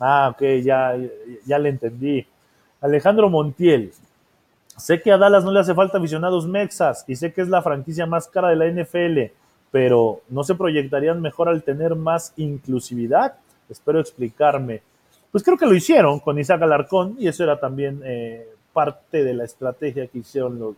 Ah, 0.00 0.30
ok, 0.33 0.42
ya, 0.62 0.96
ya 1.46 1.59
le 1.59 1.68
entendí. 1.68 2.26
Alejandro 2.80 3.30
Montiel, 3.30 3.92
sé 4.76 5.00
que 5.00 5.12
a 5.12 5.18
Dallas 5.18 5.44
no 5.44 5.52
le 5.52 5.61
hace 5.61 5.74
falta 5.74 5.98
aficionados 5.98 6.48
mexas 6.48 7.04
y 7.07 7.16
sé 7.16 7.33
que 7.33 7.42
es 7.42 7.48
la 7.48 7.62
franquicia 7.62 8.07
más 8.07 8.26
cara 8.26 8.48
de 8.48 8.57
la 8.57 8.66
NFL, 8.66 9.33
pero 9.70 10.20
¿no 10.29 10.42
se 10.42 10.54
proyectarían 10.54 11.21
mejor 11.21 11.48
al 11.48 11.62
tener 11.62 11.94
más 11.94 12.33
inclusividad? 12.37 13.35
Espero 13.68 14.00
explicarme 14.00 14.83
pues 15.35 15.42
creo 15.42 15.58
que 15.58 15.66
lo 15.66 15.74
hicieron 15.74 16.20
con 16.20 16.38
Isaac 16.38 16.62
Alarcón 16.62 17.16
y 17.18 17.26
eso 17.26 17.42
era 17.42 17.58
también 17.58 18.00
eh, 18.04 18.46
parte 18.72 19.24
de 19.24 19.35
la 19.35 19.42
estrategia 19.42 20.06
que 20.06 20.18
hicieron 20.18 20.60
los, 20.60 20.76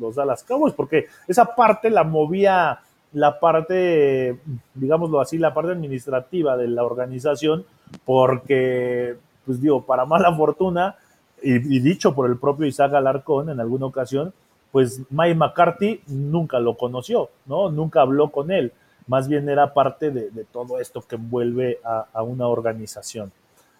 los, 0.00 0.14
Dallas 0.14 0.44
Cowboys, 0.44 0.72
porque 0.72 1.08
esa 1.26 1.44
parte 1.54 1.90
la 1.90 2.04
movía 2.04 2.78
la 3.12 3.38
parte, 3.38 4.38
digámoslo 4.72 5.20
así, 5.20 5.36
la 5.36 5.52
parte 5.52 5.72
administrativa 5.72 6.56
de 6.56 6.68
la 6.68 6.84
organización, 6.84 7.66
porque, 8.06 9.16
pues 9.44 9.60
digo, 9.60 9.84
para 9.84 10.06
mala 10.06 10.34
fortuna, 10.34 10.96
y, 11.42 11.76
y 11.76 11.80
dicho 11.80 12.14
por 12.14 12.30
el 12.30 12.38
propio 12.38 12.64
Isaac 12.64 12.94
Alarcón 12.94 13.50
en 13.50 13.60
alguna 13.60 13.84
ocasión, 13.84 14.32
pues 14.72 15.02
Mike 15.10 15.34
McCarthy 15.34 16.00
nunca 16.06 16.60
lo 16.60 16.78
conoció, 16.78 17.28
¿no? 17.44 17.70
Nunca 17.70 18.00
habló 18.00 18.30
con 18.30 18.50
él. 18.50 18.72
más 19.06 19.28
bien 19.28 19.50
era 19.50 19.74
parte 19.74 20.10
de, 20.10 20.44
todo 20.50 20.80
esto 20.80 21.02
que 21.02 21.16
envuelve 21.16 21.78
a, 21.84 22.22
una 22.22 22.46
organización. 22.46 23.32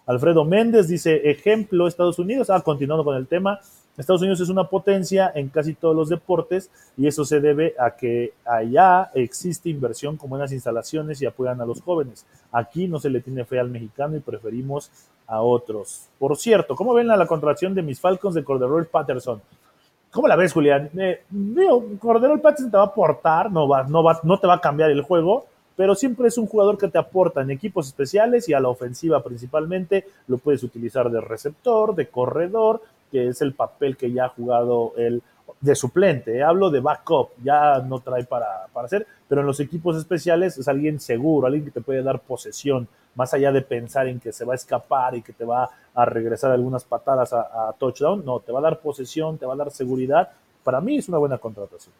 Alfredo 0.08 0.44
Méndez 0.44 0.88
dice, 0.88 1.30
ejemplo, 1.30 1.86
Estados 1.86 2.18
Unidos, 2.18 2.48
ah, 2.48 2.62
continuando 2.62 3.04
con 3.04 3.14
el 3.14 3.26
tema, 3.26 3.60
Estados 3.98 4.22
Unidos 4.22 4.40
es 4.40 4.48
una 4.48 4.64
potencia 4.64 5.30
en 5.34 5.48
casi 5.48 5.74
todos 5.74 5.94
los 5.94 6.08
deportes 6.08 6.70
y 6.96 7.06
eso 7.06 7.26
se 7.26 7.40
debe 7.40 7.74
a 7.78 7.90
que 7.90 8.32
allá 8.46 9.10
existe 9.12 9.68
inversión 9.68 10.16
con 10.16 10.30
buenas 10.30 10.50
instalaciones 10.52 11.20
y 11.20 11.26
apoyan 11.26 11.60
a 11.60 11.66
los 11.66 11.82
jóvenes. 11.82 12.24
Aquí 12.52 12.88
no 12.88 12.98
se 12.98 13.10
le 13.10 13.20
tiene 13.20 13.44
fe 13.44 13.58
al 13.60 13.68
mexicano 13.68 14.16
y 14.16 14.20
preferimos 14.20 14.90
a 15.26 15.42
otros. 15.42 16.06
Por 16.18 16.36
cierto, 16.38 16.74
¿cómo 16.74 16.94
ven 16.94 17.08
la, 17.08 17.26
contratación 17.26 17.74
de 17.74 17.82
mis 17.82 18.00
Falcons 18.00 18.34
de 18.34 18.44
Cordero 18.44 18.82
Patterson? 18.90 19.42
¿Cómo 20.10 20.26
la 20.26 20.36
ves, 20.36 20.54
Julián? 20.54 20.88
Eh, 20.96 21.24
Cordero 21.98 22.40
Patterson 22.40 22.70
te 22.70 22.76
va 22.78 22.84
a 22.84 22.86
aportar, 22.86 23.52
no, 23.52 23.68
va, 23.68 23.82
no, 23.82 24.02
va, 24.02 24.20
no 24.22 24.38
te 24.38 24.46
va 24.46 24.54
a 24.54 24.60
cambiar 24.60 24.90
el 24.90 25.02
juego, 25.02 25.46
pero 25.78 25.94
siempre 25.94 26.26
es 26.26 26.36
un 26.38 26.48
jugador 26.48 26.76
que 26.76 26.88
te 26.88 26.98
aporta 26.98 27.40
en 27.40 27.52
equipos 27.52 27.86
especiales 27.86 28.48
y 28.48 28.52
a 28.52 28.58
la 28.58 28.68
ofensiva 28.68 29.22
principalmente. 29.22 30.08
Lo 30.26 30.38
puedes 30.38 30.64
utilizar 30.64 31.08
de 31.08 31.20
receptor, 31.20 31.94
de 31.94 32.08
corredor, 32.08 32.82
que 33.12 33.28
es 33.28 33.40
el 33.42 33.54
papel 33.54 33.96
que 33.96 34.10
ya 34.10 34.24
ha 34.24 34.28
jugado 34.30 34.92
el 34.96 35.22
de 35.60 35.76
suplente, 35.76 36.42
hablo 36.42 36.70
de 36.70 36.80
backup, 36.80 37.30
ya 37.44 37.78
no 37.78 38.00
trae 38.00 38.24
para, 38.24 38.66
para 38.72 38.86
hacer, 38.86 39.06
pero 39.28 39.40
en 39.40 39.46
los 39.46 39.60
equipos 39.60 39.96
especiales 39.96 40.58
es 40.58 40.66
alguien 40.66 40.98
seguro, 40.98 41.46
alguien 41.46 41.64
que 41.64 41.70
te 41.70 41.80
puede 41.80 42.02
dar 42.02 42.18
posesión, 42.18 42.88
más 43.14 43.32
allá 43.32 43.52
de 43.52 43.62
pensar 43.62 44.08
en 44.08 44.18
que 44.18 44.32
se 44.32 44.44
va 44.44 44.54
a 44.54 44.56
escapar 44.56 45.14
y 45.14 45.22
que 45.22 45.32
te 45.32 45.44
va 45.44 45.70
a 45.94 46.04
regresar 46.04 46.50
algunas 46.50 46.82
patadas 46.82 47.32
a, 47.32 47.72
touchdown, 47.78 48.24
no, 48.24 48.40
te 48.40 48.50
va 48.50 48.58
a 48.58 48.62
dar 48.62 48.80
posesión, 48.80 49.38
te 49.38 49.46
va 49.46 49.54
a 49.54 49.56
dar 49.56 49.70
seguridad. 49.70 50.28
Para 50.64 50.80
mí 50.80 50.98
es 50.98 51.08
una 51.08 51.18
buena 51.18 51.38
contratación. 51.38 51.94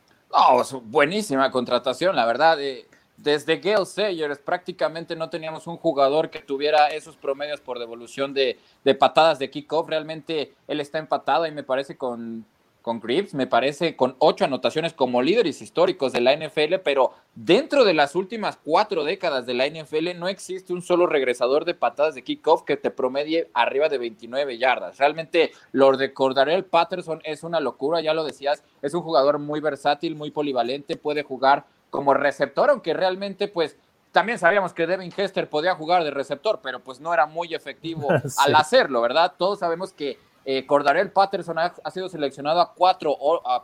Es 0.60 0.76
buenísima 0.84 1.48
contratación, 1.52 2.16
la 2.16 2.26
verdad. 2.26 2.60
Eh, 2.60 2.86
desde 3.18 3.56
Gale 3.56 3.84
Sayers 3.84 4.38
prácticamente 4.38 5.16
no 5.16 5.28
teníamos 5.28 5.66
un 5.66 5.76
jugador 5.76 6.30
que 6.30 6.38
tuviera 6.38 6.88
esos 6.88 7.16
promedios 7.16 7.60
por 7.60 7.78
devolución 7.78 8.32
de, 8.32 8.58
de 8.84 8.94
patadas 8.94 9.38
de 9.38 9.50
kickoff. 9.50 9.88
Realmente 9.88 10.54
él 10.68 10.80
está 10.80 10.98
empatado 10.98 11.46
y 11.46 11.50
me 11.50 11.64
parece 11.64 11.96
con, 11.96 12.46
con 12.80 13.00
Grips, 13.00 13.34
me 13.34 13.46
parece 13.46 13.96
con 13.96 14.14
ocho 14.18 14.44
anotaciones 14.44 14.94
como 14.94 15.20
líderes 15.20 15.60
históricos 15.60 16.12
de 16.12 16.20
la 16.20 16.34
NFL, 16.34 16.76
pero 16.84 17.12
dentro 17.34 17.84
de 17.84 17.92
las 17.92 18.14
últimas 18.14 18.56
cuatro 18.56 19.04
décadas 19.04 19.46
de 19.46 19.54
la 19.54 19.66
NFL 19.68 20.16
no 20.16 20.28
existe 20.28 20.72
un 20.72 20.80
solo 20.80 21.06
regresador 21.06 21.64
de 21.64 21.74
patadas 21.74 22.14
de 22.14 22.22
kickoff 22.22 22.62
que 22.62 22.76
te 22.76 22.90
promedie 22.90 23.50
arriba 23.52 23.88
de 23.88 23.98
29 23.98 24.58
yardas. 24.58 24.96
Realmente 24.96 25.50
lo 25.72 25.96
de 25.96 26.14
Cordarel 26.14 26.64
Patterson 26.64 27.20
es 27.24 27.42
una 27.42 27.58
locura, 27.58 28.00
ya 28.00 28.14
lo 28.14 28.24
decías, 28.24 28.62
es 28.80 28.94
un 28.94 29.02
jugador 29.02 29.38
muy 29.38 29.60
versátil, 29.60 30.14
muy 30.14 30.30
polivalente, 30.30 30.96
puede 30.96 31.24
jugar 31.24 31.66
como 31.90 32.14
receptor, 32.14 32.70
aunque 32.70 32.94
realmente 32.94 33.48
pues 33.48 33.76
también 34.12 34.38
sabíamos 34.38 34.72
que 34.72 34.86
Devin 34.86 35.12
Hester 35.16 35.48
podía 35.48 35.74
jugar 35.74 36.04
de 36.04 36.10
receptor, 36.10 36.60
pero 36.62 36.80
pues 36.80 37.00
no 37.00 37.12
era 37.12 37.26
muy 37.26 37.54
efectivo 37.54 38.08
al 38.38 38.54
hacerlo, 38.54 39.00
¿verdad? 39.00 39.34
Todos 39.36 39.58
sabemos 39.60 39.92
que 39.92 40.18
eh, 40.44 40.64
Cordarel 40.64 41.10
Patterson 41.10 41.58
ha, 41.58 41.90
sido 41.90 42.08
seleccionado 42.08 42.60
a 42.60 42.72
cuatro 42.72 43.14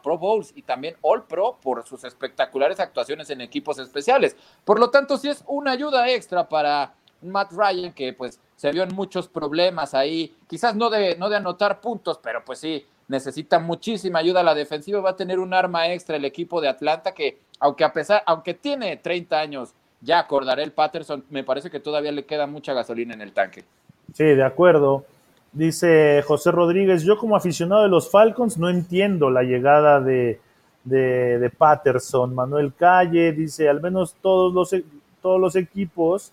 Pro 0.02 0.18
Bowls 0.18 0.52
y 0.54 0.62
también 0.62 0.96
All 1.00 1.24
Pro 1.24 1.56
por 1.62 1.86
sus 1.86 2.04
espectaculares 2.04 2.78
actuaciones 2.78 3.30
en 3.30 3.40
equipos 3.40 3.78
especiales. 3.78 4.36
Por 4.66 4.78
lo 4.78 4.90
tanto, 4.90 5.16
sí 5.16 5.30
es 5.30 5.42
una 5.46 5.70
ayuda 5.70 6.10
extra 6.10 6.46
para 6.46 6.92
Matt 7.22 7.52
Ryan, 7.52 7.94
que 7.94 8.12
pues 8.12 8.38
se 8.56 8.70
vio 8.70 8.82
en 8.82 8.94
muchos 8.94 9.28
problemas 9.28 9.94
ahí, 9.94 10.36
quizás 10.46 10.76
no 10.76 10.90
de, 10.90 11.16
no 11.16 11.30
de 11.30 11.36
anotar 11.36 11.80
puntos, 11.80 12.20
pero 12.22 12.44
pues 12.44 12.58
sí, 12.58 12.86
necesita 13.08 13.58
muchísima 13.58 14.18
ayuda 14.18 14.40
a 14.40 14.44
la 14.44 14.54
defensiva, 14.54 15.00
va 15.00 15.10
a 15.10 15.16
tener 15.16 15.38
un 15.38 15.54
arma 15.54 15.92
extra 15.92 16.16
el 16.16 16.24
equipo 16.24 16.60
de 16.60 16.68
Atlanta 16.68 17.12
que 17.12 17.38
aunque 17.60 17.84
a 17.84 17.92
pesar, 17.92 18.22
aunque 18.26 18.54
tiene 18.54 18.96
30 18.96 19.38
años, 19.38 19.74
ya 20.00 20.18
acordaré 20.18 20.62
el 20.62 20.72
Patterson, 20.72 21.24
me 21.30 21.44
parece 21.44 21.70
que 21.70 21.80
todavía 21.80 22.12
le 22.12 22.24
queda 22.24 22.46
mucha 22.46 22.74
gasolina 22.74 23.14
en 23.14 23.22
el 23.22 23.32
tanque. 23.32 23.64
Sí, 24.12 24.24
de 24.24 24.44
acuerdo. 24.44 25.04
Dice 25.52 26.22
José 26.26 26.50
Rodríguez, 26.50 27.04
yo 27.04 27.16
como 27.16 27.36
aficionado 27.36 27.84
de 27.84 27.88
los 27.88 28.10
Falcons 28.10 28.58
no 28.58 28.68
entiendo 28.68 29.30
la 29.30 29.42
llegada 29.42 30.00
de, 30.00 30.40
de, 30.84 31.50
Patterson. 31.56 32.34
Manuel 32.34 32.74
Calle 32.74 33.32
dice, 33.32 33.68
al 33.68 33.80
menos 33.80 34.16
todos 34.20 34.52
los, 34.52 34.82
todos 35.22 35.40
los 35.40 35.56
equipos, 35.56 36.32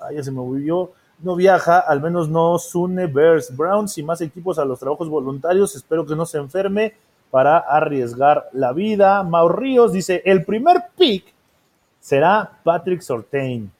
ah, 0.00 0.12
ya 0.12 0.22
se 0.22 0.32
me 0.32 0.40
olvidó, 0.40 0.92
no 1.20 1.34
viaja, 1.36 1.78
al 1.80 2.00
menos 2.00 2.28
no 2.28 2.58
Sune 2.58 3.06
Bears 3.06 3.54
Browns 3.56 3.98
y 3.98 4.02
más 4.02 4.20
equipos 4.20 4.58
a 4.58 4.64
los 4.64 4.78
trabajos 4.78 5.08
voluntarios. 5.08 5.74
Espero 5.74 6.06
que 6.06 6.14
no 6.14 6.24
se 6.26 6.38
enferme 6.38 6.94
para 7.30 7.58
arriesgar 7.58 8.48
la 8.52 8.72
vida. 8.72 9.22
Mau 9.22 9.48
Ríos 9.48 9.92
dice, 9.92 10.22
el 10.24 10.44
primer 10.44 10.76
pick 10.96 11.32
será 12.00 12.50
Patrick 12.62 13.00
Sortain. 13.00 13.70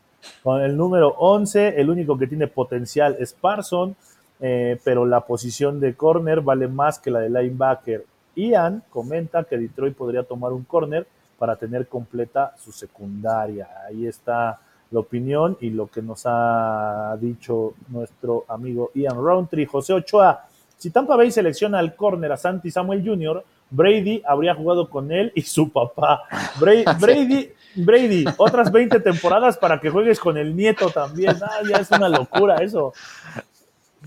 Con 0.43 0.61
el 0.62 0.76
número 0.76 1.14
11, 1.18 1.80
el 1.80 1.91
único 1.91 2.18
que 2.18 2.26
tiene 2.26 2.49
potencial 2.49 3.16
es 3.18 3.32
Parson, 3.32 3.95
eh, 4.41 4.78
pero 4.84 5.07
la 5.07 5.20
posición 5.20 5.80
de 5.80 5.95
corner 5.95 6.41
vale 6.41 6.68
más 6.68 6.99
que 6.99 7.11
la 7.11 7.20
de 7.20 7.30
linebacker. 7.30 8.05
Ian 8.34 8.82
comenta 8.91 9.45
que 9.45 9.57
Detroit 9.57 9.97
podría 9.97 10.22
tomar 10.22 10.53
un 10.53 10.64
corner 10.64 11.07
para 11.39 11.57
tener 11.57 11.86
completa 11.86 12.55
su 12.59 12.72
secundaria. 12.72 13.68
Ahí 13.86 14.07
está 14.07 14.59
la 14.91 15.01
opinión 15.01 15.57
y 15.61 15.70
lo 15.70 15.86
que 15.89 16.03
nos 16.03 16.22
ha 16.24 17.16
dicho 17.20 17.74
nuestro 17.89 18.45
amigo 18.49 18.91
Ian 18.95 19.16
Roundtree. 19.16 19.66
José 19.66 19.93
Ochoa, 19.93 20.47
si 20.76 20.91
Tampa 20.91 21.16
Bay 21.16 21.30
selecciona 21.30 21.78
al 21.78 21.95
corner 21.95 22.32
a 22.32 22.36
Santi 22.36 22.70
Samuel 22.70 23.07
Jr., 23.07 23.45
Brady 23.70 24.22
habría 24.26 24.55
jugado 24.55 24.89
con 24.89 25.12
él 25.12 25.32
y 25.34 25.43
su 25.43 25.70
papá. 25.70 26.22
Brady, 26.61 27.53
Brady, 27.74 28.24
otras 28.39 28.72
20 28.72 29.01
temporadas 29.01 29.59
para 29.59 29.78
que 29.78 29.91
juegues 29.91 30.18
con 30.18 30.39
el 30.39 30.57
nieto 30.57 30.89
también. 30.91 31.36
Ah, 31.43 31.61
ya 31.68 31.76
es 31.76 31.91
una 31.91 32.09
locura 32.09 32.57
eso. 32.57 32.93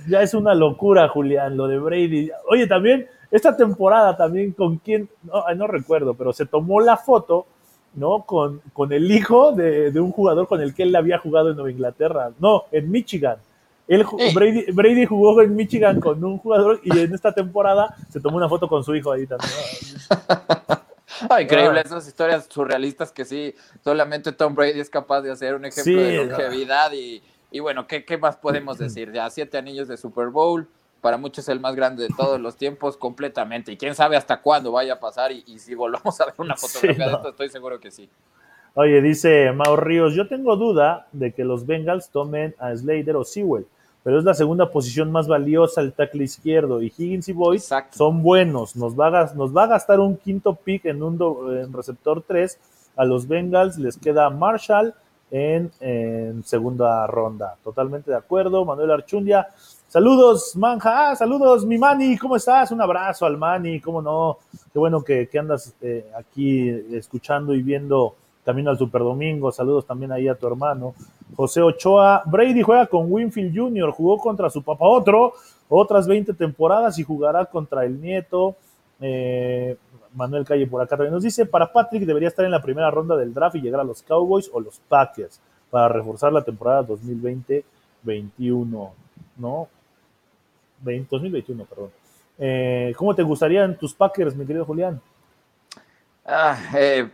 Ya 0.08 0.22
es 0.22 0.34
una 0.34 0.56
locura, 0.56 1.08
Julián, 1.10 1.58
lo 1.58 1.68
de 1.68 1.78
Brady. 1.78 2.32
Oye, 2.50 2.66
también, 2.66 3.08
esta 3.30 3.56
temporada 3.56 4.16
también 4.18 4.52
con 4.54 4.78
quién, 4.78 5.10
no, 5.24 5.44
no 5.56 5.68
recuerdo, 5.68 6.14
pero 6.14 6.34
se 6.34 6.46
tomó 6.46 6.82
la 6.82 6.98
foto, 6.98 7.46
¿no? 7.94 8.26
Con, 8.26 8.62
con 8.74 8.92
el 8.94 9.12
hijo 9.12 9.52
de, 9.52 9.92
de 9.92 10.00
un 10.00 10.12
jugador 10.12 10.48
con 10.48 10.62
el 10.62 10.74
que 10.74 10.84
él 10.84 10.96
había 10.96 11.18
jugado 11.18 11.50
en 11.50 11.56
Nueva 11.56 11.72
Inglaterra. 11.72 12.32
No, 12.40 12.64
en 12.72 12.90
Michigan 12.90 13.38
Brady, 14.74 15.06
jugó 15.06 15.42
en 15.42 15.56
Michigan 15.56 16.00
con 16.00 16.24
un 16.24 16.38
jugador 16.38 16.80
y 16.84 16.98
en 16.98 17.14
esta 17.14 17.34
temporada 17.34 17.96
se 18.10 18.22
tomó 18.22 18.38
una 18.38 18.48
foto 18.48 18.68
con 18.68 18.84
su 18.84 18.96
hijo 18.96 19.12
ahí 19.12 19.28
también. 19.28 19.52
increíble, 21.42 21.80
ah. 21.80 21.84
esas 21.86 22.08
historias 22.08 22.48
surrealistas 22.50 23.12
que 23.12 23.26
sí, 23.26 23.54
solamente 23.84 24.32
Tom 24.32 24.56
Brady 24.56 24.80
es 24.80 24.90
capaz 24.90 25.22
de 25.22 25.32
hacer 25.32 25.56
un 25.56 25.66
ejemplo 25.66 26.02
de 26.02 26.26
longevidad 26.26 26.92
y, 26.94 27.22
y 27.52 27.60
bueno, 27.60 27.86
¿qué, 27.86 28.06
¿qué, 28.06 28.18
más 28.18 28.38
podemos 28.38 28.78
decir? 28.78 29.12
Ya 29.12 29.30
siete 29.30 29.58
anillos 29.58 29.88
de 29.88 29.98
Super 29.98 30.28
Bowl, 30.30 30.70
para 31.02 31.18
muchos 31.18 31.50
el 31.50 31.60
más 31.60 31.76
grande 31.76 32.04
de 32.04 32.10
todos 32.16 32.40
los 32.40 32.56
tiempos, 32.56 32.96
completamente. 32.96 33.72
Y 33.72 33.78
quién 33.78 33.96
sabe 33.96 34.16
hasta 34.16 34.42
cuándo 34.42 34.72
vaya 34.72 34.94
a 34.94 35.00
pasar 35.00 35.32
y, 35.32 35.60
si 35.60 35.76
volvamos 35.76 36.22
a 36.22 36.26
ver 36.26 36.36
una 36.38 36.56
fotografía 36.58 37.08
de 37.08 37.14
esto, 37.14 37.30
estoy 37.30 37.50
seguro 37.50 37.80
que 37.80 37.92
sí. 37.92 38.10
Oye, 38.74 39.02
dice 39.02 39.52
Mao 39.52 39.76
Ríos, 39.76 40.14
yo 40.14 40.30
tengo 40.30 40.56
duda 40.56 41.08
de 41.12 41.34
que 41.34 41.44
los 41.44 41.66
Bengals 41.66 42.10
tomen 42.10 42.56
a 42.58 42.74
Slater 42.74 43.18
o 43.18 43.26
Sewell, 43.26 43.66
pero 44.04 44.18
es 44.18 44.24
la 44.24 44.34
segunda 44.34 44.70
posición 44.70 45.12
más 45.12 45.28
valiosa 45.28 45.82
el 45.82 45.92
tackle 45.92 46.24
izquierdo 46.24 46.82
y 46.82 46.86
Higgins 46.86 47.28
y 47.28 47.34
Boyd 47.34 47.62
son 47.92 48.24
buenos. 48.24 48.76
Nos 48.78 48.98
va, 48.98 49.08
a, 49.08 49.34
nos 49.34 49.56
va 49.56 49.64
a 49.66 49.68
gastar 49.68 50.00
un 50.00 50.16
quinto 50.16 50.56
pick 50.56 50.86
en 50.86 51.04
un 51.04 51.20
en 51.52 51.74
receptor 51.74 52.24
3. 52.26 52.58
A 52.96 53.06
los 53.06 53.28
Bengals 53.28 53.78
les 53.78 53.98
queda 53.98 54.30
Marshall 54.30 54.94
en, 55.32 55.72
en, 55.80 56.44
segunda 56.44 57.06
ronda. 57.08 57.58
Totalmente 57.64 58.12
de 58.12 58.18
acuerdo. 58.18 58.66
Manuel 58.66 58.92
Archundia. 58.92 59.50
Saludos, 59.92 60.56
Manja. 60.56 61.10
Ah, 61.10 61.16
saludos, 61.18 61.66
mi 61.66 61.78
Mani. 61.78 62.18
¿Cómo 62.18 62.38
estás? 62.38 62.72
Un 62.72 62.80
abrazo 62.80 63.26
al 63.26 63.36
Mani. 63.36 63.82
¿Cómo 63.82 64.02
no? 64.02 64.38
Qué 64.72 64.80
bueno 64.80 65.04
que, 65.04 65.28
andas 65.38 65.76
eh, 65.82 66.10
aquí 66.18 66.70
escuchando 66.94 67.54
y 67.54 67.62
viendo 67.62 68.16
Camino 68.46 68.70
al 68.70 68.78
Super 68.78 69.02
Domingo, 69.02 69.52
saludos 69.52 69.86
también 69.86 70.14
ahí 70.14 70.30
a 70.30 70.36
tu 70.36 70.48
hermano. 70.48 70.96
José 71.36 71.62
Ochoa, 71.62 72.24
Brady 72.26 72.62
juega 72.62 72.88
con 72.88 73.12
Winfield 73.12 73.54
Jr., 73.54 73.92
jugó 73.92 74.18
contra 74.18 74.50
su 74.50 74.64
papá 74.64 74.86
otro, 74.86 75.34
otras 75.68 76.08
20 76.08 76.36
temporadas 76.36 76.98
y 76.98 77.04
jugará 77.04 77.44
contra 77.44 77.84
el 77.84 78.00
nieto. 78.00 78.56
Eh, 79.02 79.76
Manuel 80.16 80.46
Calle 80.46 80.68
por 80.68 80.82
acá 80.82 80.96
también 80.96 81.16
nos 81.16 81.24
dice, 81.24 81.46
para 81.46 81.70
Patrick 81.70 82.06
debería 82.06 82.30
estar 82.30 82.46
en 82.46 82.52
la 82.52 82.62
primera 82.62 82.90
ronda 82.90 83.18
del 83.18 83.34
draft 83.34 83.58
y 83.58 83.62
llegar 83.62 83.82
a 83.82 83.84
los 83.84 84.02
Cowboys 84.04 84.50
o 84.54 84.62
los 84.62 84.80
Packers 84.88 85.42
para 85.70 85.90
reforzar 85.90 86.32
la 86.32 86.46
temporada 86.46 86.88
2020-21, 86.88 88.90
¿no? 89.36 89.68
2021, 90.84 91.66
perdón. 91.66 91.92
Eh, 92.38 92.94
¿Cómo 92.98 93.14
te 93.14 93.24
gustarían 93.24 93.78
tus 93.78 93.94
Packers, 93.94 94.36
mi 94.36 94.46
querido 94.46 94.66
Julián? 94.66 95.02
Ah, 96.26 96.58
eh, 96.76 97.08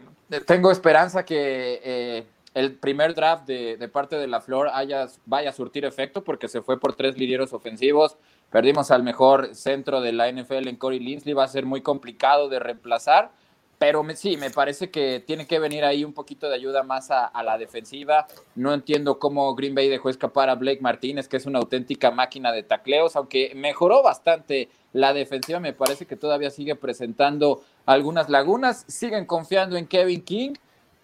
tengo 0.45 0.72
esperanza 0.72 1.26
que 1.26 1.82
eh, 1.84 2.28
el 2.53 2.76
primer 2.76 3.13
draft 3.13 3.45
de, 3.45 3.89
parte 3.91 4.15
de 4.18 4.28
la 4.28 4.41
Flor 4.41 4.70
haya, 4.74 5.07
vaya 5.26 5.49
a 5.49 5.53
surtir 5.53 5.86
efecto 5.86 6.24
porque 6.24 6.47
se 6.47 6.61
fue 6.61 6.80
por 6.80 6.95
tres 6.95 7.18
lideros 7.18 7.53
ofensivos. 7.53 8.18
Perdimos 8.49 8.91
al 8.91 9.03
mejor 9.03 9.53
centro 9.53 10.01
de 10.01 10.13
la 10.13 10.32
NFL 10.32 10.68
en 10.68 10.78
Corey 10.78 10.99
Linsley. 10.99 11.34
Va 11.34 11.43
a 11.43 11.49
ser 11.49 11.65
muy 11.65 11.82
complicado 11.82 12.49
de 12.49 12.59
reemplazar. 12.59 13.32
Pero 13.78 14.03
sí, 14.15 14.38
me 14.38 14.49
parece 14.49 14.89
que 14.89 15.23
tiene 15.25 15.45
que 15.45 15.59
venir 15.59 15.86
ahí 15.86 16.03
un 16.03 16.13
poquito 16.13 16.49
de 16.49 16.55
ayuda 16.55 16.84
más 16.84 17.11
a, 17.11 17.32
la 17.43 17.57
defensiva. 17.57 18.28
No 18.55 18.73
entiendo 18.73 19.19
cómo 19.19 19.53
Green 19.55 19.75
Bay 19.75 19.88
dejó 19.88 20.09
escapar 20.09 20.49
a 20.49 20.55
Blake 20.55 20.82
Martínez, 20.82 21.28
que 21.28 21.38
es 21.38 21.45
una 21.45 21.59
auténtica 21.59 22.09
máquina 22.09 22.51
de 22.51 22.63
tacleos, 22.63 23.15
aunque 23.15 23.53
mejoró 23.55 24.01
bastante 24.01 24.69
la 24.93 25.13
defensiva, 25.13 25.59
me 25.59 25.73
parece 25.73 26.07
que 26.07 26.15
todavía 26.15 26.49
sigue 26.49 26.75
presentando 26.75 27.61
algunas 27.86 28.30
lagunas. 28.30 28.84
Siguen 28.88 29.25
confiando 29.25 29.78
en 29.78 29.86
Kevin 29.86 30.23
King, 30.23 30.53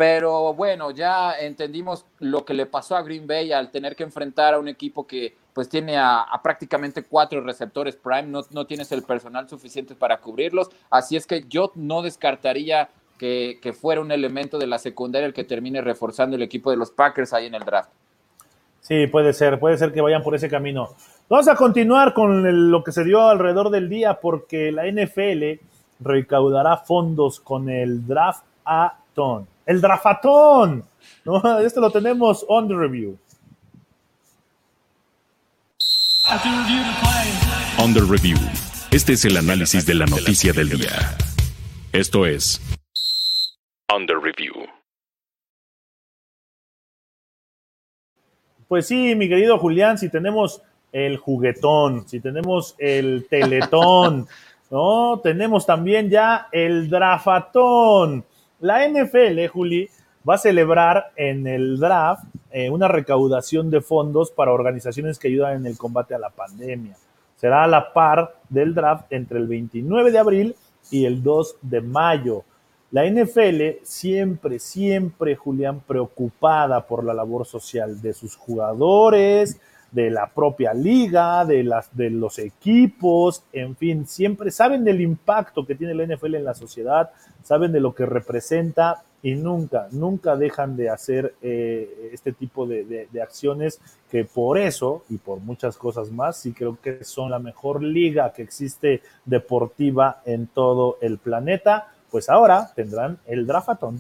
pero 0.04 0.54
bueno, 0.54 0.92
ya 0.92 1.32
entendimos 1.40 2.06
lo 2.20 2.44
que 2.44 2.54
le 2.54 2.66
pasó 2.66 2.98
a 2.98 3.04
Green 3.04 3.26
Bay 3.26 3.54
al 3.54 3.72
tener 3.72 3.96
que 3.96 4.04
enfrentar 4.04 4.54
a 4.54 4.60
un 4.60 4.68
equipo 4.68 5.08
que 5.08 5.34
pues 5.54 5.70
tiene 5.70 5.96
a, 5.98 6.26
prácticamente 6.44 7.04
cuatro 7.04 7.40
receptores 7.40 7.96
prime, 7.96 8.24
no, 8.52 8.66
tienes 8.66 8.92
el 8.92 9.04
personal 9.04 9.48
suficiente 9.48 9.96
para 9.96 10.20
cubrirlos, 10.20 10.70
así 10.90 11.16
es 11.16 11.26
que 11.26 11.46
yo 11.48 11.72
no 11.76 12.02
descartaría 12.02 12.90
que, 13.18 13.60
que, 13.62 13.72
fuera 13.72 14.02
un 14.02 14.12
elemento 14.12 14.58
de 14.58 14.68
la 14.68 14.78
secundaria 14.78 15.26
el 15.26 15.34
que 15.34 15.46
termine 15.46 15.80
reforzando 15.80 16.36
el 16.36 16.42
equipo 16.42 16.70
de 16.70 16.76
los 16.76 16.92
Packers 16.92 17.32
ahí 17.32 17.46
en 17.46 17.56
el 17.56 17.64
draft. 17.64 17.90
Sí, 18.82 19.08
puede 19.08 19.32
ser, 19.32 19.58
puede 19.58 19.78
ser 19.78 19.94
que 19.94 20.02
vayan 20.02 20.22
por 20.22 20.36
ese 20.36 20.50
camino. 20.50 20.90
Vamos 21.30 21.48
a 21.48 21.56
continuar 21.56 22.14
con 22.14 22.72
lo 22.72 22.84
que 22.84 22.92
se 22.92 23.06
dio 23.06 23.22
alrededor 23.22 23.70
del 23.70 23.88
día 23.88 24.20
porque 24.20 24.74
la 24.74 24.86
NFL 24.86 25.62
recaudará 26.02 26.76
fondos 26.76 27.40
con 27.40 27.70
el 27.70 28.06
draft 28.06 28.44
a 28.66 28.98
ton. 29.14 29.53
El 29.66 29.82
drafatón. 29.82 30.86
¿no? 31.26 31.60
Esto 31.60 31.82
lo 31.82 31.92
tenemos 31.92 32.46
on 32.48 32.68
the 32.68 32.76
review. 32.76 33.18
On 37.80 37.94
the 37.94 38.02
review. 38.02 38.38
Este 38.92 39.14
es 39.14 39.26
el 39.26 39.38
análisis 39.38 39.86
de 39.86 39.96
la 39.96 40.06
noticia 40.06 40.54
del 40.54 40.70
día. 40.70 41.18
Esto 41.92 42.26
es 42.26 42.62
On 43.92 44.06
the 44.08 44.14
review. 44.16 44.54
Pues 48.68 48.88
sí, 48.88 49.16
mi 49.16 49.30
querido 49.30 49.60
Julián, 49.60 49.98
si 49.98 50.10
tenemos 50.10 50.62
el 50.92 51.18
juguetón, 51.18 52.08
si 52.08 52.20
tenemos 52.20 52.76
el 52.80 53.28
teletón, 53.30 54.28
¿no? 54.72 55.20
Tenemos 55.22 55.66
también 55.66 56.10
ya 56.10 56.48
el 56.52 56.90
drafatón. 56.90 58.26
La 58.64 58.88
NFL, 58.88 59.46
Juli, 59.52 59.90
va 60.28 60.36
a 60.36 60.38
celebrar 60.38 61.12
en 61.18 61.46
el 61.48 61.78
draft 61.78 62.24
eh, 62.50 62.70
una 62.70 62.88
recaudación 62.88 63.70
de 63.70 63.82
fondos 63.82 64.32
para 64.32 64.54
organizaciones 64.54 65.20
que 65.20 65.28
ayudan 65.28 65.58
en 65.58 65.66
el 65.66 65.78
combate 65.78 66.16
a 66.16 66.18
la 66.18 66.30
pandemia. 66.30 66.96
Será 67.36 67.66
a 67.66 67.68
la 67.68 67.92
par 67.92 68.38
del 68.48 68.74
draft 68.74 69.12
entre 69.12 69.40
el 69.40 69.48
29 69.48 70.14
de 70.14 70.18
abril 70.18 70.56
y 70.92 71.04
el 71.04 71.22
2 71.22 71.58
de 71.62 71.82
mayo. 71.82 72.46
La 72.92 73.06
NFL 73.06 73.84
siempre, 73.84 74.60
siempre, 74.60 75.36
Julián, 75.36 75.82
preocupada 75.82 76.88
por 76.88 77.04
la 77.04 77.14
labor 77.14 77.46
social 77.46 78.02
de 78.02 78.14
sus 78.14 78.38
jugadores, 78.38 79.60
de 79.94 80.10
la 80.10 80.28
propia 80.28 80.74
liga, 80.74 81.46
de, 81.46 81.64
las, 81.64 81.96
de 81.96 82.10
los 82.10 82.40
equipos, 82.40 83.44
en 83.54 83.76
fin, 83.76 84.08
siempre 84.08 84.52
saben 84.52 84.84
del 84.84 85.02
impacto 85.02 85.66
que 85.66 85.76
tiene 85.76 85.94
la 85.94 86.06
NFL 86.06 86.36
en 86.36 86.44
la 86.44 86.56
sociedad, 86.56 87.12
saben 87.44 87.72
de 87.72 87.80
lo 87.80 87.94
que 87.94 88.06
representa 88.06 89.04
y 89.22 89.36
nunca, 89.36 89.88
nunca 89.92 90.36
dejan 90.36 90.76
de 90.76 90.90
hacer 90.90 91.36
eh, 91.42 92.10
este 92.12 92.34
tipo 92.34 92.66
de, 92.66 93.08
de, 93.10 93.22
acciones 93.22 93.80
que 94.12 94.26
por 94.26 94.58
eso 94.58 95.04
y 95.10 95.18
por 95.18 95.40
muchas 95.40 95.78
cosas 95.78 96.12
más, 96.12 96.38
sí 96.38 96.54
creo 96.54 96.78
que 96.82 97.04
son 97.04 97.32
la 97.32 97.40
mejor 97.40 97.82
liga 97.82 98.34
que 98.34 98.42
existe 98.42 99.02
deportiva 99.26 100.22
en 100.26 100.48
todo 100.48 100.98
el 101.02 101.20
planeta, 101.20 101.94
pues 102.12 102.30
ahora 102.30 102.72
tendrán 102.76 103.20
el 103.26 103.48
Drafatón. 103.48 104.00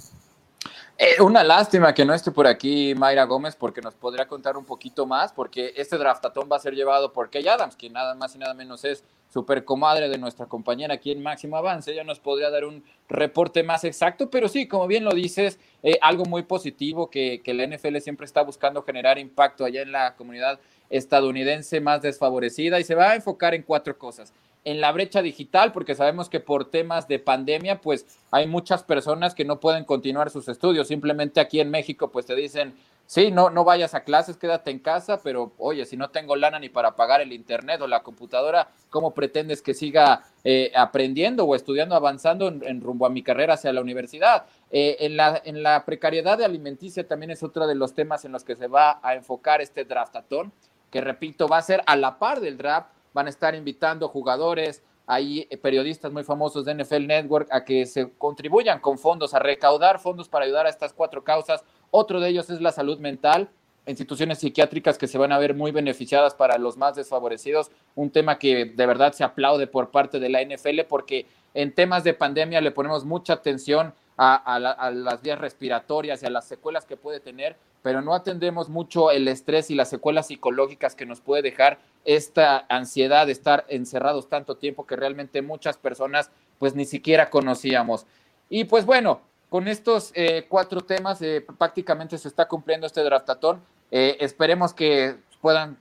Eh, 0.95 1.19
una 1.21 1.43
lástima 1.43 1.91
que 1.93 2.05
no 2.05 2.13
esté 2.13 2.29
por 2.29 2.45
aquí 2.45 2.93
Mayra 2.93 3.23
Gómez 3.23 3.55
porque 3.55 3.81
nos 3.81 3.95
podría 3.95 4.27
contar 4.27 4.57
un 4.57 4.65
poquito 4.65 5.07
más, 5.07 5.33
porque 5.33 5.73
este 5.75 5.97
draftatón 5.97 6.47
va 6.51 6.57
a 6.57 6.59
ser 6.59 6.75
llevado 6.75 7.11
por 7.11 7.31
Kay 7.31 7.47
Adams, 7.47 7.75
que 7.75 7.89
nada 7.89 8.13
más 8.13 8.35
y 8.35 8.37
nada 8.37 8.53
menos 8.53 8.85
es 8.85 9.03
super 9.27 9.65
comadre 9.65 10.07
de 10.07 10.19
nuestra 10.19 10.45
compañera 10.45 10.93
aquí 10.93 11.11
en 11.11 11.23
Máximo 11.23 11.57
Avance. 11.57 11.91
Ella 11.91 12.03
nos 12.03 12.19
podría 12.19 12.51
dar 12.51 12.65
un 12.65 12.83
reporte 13.09 13.63
más 13.63 13.83
exacto, 13.83 14.29
pero 14.29 14.47
sí, 14.47 14.67
como 14.67 14.85
bien 14.85 15.03
lo 15.03 15.11
dices, 15.11 15.59
eh, 15.81 15.97
algo 15.99 16.25
muy 16.25 16.43
positivo 16.43 17.09
que, 17.09 17.41
que 17.43 17.55
la 17.55 17.65
NFL 17.65 17.97
siempre 17.97 18.27
está 18.27 18.43
buscando 18.43 18.83
generar 18.83 19.17
impacto 19.17 19.65
allá 19.65 19.81
en 19.81 19.91
la 19.91 20.15
comunidad 20.15 20.59
estadounidense 20.91 21.81
más 21.81 22.03
desfavorecida 22.03 22.79
y 22.79 22.83
se 22.83 22.93
va 22.93 23.09
a 23.09 23.15
enfocar 23.15 23.55
en 23.55 23.63
cuatro 23.63 23.97
cosas 23.97 24.31
en 24.65 24.81
la 24.81 24.91
brecha 24.91 25.21
digital, 25.21 25.71
porque 25.71 25.95
sabemos 25.95 26.29
que 26.29 26.39
por 26.39 26.69
temas 26.69 27.07
de 27.07 27.19
pandemia, 27.19 27.81
pues 27.81 28.05
hay 28.31 28.47
muchas 28.47 28.83
personas 28.83 29.35
que 29.35 29.45
no 29.45 29.59
pueden 29.59 29.83
continuar 29.83 30.29
sus 30.29 30.47
estudios. 30.47 30.87
Simplemente 30.87 31.39
aquí 31.39 31.59
en 31.59 31.69
México, 31.69 32.11
pues 32.11 32.25
te 32.25 32.35
dicen, 32.35 32.73
sí, 33.05 33.31
no, 33.31 33.49
no 33.49 33.65
vayas 33.65 33.93
a 33.93 34.03
clases, 34.03 34.37
quédate 34.37 34.71
en 34.71 34.79
casa, 34.79 35.19
pero 35.21 35.51
oye, 35.57 35.85
si 35.85 35.97
no 35.97 36.09
tengo 36.09 36.35
lana 36.35 36.59
ni 36.59 36.69
para 36.69 36.95
pagar 36.95 37.19
el 37.19 37.33
internet 37.33 37.81
o 37.81 37.87
la 37.87 38.03
computadora, 38.03 38.69
¿cómo 38.89 39.13
pretendes 39.13 39.61
que 39.61 39.73
siga 39.73 40.23
eh, 40.45 40.71
aprendiendo 40.75 41.45
o 41.45 41.55
estudiando, 41.55 41.95
avanzando 41.95 42.47
en, 42.47 42.81
rumbo 42.81 43.05
a 43.05 43.09
mi 43.09 43.21
carrera 43.21 43.55
hacia 43.55 43.73
la 43.73 43.81
universidad? 43.81 44.45
Eh, 44.71 44.97
en, 45.01 45.17
la, 45.17 45.41
en 45.43 45.61
la 45.61 45.83
precariedad 45.83 46.37
de 46.37 46.45
alimenticia 46.45 47.05
también 47.05 47.31
es 47.31 47.43
otro 47.43 47.67
de 47.67 47.75
los 47.75 47.93
temas 47.93 48.23
en 48.23 48.31
los 48.31 48.43
que 48.43 48.55
se 48.55 48.67
va 48.67 48.99
a 49.03 49.15
enfocar 49.15 49.61
este 49.61 49.83
draftatón, 49.83 50.53
que 50.89 51.01
repito, 51.01 51.47
va 51.47 51.57
a 51.57 51.61
ser 51.63 51.81
a 51.85 51.95
la 51.95 52.17
par 52.17 52.39
del 52.39 52.57
draft 52.57 52.87
van 53.13 53.27
a 53.27 53.29
estar 53.29 53.55
invitando 53.55 54.07
jugadores, 54.07 54.83
hay 55.05 55.47
eh, 55.49 55.57
periodistas 55.57 56.11
muy 56.11 56.23
famosos 56.23 56.65
de 56.65 56.75
NFL 56.75 57.07
Network 57.07 57.47
a 57.51 57.63
que 57.63 57.85
se 57.85 58.11
contribuyan 58.17 58.79
con 58.79 58.97
fondos, 58.97 59.33
a 59.33 59.39
recaudar 59.39 59.99
fondos 59.99 60.29
para 60.29 60.45
ayudar 60.45 60.65
a 60.65 60.69
estas 60.69 60.93
cuatro 60.93 61.23
causas. 61.23 61.63
Otro 61.91 62.19
de 62.19 62.29
ellos 62.29 62.49
es 62.49 62.61
la 62.61 62.71
salud 62.71 62.99
mental, 62.99 63.49
instituciones 63.85 64.39
psiquiátricas 64.39 64.97
que 64.97 65.07
se 65.07 65.17
van 65.17 65.31
a 65.31 65.39
ver 65.39 65.55
muy 65.55 65.71
beneficiadas 65.71 66.33
para 66.33 66.57
los 66.57 66.77
más 66.77 66.95
desfavorecidos, 66.95 67.69
un 67.95 68.11
tema 68.11 68.39
que 68.39 68.65
de 68.65 68.85
verdad 68.85 69.11
se 69.13 69.23
aplaude 69.23 69.67
por 69.67 69.91
parte 69.91 70.19
de 70.19 70.29
la 70.29 70.41
NFL 70.43 70.81
porque 70.87 71.27
en 71.53 71.73
temas 71.73 72.03
de 72.03 72.13
pandemia 72.13 72.61
le 72.61 72.71
ponemos 72.71 73.05
mucha 73.05 73.33
atención 73.33 73.93
a, 74.17 74.91
las 74.91 75.21
vías 75.21 75.39
respiratorias 75.39 76.21
y 76.21 76.25
a 76.25 76.29
las 76.29 76.45
secuelas 76.47 76.85
que 76.85 76.97
puede 76.97 77.19
tener, 77.19 77.55
pero 77.81 78.01
no 78.01 78.13
atendemos 78.13 78.69
mucho 78.69 79.11
el 79.11 79.27
estrés 79.27 79.69
y 79.71 79.75
las 79.75 79.89
secuelas 79.89 80.27
psicológicas 80.27 80.95
que 80.95 81.05
nos 81.05 81.21
puede 81.21 81.41
dejar 81.41 81.79
esta 82.05 82.65
ansiedad 82.69 83.25
de 83.25 83.31
estar 83.31 83.65
encerrados 83.67 84.29
tanto 84.29 84.55
tiempo 84.55 84.85
que 84.85 84.95
realmente 84.95 85.41
muchas 85.41 85.77
personas 85.77 86.29
pues 86.59 86.75
ni 86.75 86.85
siquiera 86.85 87.29
conocíamos. 87.29 88.05
Y 88.49 88.65
pues 88.65 88.85
bueno, 88.85 89.21
con 89.49 89.67
estos 89.67 90.11
eh, 90.15 90.45
cuatro 90.47 90.81
temas 90.81 91.21
eh, 91.21 91.45
prácticamente 91.57 92.17
se 92.17 92.27
está 92.27 92.47
cumpliendo 92.47 92.87
este 92.87 93.03
draftatón. 93.03 93.61
Eh, 93.91 94.17
esperemos 94.19 94.73
que 94.73 95.17
puedan 95.41 95.77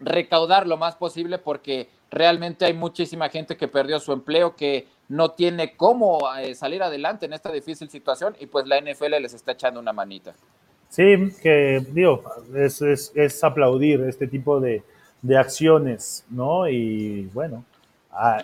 recaudar 0.00 0.66
lo 0.66 0.76
más 0.76 0.96
posible 0.96 1.38
porque 1.38 1.88
realmente 2.10 2.64
hay 2.64 2.74
muchísima 2.74 3.28
gente 3.28 3.56
que 3.56 3.68
perdió 3.68 3.98
su 3.98 4.12
empleo, 4.12 4.56
que 4.56 4.86
no 5.08 5.30
tiene 5.32 5.76
cómo 5.76 6.20
salir 6.54 6.82
adelante 6.82 7.26
en 7.26 7.32
esta 7.32 7.52
difícil 7.52 7.90
situación 7.90 8.36
y 8.40 8.46
pues 8.46 8.66
la 8.66 8.80
NFL 8.80 9.20
les 9.20 9.34
está 9.34 9.52
echando 9.52 9.80
una 9.80 9.92
manita. 9.92 10.34
Sí, 10.88 11.32
que 11.42 11.84
digo, 11.90 12.22
es, 12.54 12.80
es 12.82 13.44
aplaudir 13.44 14.00
este 14.02 14.26
tipo 14.26 14.60
de, 14.60 14.82
de 15.24 15.38
acciones, 15.38 16.26
¿no? 16.28 16.68
Y 16.68 17.22
bueno, 17.32 17.64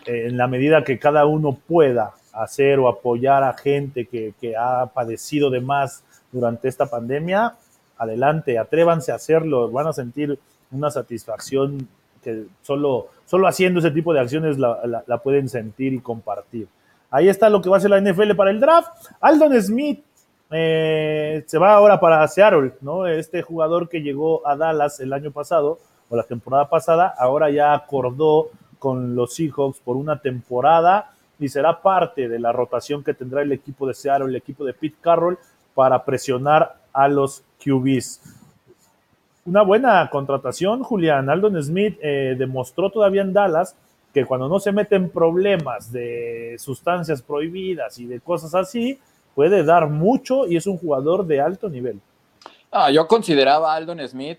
en 0.07 0.36
la 0.38 0.48
medida 0.48 0.82
que 0.82 0.98
cada 0.98 1.26
uno 1.26 1.53
pueda 1.68 2.14
hacer 2.32 2.78
o 2.78 2.88
apoyar 2.88 3.44
a 3.44 3.53
gente 3.53 4.07
que, 4.07 4.32
ha 4.57 4.86
padecido 4.86 5.51
de 5.51 5.61
más 5.61 6.03
durante 6.32 6.68
esta 6.68 6.86
pandemia, 6.86 7.55
adelante, 7.98 8.59
atrévanse 8.59 9.12
a 9.12 9.16
hacerlo, 9.16 9.70
van 9.70 9.88
a 9.88 9.92
sentir 9.92 10.38
una 10.70 10.90
satisfacción 10.90 11.88
que 12.22 12.44
solo, 12.62 13.08
solo 13.24 13.46
haciendo 13.46 13.80
ese 13.80 13.90
tipo 13.90 14.12
de 14.12 14.20
acciones 14.20 14.58
la, 14.58 15.20
pueden 15.22 15.48
sentir 15.48 15.92
y 15.92 16.00
compartir. 16.00 16.68
Ahí 17.10 17.28
está 17.28 17.48
lo 17.48 17.60
que 17.60 17.68
va 17.68 17.76
a 17.76 17.78
hacer 17.78 17.90
la 17.90 18.00
NFL 18.00 18.34
para 18.36 18.50
el 18.50 18.60
draft. 18.60 18.88
Aldon 19.20 19.60
Smith 19.62 20.04
eh, 20.50 21.42
se 21.46 21.58
va 21.58 21.74
ahora 21.74 21.98
para 21.98 22.26
Seattle, 22.28 22.72
¿no? 22.80 23.06
Este 23.06 23.42
jugador 23.42 23.88
que 23.88 24.02
llegó 24.02 24.46
a 24.46 24.56
Dallas 24.56 25.00
el 25.00 25.12
año 25.12 25.30
pasado 25.30 25.78
o 26.08 26.16
la 26.16 26.24
temporada 26.24 26.68
pasada, 26.68 27.14
ahora 27.18 27.50
ya 27.50 27.72
acordó 27.72 28.50
con 28.78 29.14
los 29.14 29.34
Seahawks 29.34 29.78
por 29.78 29.96
una 29.96 30.20
temporada 30.20 31.12
y 31.38 31.48
será 31.48 31.80
parte 31.80 32.28
de 32.28 32.38
la 32.38 32.52
rotación 32.52 33.04
que 33.04 33.14
tendrá 33.14 33.42
el 33.42 33.52
equipo 33.52 33.86
de 33.86 33.94
Seattle, 33.94 34.28
el 34.28 34.36
equipo 34.36 34.64
de 34.64 34.74
Pete 34.74 34.96
Carroll, 35.00 35.38
para 35.74 36.04
presionar 36.04 36.76
a 36.92 37.08
los 37.08 37.44
QBs. 37.64 38.39
Una 39.51 39.62
buena 39.62 40.09
contratación, 40.11 40.84
Julián. 40.84 41.28
Aldon 41.28 41.61
Smith 41.61 41.98
eh, 42.01 42.36
demostró 42.38 42.88
todavía 42.88 43.22
en 43.22 43.32
Dallas 43.32 43.74
que 44.14 44.24
cuando 44.24 44.48
no 44.48 44.61
se 44.61 44.70
mete 44.70 44.94
en 44.94 45.11
problemas 45.11 45.90
de 45.90 46.55
sustancias 46.57 47.20
prohibidas 47.20 47.98
y 47.98 48.07
de 48.07 48.20
cosas 48.20 48.55
así, 48.55 49.01
puede 49.34 49.64
dar 49.64 49.88
mucho 49.88 50.46
y 50.46 50.57
es 50.57 50.68
un 50.68 50.78
jugador 50.78 51.26
de 51.26 51.40
alto 51.40 51.68
nivel. 51.68 51.98
Ah, 52.70 52.92
yo 52.92 53.09
consideraba 53.09 53.72
a 53.72 53.74
Aldon 53.74 54.07
Smith 54.07 54.38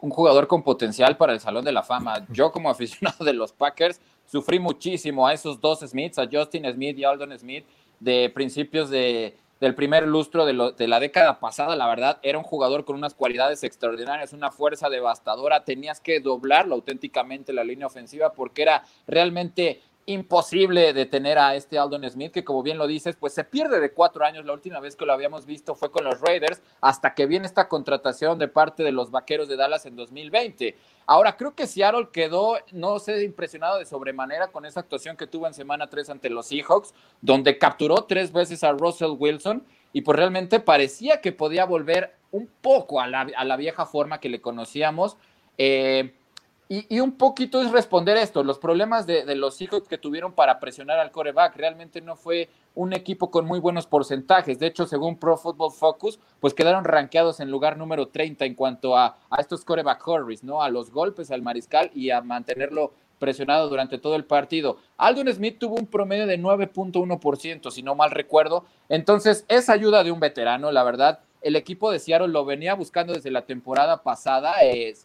un 0.00 0.10
jugador 0.10 0.46
con 0.46 0.62
potencial 0.62 1.16
para 1.16 1.32
el 1.32 1.40
Salón 1.40 1.64
de 1.64 1.72
la 1.72 1.82
Fama. 1.82 2.24
Yo 2.28 2.52
como 2.52 2.70
aficionado 2.70 3.24
de 3.24 3.32
los 3.32 3.52
Packers 3.52 4.00
sufrí 4.26 4.60
muchísimo 4.60 5.26
a 5.26 5.32
esos 5.32 5.60
dos 5.60 5.80
Smiths, 5.80 6.20
a 6.20 6.28
Justin 6.30 6.72
Smith 6.72 6.96
y 6.96 7.02
Aldon 7.02 7.36
Smith. 7.36 7.64
de 7.98 8.30
principios 8.32 8.90
de, 8.90 9.36
del 9.62 9.76
primer 9.76 10.08
lustro 10.08 10.44
de, 10.44 10.72
de, 10.76 10.88
la 10.88 10.98
década 10.98 11.38
pasada, 11.38 11.76
la 11.76 11.86
verdad, 11.86 12.18
era 12.24 12.36
un 12.36 12.42
jugador 12.42 12.84
con 12.84 12.96
unas 12.96 13.14
cualidades 13.14 13.62
extraordinarias, 13.62 14.32
una 14.32 14.50
fuerza 14.50 14.90
devastadora, 14.90 15.64
tenías 15.64 16.00
que 16.00 16.18
doblarlo 16.18 16.74
auténticamente 16.74 17.52
la 17.52 17.62
línea 17.62 17.86
ofensiva 17.86 18.32
porque 18.32 18.62
era 18.62 18.82
realmente 19.06 19.80
imposible 20.06 20.92
detener 20.92 21.38
a 21.38 21.54
este 21.54 21.78
Aldon 21.78 22.08
Smith, 22.10 22.32
que 22.32 22.44
como 22.44 22.62
bien 22.62 22.78
lo 22.78 22.86
dices, 22.86 23.16
pues 23.16 23.32
se 23.34 23.44
pierde 23.44 23.80
de 23.80 23.92
cuatro 23.92 24.24
años. 24.24 24.44
La 24.44 24.52
última 24.52 24.80
vez 24.80 24.96
que 24.96 25.06
lo 25.06 25.12
habíamos 25.12 25.46
visto 25.46 25.74
fue 25.74 25.90
con 25.90 26.04
los 26.04 26.20
Raiders, 26.20 26.60
hasta 26.80 27.14
que 27.14 27.26
viene 27.26 27.46
esta 27.46 27.68
contratación 27.68 28.38
de 28.38 28.48
parte 28.48 28.82
de 28.82 28.92
los 28.92 29.10
Vaqueros 29.10 29.48
de 29.48 29.56
Dallas 29.56 29.86
en 29.86 29.96
2020. 29.96 30.76
Ahora, 31.06 31.36
creo 31.36 31.54
que 31.54 31.66
Seattle 31.66 32.08
quedó, 32.12 32.56
no 32.72 32.98
sé, 32.98 33.22
impresionado 33.24 33.78
de 33.78 33.84
sobremanera 33.84 34.48
con 34.48 34.64
esa 34.64 34.80
actuación 34.80 35.16
que 35.16 35.26
tuvo 35.26 35.46
en 35.46 35.54
semana 35.54 35.88
3 35.88 36.10
ante 36.10 36.30
los 36.30 36.46
Seahawks, 36.46 36.94
donde 37.20 37.58
capturó 37.58 38.04
tres 38.04 38.32
veces 38.32 38.64
a 38.64 38.72
Russell 38.72 39.16
Wilson 39.18 39.64
y 39.92 40.02
pues 40.02 40.16
realmente 40.16 40.60
parecía 40.60 41.20
que 41.20 41.32
podía 41.32 41.64
volver 41.64 42.14
un 42.30 42.48
poco 42.60 43.00
a 43.00 43.06
la, 43.06 43.28
a 43.36 43.44
la 43.44 43.56
vieja 43.56 43.84
forma 43.84 44.20
que 44.20 44.28
le 44.28 44.40
conocíamos. 44.40 45.16
Eh, 45.58 46.14
y, 46.88 47.00
un 47.00 47.12
poquito 47.12 47.60
es 47.60 47.70
responder 47.70 48.16
esto, 48.16 48.42
los 48.42 48.58
problemas 48.58 49.06
de, 49.06 49.24
los 49.36 49.60
hijos 49.60 49.86
que 49.86 49.98
tuvieron 49.98 50.32
para 50.32 50.58
presionar 50.58 50.98
al 50.98 51.10
coreback, 51.10 51.54
realmente 51.56 52.00
no 52.00 52.16
fue 52.16 52.48
un 52.74 52.94
equipo 52.94 53.30
con 53.30 53.44
muy 53.44 53.60
buenos 53.60 53.86
porcentajes, 53.86 54.58
de 54.58 54.68
hecho, 54.68 54.86
según 54.86 55.18
Pro 55.18 55.36
Football 55.36 55.72
Focus, 55.72 56.18
pues 56.40 56.54
quedaron 56.54 56.84
rankeados 56.84 57.40
en 57.40 57.50
lugar 57.50 57.76
número 57.76 58.08
30 58.08 58.46
en 58.46 58.54
cuanto 58.54 58.96
a, 58.96 59.18
a 59.28 59.40
estos 59.40 59.66
coreback 59.66 60.06
hurries, 60.08 60.44
¿no? 60.44 60.62
A 60.62 60.70
los 60.70 60.90
golpes 60.90 61.30
al 61.30 61.42
mariscal 61.42 61.90
y 61.94 62.10
a 62.10 62.22
mantenerlo 62.22 62.92
presionado 63.18 63.68
durante 63.68 63.98
todo 63.98 64.16
el 64.16 64.24
partido. 64.24 64.78
Aldon 64.96 65.32
Smith 65.32 65.58
tuvo 65.58 65.76
un 65.76 65.86
promedio 65.86 66.26
de 66.26 66.40
9.1%, 66.40 67.70
si 67.70 67.82
no 67.82 67.94
mal 67.94 68.10
recuerdo. 68.10 68.64
Entonces, 68.88 69.44
esa 69.46 69.74
ayuda 69.74 70.02
de 70.02 70.10
un 70.10 70.18
veterano, 70.18 70.72
la 70.72 70.82
verdad, 70.82 71.20
el 71.42 71.56
equipo 71.56 71.90
de 71.90 71.98
Seattle 71.98 72.28
lo 72.28 72.44
venía 72.44 72.74
buscando 72.74 73.12
desde 73.12 73.30
la 73.30 73.42
temporada 73.42 74.02
pasada, 74.02 74.54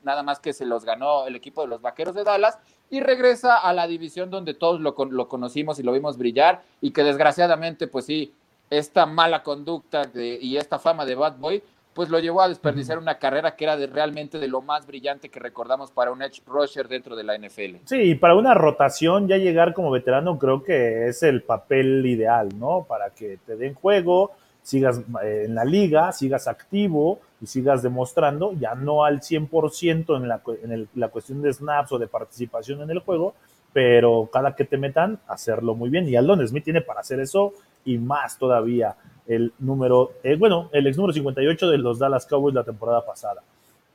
nada 0.03 0.23
más 0.23 0.39
que 0.39 0.53
se 0.53 0.65
los 0.65 0.85
ganó 0.85 1.27
el 1.27 1.35
equipo 1.35 1.61
de 1.61 1.67
los 1.67 1.81
Vaqueros 1.81 2.15
de 2.15 2.23
Dallas 2.23 2.57
y 2.89 2.99
regresa 2.99 3.57
a 3.57 3.73
la 3.73 3.87
división 3.87 4.29
donde 4.29 4.53
todos 4.53 4.79
lo, 4.79 4.95
lo 5.09 5.27
conocimos 5.27 5.79
y 5.79 5.83
lo 5.83 5.91
vimos 5.91 6.17
brillar 6.17 6.61
y 6.81 6.91
que 6.91 7.03
desgraciadamente, 7.03 7.87
pues 7.87 8.05
sí, 8.05 8.33
esta 8.69 9.05
mala 9.05 9.43
conducta 9.43 10.03
y 10.15 10.57
esta 10.57 10.79
fama 10.79 11.05
de 11.05 11.15
Bad 11.15 11.37
Boy, 11.37 11.63
pues 11.97 12.09
lo 12.09 12.19
llevó 12.19 12.41
a 12.41 12.47
desperdiciar 12.47 12.99
una 12.99 13.17
carrera 13.17 13.55
que 13.55 13.63
era 13.63 13.75
de, 13.75 13.87
realmente 13.87 14.37
de 14.37 14.47
lo 14.47 14.61
más 14.61 14.85
brillante 14.85 15.29
que 15.29 15.39
recordamos 15.39 15.89
para 15.89 16.11
un 16.11 16.21
edge 16.21 16.43
rusher 16.45 16.87
dentro 16.87 17.15
de 17.15 17.23
la 17.23 17.35
NFL. 17.35 17.77
Sí, 17.85 18.13
para 18.13 18.35
una 18.35 18.53
rotación 18.53 19.27
ya 19.27 19.37
llegar 19.37 19.73
como 19.73 19.89
veterano 19.89 20.37
creo 20.37 20.61
que 20.61 21.07
es 21.07 21.23
el 21.23 21.41
papel 21.41 22.05
ideal, 22.05 22.49
¿no? 22.59 22.85
Para 22.87 23.09
que 23.09 23.39
te 23.43 23.55
den 23.55 23.73
juego, 23.73 24.33
sigas 24.67 24.99
eh, 25.23 25.43
en 25.45 25.55
la 25.55 25.63
liga, 25.63 26.11
sigas 26.11 26.49
activo 26.49 27.21
y 27.39 27.45
sigas 27.45 27.81
demostrando, 27.81 28.51
ya 28.51 28.75
no 28.75 29.05
al 29.05 29.21
100% 29.21 30.17
en, 30.17 30.27
la, 30.27 30.41
en 30.61 30.89
la 30.95 31.07
cuestión 31.07 31.41
de 31.41 31.53
snaps 31.53 31.93
o 31.93 31.97
de 31.97 32.07
participación 32.07 32.81
en 32.81 32.89
el 32.89 32.99
juego, 32.99 33.33
pero 33.71 34.29
cada 34.29 34.57
que 34.57 34.65
te 34.65 34.75
metan, 34.75 35.19
hacerlo 35.25 35.73
muy 35.73 35.89
bien. 35.89 36.09
Y 36.09 36.17
Aldon 36.17 36.45
Smith 36.45 36.65
tiene 36.65 36.81
para 36.81 36.99
hacer 36.99 37.21
eso 37.21 37.53
y 37.85 37.97
más 37.97 38.37
todavía. 38.37 38.97
El 39.25 39.53
número, 39.59 40.11
eh, 40.21 40.35
bueno, 40.35 40.69
el 40.73 40.85
ex 40.85 40.97
número 40.97 41.13
58 41.13 41.69
de 41.69 41.77
los 41.77 41.97
Dallas 41.97 42.25
Cowboys 42.25 42.53
la 42.53 42.65
temporada 42.65 43.05
pasada. 43.05 43.41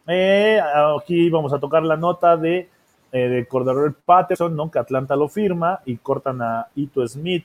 Eh, 0.06 0.58
aquí 0.98 1.28
vamos 1.28 1.52
a 1.52 1.60
tocar 1.60 1.82
la 1.82 1.98
nota 1.98 2.38
de, 2.38 2.70
de 3.12 3.46
Cordero 3.46 3.94
Patterson, 4.06 4.56
¿no? 4.56 4.70
que 4.70 4.78
Atlanta 4.78 5.16
lo 5.16 5.28
firma 5.28 5.80
y 5.84 5.98
cortan 5.98 6.40
a 6.40 6.68
Ito 6.74 7.06
Smith 7.06 7.44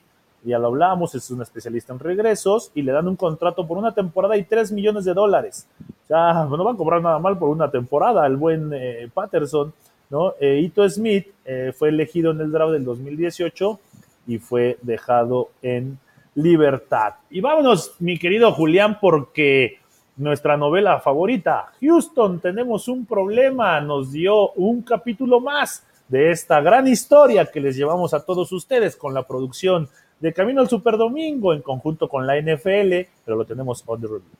ya 0.49 0.59
lo 0.59 0.67
hablamos, 0.67 1.13
es 1.15 1.29
un 1.31 1.41
especialista 1.41 1.93
en 1.93 1.99
regresos 1.99 2.71
y 2.73 2.81
le 2.81 2.91
dan 2.91 3.07
un 3.07 3.15
contrato 3.15 3.67
por 3.67 3.77
una 3.77 3.93
temporada 3.93 4.37
y 4.37 4.43
3 4.43 4.71
millones 4.71 5.05
de 5.05 5.13
dólares. 5.13 5.67
O 6.05 6.07
sea, 6.07 6.45
no 6.49 6.63
va 6.63 6.71
a 6.71 6.75
cobrar 6.75 7.01
nada 7.01 7.19
mal 7.19 7.37
por 7.37 7.49
una 7.49 7.69
temporada 7.69 8.25
el 8.25 8.37
buen 8.37 8.71
eh, 8.73 9.09
Patterson, 9.13 9.73
¿no? 10.09 10.33
Eh, 10.39 10.61
Ito 10.61 10.89
Smith 10.89 11.27
eh, 11.45 11.73
fue 11.77 11.89
elegido 11.89 12.31
en 12.31 12.41
el 12.41 12.51
draft 12.51 12.71
del 12.71 12.85
2018 12.85 13.79
y 14.27 14.37
fue 14.39 14.77
dejado 14.81 15.49
en 15.61 15.99
libertad. 16.35 17.15
Y 17.29 17.41
vámonos, 17.41 17.95
mi 17.99 18.17
querido 18.17 18.51
Julián, 18.51 18.99
porque 19.01 19.79
nuestra 20.17 20.57
novela 20.57 20.99
favorita, 20.99 21.71
Houston, 21.81 22.39
tenemos 22.39 22.87
un 22.87 23.05
problema, 23.05 23.79
nos 23.81 24.11
dio 24.11 24.51
un 24.51 24.81
capítulo 24.81 25.39
más 25.39 25.83
de 26.07 26.31
esta 26.31 26.61
gran 26.61 26.87
historia 26.87 27.45
que 27.45 27.59
les 27.59 27.75
llevamos 27.75 28.13
a 28.13 28.23
todos 28.25 28.51
ustedes 28.51 28.95
con 28.95 29.13
la 29.13 29.23
producción 29.23 29.89
de 30.19 30.33
camino 30.33 30.61
al 30.61 30.69
Super 30.69 30.97
Domingo 30.97 31.53
en 31.53 31.61
conjunto 31.61 32.09
con 32.09 32.25
la 32.25 32.39
NFL, 32.39 33.07
pero 33.23 33.37
lo 33.37 33.45
tenemos 33.45 33.83
on 33.85 34.01
the 34.01 34.07
review. 34.07 34.31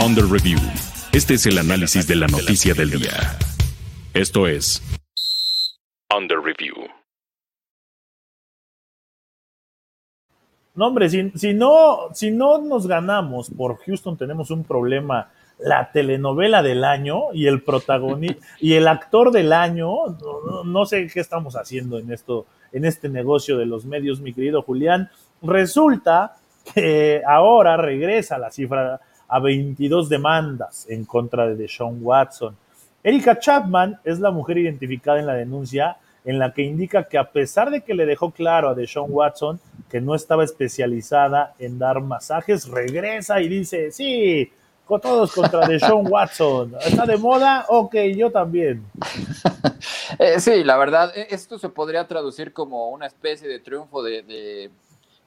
On 0.00 0.14
the 0.14 0.22
review. 0.22 0.58
Este 1.12 1.34
es 1.34 1.46
el 1.46 1.58
análisis 1.58 2.06
de 2.06 2.16
la 2.16 2.26
noticia 2.26 2.74
del 2.74 2.90
día. 2.90 3.36
Esto 4.14 4.46
es 4.46 4.82
On 6.14 6.26
the 6.26 6.36
review. 6.36 6.74
No, 10.74 10.86
hombre, 10.86 11.10
si, 11.10 11.30
si, 11.32 11.52
no, 11.54 12.08
si 12.14 12.30
no 12.30 12.58
nos 12.58 12.86
ganamos 12.86 13.50
por 13.50 13.78
Houston, 13.78 14.16
tenemos 14.16 14.50
un 14.50 14.64
problema. 14.64 15.30
La 15.58 15.90
telenovela 15.90 16.62
del 16.62 16.84
año 16.84 17.32
y 17.34 17.48
el 17.48 17.62
protagonista 17.62 18.46
y 18.60 18.74
el 18.74 18.86
actor 18.86 19.32
del 19.32 19.52
año, 19.52 19.88
no, 20.06 20.62
no 20.62 20.86
sé 20.86 21.08
qué 21.12 21.18
estamos 21.18 21.56
haciendo 21.56 21.98
en 21.98 22.12
esto 22.12 22.46
en 22.72 22.84
este 22.84 23.08
negocio 23.08 23.56
de 23.56 23.66
los 23.66 23.84
medios, 23.84 24.20
mi 24.20 24.32
querido 24.32 24.62
Julián. 24.62 25.10
Resulta 25.42 26.36
que 26.74 27.22
ahora 27.26 27.76
regresa 27.76 28.38
la 28.38 28.50
cifra 28.50 29.00
a 29.28 29.40
22 29.40 30.08
demandas 30.08 30.86
en 30.88 31.04
contra 31.04 31.46
de 31.46 31.56
Deshaun 31.56 31.98
Watson. 32.02 32.56
Erika 33.02 33.38
Chapman 33.38 34.00
es 34.04 34.18
la 34.20 34.30
mujer 34.30 34.58
identificada 34.58 35.20
en 35.20 35.26
la 35.26 35.34
denuncia 35.34 35.96
en 36.24 36.38
la 36.38 36.52
que 36.52 36.62
indica 36.62 37.04
que 37.04 37.16
a 37.16 37.30
pesar 37.30 37.70
de 37.70 37.82
que 37.82 37.94
le 37.94 38.04
dejó 38.04 38.32
claro 38.32 38.68
a 38.68 38.74
Deshaun 38.74 39.10
Watson 39.10 39.60
que 39.88 40.00
no 40.00 40.14
estaba 40.14 40.44
especializada 40.44 41.54
en 41.58 41.78
dar 41.78 42.00
masajes, 42.00 42.68
regresa 42.68 43.40
y 43.40 43.48
dice, 43.48 43.90
sí, 43.92 44.52
todos 44.96 45.32
contra 45.32 45.66
Deshaun 45.68 46.06
Watson. 46.10 46.74
¿Está 46.80 47.04
de 47.04 47.18
moda? 47.18 47.66
Ok, 47.68 47.94
yo 48.16 48.30
también. 48.30 48.84
Eh, 50.18 50.40
sí, 50.40 50.64
la 50.64 50.78
verdad, 50.78 51.12
e, 51.14 51.28
esto 51.30 51.58
se 51.58 51.68
podría 51.68 52.08
traducir 52.08 52.52
como 52.54 52.88
una 52.88 53.06
especie 53.06 53.46
de 53.46 53.60
triunfo 53.60 54.02
de, 54.02 54.70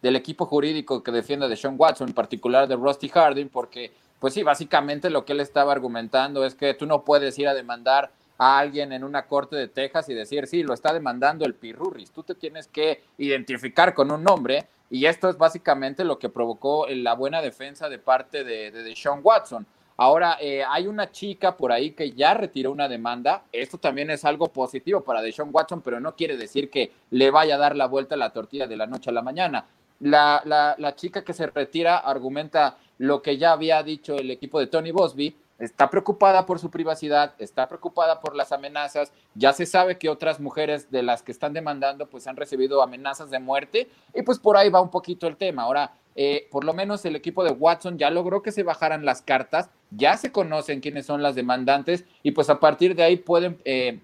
del 0.01 0.15
equipo 0.15 0.47
jurídico 0.47 1.03
que 1.03 1.11
defiende 1.11 1.45
a 1.45 1.49
Deshaun 1.49 1.75
Watson, 1.77 2.09
en 2.09 2.15
particular 2.15 2.67
de 2.67 2.75
Rusty 2.75 3.07
Harding, 3.07 3.47
porque, 3.47 3.91
pues 4.19 4.33
sí, 4.33 4.41
básicamente 4.41 5.09
lo 5.11 5.23
que 5.23 5.33
él 5.33 5.39
estaba 5.39 5.71
argumentando 5.71 6.43
es 6.43 6.55
que 6.55 6.73
tú 6.73 6.87
no 6.87 7.03
puedes 7.03 7.37
ir 7.37 7.47
a 7.47 7.53
demandar 7.53 8.11
a 8.41 8.57
alguien 8.57 8.91
en 8.91 9.03
una 9.03 9.27
corte 9.27 9.55
de 9.55 9.67
Texas 9.67 10.09
y 10.09 10.15
decir, 10.15 10.47
sí, 10.47 10.63
lo 10.63 10.73
está 10.73 10.91
demandando 10.91 11.45
el 11.45 11.53
Pirurris. 11.53 12.09
Tú 12.09 12.23
te 12.23 12.33
tienes 12.33 12.67
que 12.67 13.03
identificar 13.19 13.93
con 13.93 14.09
un 14.09 14.23
nombre 14.23 14.65
y 14.89 15.05
esto 15.05 15.29
es 15.29 15.37
básicamente 15.37 16.03
lo 16.03 16.17
que 16.17 16.27
provocó 16.27 16.87
la 16.87 17.13
buena 17.13 17.39
defensa 17.39 17.87
de 17.87 17.99
parte 17.99 18.43
de, 18.43 18.71
de 18.71 18.81
Deshaun 18.81 19.19
Watson. 19.21 19.67
Ahora, 19.95 20.37
eh, 20.41 20.63
hay 20.67 20.87
una 20.87 21.11
chica 21.11 21.55
por 21.55 21.71
ahí 21.71 21.91
que 21.91 22.13
ya 22.13 22.33
retiró 22.33 22.71
una 22.71 22.89
demanda. 22.89 23.43
Esto 23.51 23.77
también 23.77 24.09
es 24.09 24.25
algo 24.25 24.47
positivo 24.47 25.01
para 25.01 25.21
Deshaun 25.21 25.51
Watson, 25.53 25.81
pero 25.81 25.99
no 25.99 26.15
quiere 26.15 26.35
decir 26.35 26.71
que 26.71 26.91
le 27.11 27.29
vaya 27.29 27.53
a 27.53 27.59
dar 27.59 27.75
la 27.75 27.85
vuelta 27.85 28.15
a 28.15 28.17
la 28.17 28.33
tortilla 28.33 28.65
de 28.65 28.75
la 28.75 28.87
noche 28.87 29.11
a 29.11 29.13
la 29.13 29.21
mañana. 29.21 29.67
La, 29.99 30.41
la, 30.45 30.73
la 30.79 30.95
chica 30.95 31.23
que 31.23 31.33
se 31.33 31.45
retira 31.45 31.99
argumenta 31.99 32.79
lo 32.97 33.21
que 33.21 33.37
ya 33.37 33.51
había 33.51 33.83
dicho 33.83 34.15
el 34.15 34.31
equipo 34.31 34.59
de 34.59 34.65
Tony 34.65 34.89
Bosby, 34.89 35.35
está 35.61 35.89
preocupada 35.89 36.45
por 36.45 36.59
su 36.59 36.69
privacidad, 36.71 37.35
está 37.37 37.67
preocupada 37.67 38.19
por 38.19 38.35
las 38.35 38.51
amenazas, 38.51 39.13
ya 39.35 39.53
se 39.53 39.65
sabe 39.65 39.97
que 39.97 40.09
otras 40.09 40.39
mujeres 40.39 40.89
de 40.89 41.03
las 41.03 41.21
que 41.21 41.31
están 41.31 41.53
demandando 41.53 42.07
pues 42.07 42.27
han 42.27 42.35
recibido 42.35 42.81
amenazas 42.81 43.29
de 43.29 43.39
muerte 43.39 43.89
y 44.13 44.23
pues 44.23 44.39
por 44.39 44.57
ahí 44.57 44.69
va 44.69 44.81
un 44.81 44.89
poquito 44.89 45.27
el 45.27 45.37
tema. 45.37 45.63
Ahora, 45.63 45.93
eh, 46.15 46.47
por 46.51 46.63
lo 46.63 46.73
menos 46.73 47.05
el 47.05 47.15
equipo 47.15 47.43
de 47.43 47.51
Watson 47.51 47.97
ya 47.97 48.09
logró 48.09 48.41
que 48.41 48.51
se 48.51 48.63
bajaran 48.63 49.05
las 49.05 49.21
cartas, 49.21 49.69
ya 49.91 50.17
se 50.17 50.31
conocen 50.31 50.81
quiénes 50.81 51.05
son 51.05 51.21
las 51.21 51.35
demandantes 51.35 52.05
y 52.23 52.31
pues 52.31 52.49
a 52.49 52.59
partir 52.59 52.95
de 52.95 53.03
ahí 53.03 53.17
pueden... 53.17 53.59
Eh, 53.63 53.99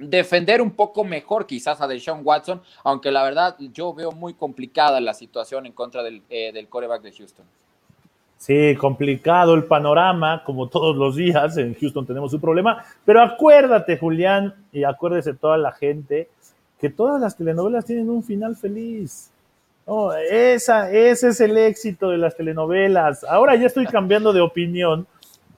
defender 0.00 0.62
un 0.62 0.70
poco 0.70 1.02
mejor 1.02 1.44
quizás 1.44 1.80
a 1.80 1.88
Deshaun 1.88 2.20
Watson, 2.22 2.62
aunque 2.84 3.10
la 3.10 3.24
verdad 3.24 3.56
yo 3.58 3.92
veo 3.92 4.12
muy 4.12 4.32
complicada 4.32 5.00
la 5.00 5.12
situación 5.12 5.66
en 5.66 5.72
contra 5.72 6.04
del, 6.04 6.22
eh, 6.30 6.52
del 6.52 6.68
coreback 6.68 7.02
de 7.02 7.10
Houston. 7.10 7.44
Sí, 8.38 8.76
complicado 8.76 9.54
el 9.54 9.64
panorama, 9.64 10.42
como 10.44 10.68
todos 10.68 10.96
los 10.96 11.16
días. 11.16 11.56
En 11.58 11.74
Houston 11.74 12.06
tenemos 12.06 12.32
un 12.32 12.40
problema. 12.40 12.84
Pero 13.04 13.20
acuérdate, 13.20 13.98
Julián, 13.98 14.54
y 14.72 14.84
acuérdese 14.84 15.34
toda 15.34 15.58
la 15.58 15.72
gente, 15.72 16.28
que 16.80 16.88
todas 16.88 17.20
las 17.20 17.36
telenovelas 17.36 17.84
tienen 17.84 18.08
un 18.08 18.22
final 18.22 18.56
feliz. 18.56 19.30
esa, 20.30 20.90
ese 20.90 21.28
es 21.28 21.40
el 21.40 21.58
éxito 21.58 22.10
de 22.10 22.18
las 22.18 22.36
telenovelas. 22.36 23.24
Ahora 23.24 23.56
ya 23.56 23.66
estoy 23.66 23.86
cambiando 23.86 24.32
de 24.32 24.40
opinión. 24.40 25.06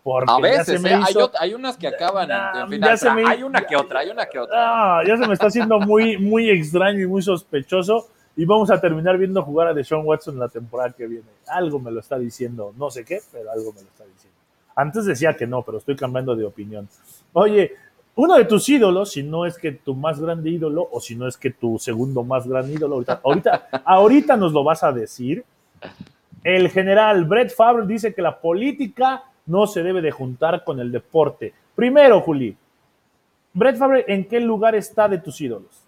Porque 0.02 0.32
a 0.32 0.38
veces, 0.38 0.82
¿eh? 0.82 0.98
hay, 1.38 1.52
unas 1.52 1.76
que 1.76 1.86
acaban 1.86 2.30
en, 2.30 2.70
final. 2.70 2.98
Hay 3.26 3.42
una 3.42 3.60
que 3.66 3.76
otra, 3.76 4.00
hay 4.00 4.08
una 4.08 4.24
que 4.24 4.38
otra. 4.38 5.02
ya 5.06 5.18
se 5.18 5.26
me 5.26 5.34
está 5.34 5.48
haciendo 5.48 5.78
muy, 5.78 6.16
muy 6.16 6.48
extraño 6.48 7.00
y 7.00 7.06
muy 7.06 7.20
sospechoso. 7.20 8.08
Y 8.40 8.46
vamos 8.46 8.70
a 8.70 8.80
terminar 8.80 9.18
viendo 9.18 9.42
jugar 9.42 9.68
a 9.68 9.74
Deshaun 9.74 10.06
Watson 10.06 10.38
la 10.38 10.48
temporada 10.48 10.94
que 10.96 11.06
viene. 11.06 11.26
Algo 11.46 11.78
me 11.78 11.90
lo 11.90 12.00
está 12.00 12.18
diciendo, 12.18 12.72
no 12.78 12.90
sé 12.90 13.04
qué, 13.04 13.20
pero 13.30 13.50
algo 13.50 13.70
me 13.74 13.82
lo 13.82 13.88
está 13.88 14.06
diciendo. 14.06 14.38
Antes 14.74 15.04
decía 15.04 15.36
que 15.36 15.46
no, 15.46 15.60
pero 15.60 15.76
estoy 15.76 15.94
cambiando 15.94 16.34
de 16.34 16.46
opinión. 16.46 16.88
Oye, 17.34 17.72
uno 18.14 18.36
de 18.36 18.46
tus 18.46 18.66
ídolos, 18.66 19.10
si 19.10 19.22
no 19.22 19.44
es 19.44 19.58
que 19.58 19.72
tu 19.72 19.94
más 19.94 20.18
grande 20.18 20.48
ídolo, 20.48 20.88
o 20.90 21.00
si 21.00 21.16
no 21.16 21.28
es 21.28 21.36
que 21.36 21.50
tu 21.50 21.78
segundo 21.78 22.24
más 22.24 22.48
gran 22.48 22.70
ídolo, 22.70 22.94
ahorita, 22.94 23.20
ahorita, 23.22 23.68
ahorita 23.84 24.36
nos 24.38 24.54
lo 24.54 24.64
vas 24.64 24.82
a 24.84 24.90
decir. 24.90 25.44
El 26.42 26.70
general 26.70 27.26
Brett 27.26 27.54
Favre 27.54 27.86
dice 27.86 28.14
que 28.14 28.22
la 28.22 28.40
política 28.40 29.22
no 29.44 29.66
se 29.66 29.82
debe 29.82 30.00
de 30.00 30.12
juntar 30.12 30.64
con 30.64 30.80
el 30.80 30.90
deporte. 30.90 31.52
Primero, 31.74 32.22
Juli, 32.22 32.56
Brett 33.52 33.76
Favre, 33.76 34.06
¿en 34.08 34.26
qué 34.26 34.40
lugar 34.40 34.74
está 34.76 35.08
de 35.08 35.18
tus 35.18 35.38
ídolos? 35.42 35.79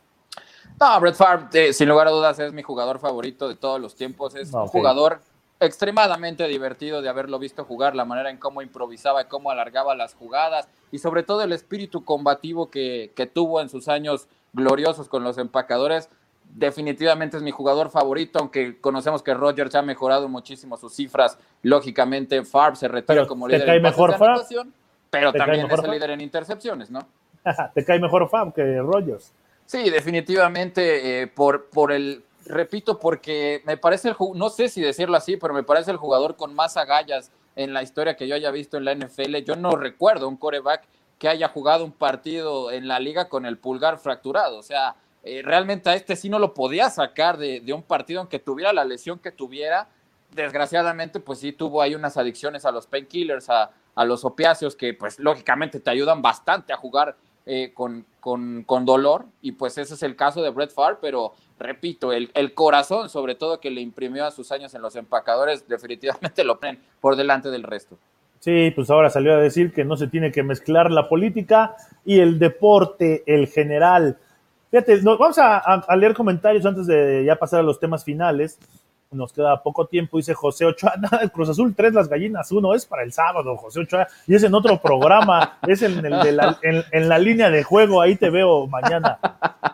No, 0.81 1.01
Brett 1.01 1.15
Favre, 1.15 1.47
eh, 1.53 1.73
sin 1.73 1.89
lugar 1.89 2.09
a 2.09 2.11
dudas, 2.11 2.39
es 2.39 2.53
mi 2.53 2.63
jugador 2.63 2.99
favorito 2.99 3.49
de 3.49 3.57
todos 3.57 3.81
los 3.81 3.95
tiempos. 3.95 4.35
Es 4.35 4.53
un 4.53 4.67
jugador 4.67 5.21
extremadamente 5.61 6.47
divertido 6.49 7.03
de 7.03 7.09
haberlo 7.09 7.39
visto 7.39 7.65
jugar, 7.65 7.95
la 7.95 8.05
manera 8.05 8.31
en 8.31 8.39
cómo 8.39 8.63
improvisaba 8.63 9.23
y 9.23 9.25
cómo 9.27 9.51
alargaba 9.51 9.95
las 9.95 10.15
jugadas 10.15 10.69
y 10.91 10.99
sobre 10.99 11.23
todo 11.23 11.43
el 11.43 11.53
espíritu 11.53 12.05
combativo 12.05 12.69
que, 12.69 13.13
que 13.15 13.27
tuvo 13.27 13.61
en 13.61 13.69
sus 13.69 13.87
años 13.89 14.27
gloriosos 14.53 15.09
con 15.09 15.23
los 15.23 15.39
empacadores. 15.39 16.11
Definitivamente 16.55 17.37
es 17.37 17.43
mi 17.45 17.53
jugador 17.53 17.91
favorito, 17.91 18.41
aunque 18.41 18.81
conocemos 18.81 19.23
que 19.23 19.33
Rogers 19.35 19.75
ha 19.77 19.83
mejorado 19.83 20.29
muchísimo 20.29 20.77
sus 20.77 20.93
cifras. 20.95 21.39
Lógicamente, 21.63 22.45
Favre 22.45 22.77
se 22.77 22.89
retira 22.89 23.27
como 23.27 23.47
líder 23.47 23.69
en 23.69 23.83
mejor 23.83 24.17
pero 25.11 25.33
también 25.33 25.71
es 25.71 25.79
el 25.85 25.91
líder 25.91 26.11
en 26.11 26.21
intercepciones, 26.23 26.91
¿no? 26.91 27.01
¿Te 27.75 27.85
cae 27.85 28.01
mejor 28.01 28.29
Favre 28.29 28.53
que 28.55 28.79
Rogers? 28.81 29.33
Sí, 29.67 29.91
definitivamente 29.91 31.23
eh, 31.23 31.27
por, 31.27 31.71
por 31.71 31.93
el, 31.93 32.25
repito, 32.47 32.99
porque 32.99 33.63
me 33.65 33.77
parece 33.77 34.09
el, 34.09 34.17
no 34.35 34.51
sé 34.51 34.69
si 34.69 34.81
decirlo 34.81 35.17
así, 35.17 35.37
pero 35.37 35.55
me 35.55 35.63
parece 35.63 35.91
el 35.91 35.97
jugador 35.97 36.37
con 36.37 36.55
más 36.55 36.77
agallas 36.77 37.31
en 37.57 37.73
la 37.73 37.83
historia 37.83 38.17
que 38.17 38.29
yo 38.29 38.35
haya 38.35 38.51
visto 38.51 38.77
en 38.77 38.85
la 38.85 38.95
NFL. 38.95 39.37
Yo 39.39 39.57
no 39.57 39.77
recuerdo 39.77 40.29
un 40.29 40.37
coreback 40.37 40.85
que 41.19 41.29
haya 41.29 41.49
jugado 41.49 41.85
un 41.85 41.93
partido 41.93 42.71
en 42.71 42.89
la 42.89 42.99
liga 42.99 43.29
con 43.29 43.47
el 43.47 43.59
pulgar 43.59 43.99
fracturado. 43.99 44.59
O 44.59 44.63
sea, 44.63 44.97
eh, 45.23 45.43
realmente 45.45 45.89
a 45.91 45.95
este 45.95 46.17
sí 46.17 46.29
no 46.29 46.39
lo 46.39 46.55
podía 46.55 46.91
sacar 46.91 47.39
de, 47.39 47.61
de, 47.61 47.73
un 47.73 47.83
partido 47.83 48.21
aunque 48.21 48.39
tuviera 48.39 48.73
la 48.73 48.85
lesión 48.85 49.19
que 49.19 49.31
tuviera. 49.31 49.89
Desgraciadamente, 50.31 51.21
pues 51.21 51.41
sí 51.41 51.53
tuvo 51.53 51.83
ahí 51.83 51.95
unas 51.95 52.17
adicciones 52.17 52.65
a 52.65 52.73
los 52.73 52.87
painkillers, 52.87 53.51
a, 53.51 53.71
a 53.95 54.05
los 54.05 54.25
opiáceos, 54.25 54.75
que 54.75 54.95
pues 54.95 55.19
lógicamente 55.19 55.79
te 55.79 55.91
ayudan 55.91 56.23
bastante 56.23 56.73
a 56.73 56.77
jugar 56.77 57.17
eh, 57.47 57.73
con, 57.75 58.05
con, 58.21 58.63
con, 58.65 58.85
dolor, 58.85 59.25
y 59.41 59.53
pues 59.53 59.79
ese 59.79 59.95
es 59.95 60.03
el 60.03 60.17
caso 60.17 60.43
de 60.43 60.51
Brett 60.51 60.73
Favre, 60.73 60.99
pero 61.01 61.33
repito, 61.59 62.13
el, 62.13 62.31
el, 62.35 62.55
corazón, 62.55 63.09
sobre 63.09 63.35
todo 63.35 63.61
que 63.61 63.71
le 63.71 63.81
imprimió 63.81 64.25
a 64.25 64.31
sus 64.31 64.53
años 64.53 64.75
en 64.75 64.83
los 64.83 64.97
empacadores, 64.97 65.67
definitivamente 65.69 66.45
lo 66.45 66.59
ponen 66.61 66.79
por 67.01 67.17
delante 67.17 67.51
del 67.51 67.63
resto. 67.63 67.99
Sí, 68.41 68.73
pues 68.75 68.91
ahora 68.91 69.09
salió 69.09 69.35
a 69.35 69.37
decir 69.37 69.73
que 69.73 69.85
no 69.85 69.97
se 69.97 70.09
tiene 70.09 70.33
que 70.33 70.43
mezclar 70.43 70.91
la 70.91 71.09
política 71.09 71.77
y 72.05 72.19
el 72.19 72.39
deporte, 72.41 73.23
el 73.27 73.47
general. 73.47 74.19
Fíjate, 74.71 75.01
vamos 75.01 75.39
a, 75.39 75.59
a 75.59 75.97
leer 75.97 76.15
comentarios 76.15 76.67
antes 76.67 76.87
de 76.87 77.25
ya 77.25 77.37
pasar 77.37 77.61
a 77.61 77.63
los 77.63 77.79
temas 77.79 78.05
finales 78.05 78.59
nos 79.13 79.33
queda 79.33 79.63
poco 79.63 79.87
tiempo, 79.87 80.17
dice 80.17 80.35
José 80.35 80.65
Ochoa, 80.65 80.95
Cruz 81.33 81.49
Azul 81.49 81.75
3, 81.75 81.95
las 81.95 82.09
gallinas 82.09 82.51
1, 82.51 82.75
es 82.75 82.87
para 82.87 83.03
el 83.03 83.13
sábado, 83.13 83.57
José 83.57 83.81
Ochoa, 83.81 84.07
y 84.27 84.35
es 84.35 84.43
en 84.43 84.55
otro 84.55 84.81
programa, 84.81 85.59
es 85.67 85.83
en, 85.83 86.05
el 86.05 86.21
de 86.21 86.33
la, 86.33 86.59
en, 86.63 87.09
la 87.09 87.19
línea 87.19 87.51
de 87.51 87.63
juego, 87.63 88.01
ahí 88.01 88.17
te 88.17 88.31
veo 88.31 88.67
mañana, 88.67 89.19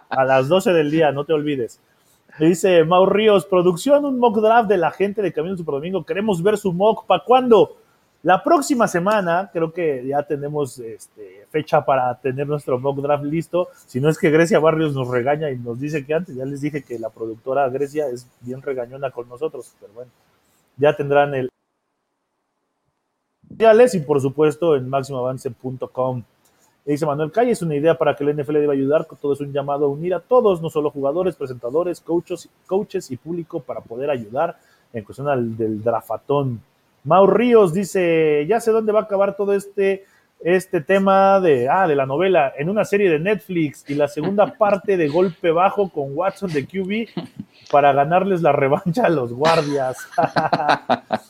a 0.08 0.24
las 0.24 0.48
12 0.48 0.72
del 0.72 0.90
día, 0.90 1.12
no 1.12 1.24
te 1.24 1.32
olvides. 1.32 1.80
Dice 2.38 2.84
Mau 2.84 3.04
Ríos, 3.04 3.46
producción, 3.46 4.04
un 4.04 4.18
mock 4.18 4.38
draft 4.38 4.68
de 4.68 4.76
la 4.76 4.92
gente 4.92 5.22
de 5.22 5.32
Camino 5.32 5.56
Super 5.56 5.74
Domingo, 5.74 6.04
queremos 6.04 6.42
ver 6.42 6.56
su 6.56 6.72
mock, 6.72 7.06
¿para 7.06 7.24
cuándo? 7.24 7.76
La 8.22 8.42
próxima 8.42 8.88
semana, 8.88 9.48
creo 9.52 9.72
que 9.72 10.04
ya 10.04 10.24
tenemos 10.24 10.76
este, 10.80 11.46
fecha 11.50 11.84
para 11.84 12.12
tener 12.16 12.48
nuestro 12.48 12.76
mock 12.78 12.98
draft 12.98 13.22
listo. 13.22 13.68
Si 13.86 14.00
no 14.00 14.08
es 14.08 14.18
que 14.18 14.30
Grecia 14.30 14.58
Barrios 14.58 14.92
nos 14.92 15.08
regaña 15.08 15.50
y 15.50 15.58
nos 15.58 15.78
dice 15.78 16.04
que 16.04 16.14
antes, 16.14 16.34
ya 16.34 16.44
les 16.44 16.60
dije 16.60 16.82
que 16.82 16.98
la 16.98 17.10
productora 17.10 17.68
Grecia 17.68 18.08
es 18.08 18.26
bien 18.40 18.60
regañona 18.60 19.12
con 19.12 19.28
nosotros, 19.28 19.72
pero 19.80 19.92
bueno, 19.92 20.10
ya 20.76 20.96
tendrán 20.96 21.32
el. 21.34 21.48
Y 23.50 23.98
por 24.00 24.20
supuesto 24.20 24.74
en 24.74 24.88
máximoavance.com. 24.88 26.22
Dice 26.84 27.06
Manuel 27.06 27.30
Calle, 27.30 27.52
es 27.52 27.62
una 27.62 27.76
idea 27.76 27.96
para 27.96 28.16
que 28.16 28.24
el 28.24 28.36
NFL 28.36 28.54
deba 28.54 28.72
ayudar, 28.72 29.06
todo 29.20 29.32
es 29.34 29.40
un 29.40 29.52
llamado 29.52 29.86
a 29.86 29.88
unir 29.88 30.14
a 30.14 30.20
todos, 30.20 30.60
no 30.60 30.70
solo 30.70 30.90
jugadores, 30.90 31.36
presentadores, 31.36 32.00
coaches, 32.00 32.48
coaches 32.66 33.10
y 33.10 33.16
público 33.16 33.60
para 33.60 33.80
poder 33.80 34.10
ayudar 34.10 34.58
en 34.92 35.04
cuestión 35.04 35.56
del 35.56 35.82
drafatón 35.82 36.62
Mau 37.04 37.26
Ríos 37.26 37.72
dice, 37.72 38.46
ya 38.48 38.60
sé 38.60 38.70
dónde 38.70 38.92
va 38.92 39.00
a 39.00 39.02
acabar 39.04 39.36
todo 39.36 39.54
este, 39.54 40.04
este 40.40 40.80
tema 40.80 41.40
de, 41.40 41.68
ah, 41.68 41.86
de 41.86 41.96
la 41.96 42.06
novela 42.06 42.52
en 42.56 42.68
una 42.68 42.84
serie 42.84 43.10
de 43.10 43.18
Netflix 43.18 43.84
y 43.88 43.94
la 43.94 44.08
segunda 44.08 44.54
parte 44.58 44.96
de 44.96 45.08
Golpe 45.08 45.50
Bajo 45.50 45.88
con 45.88 46.16
Watson 46.16 46.52
de 46.52 46.66
QB 46.66 47.08
para 47.70 47.92
ganarles 47.92 48.42
la 48.42 48.52
revancha 48.52 49.06
a 49.06 49.10
los 49.10 49.32
guardias. 49.32 49.96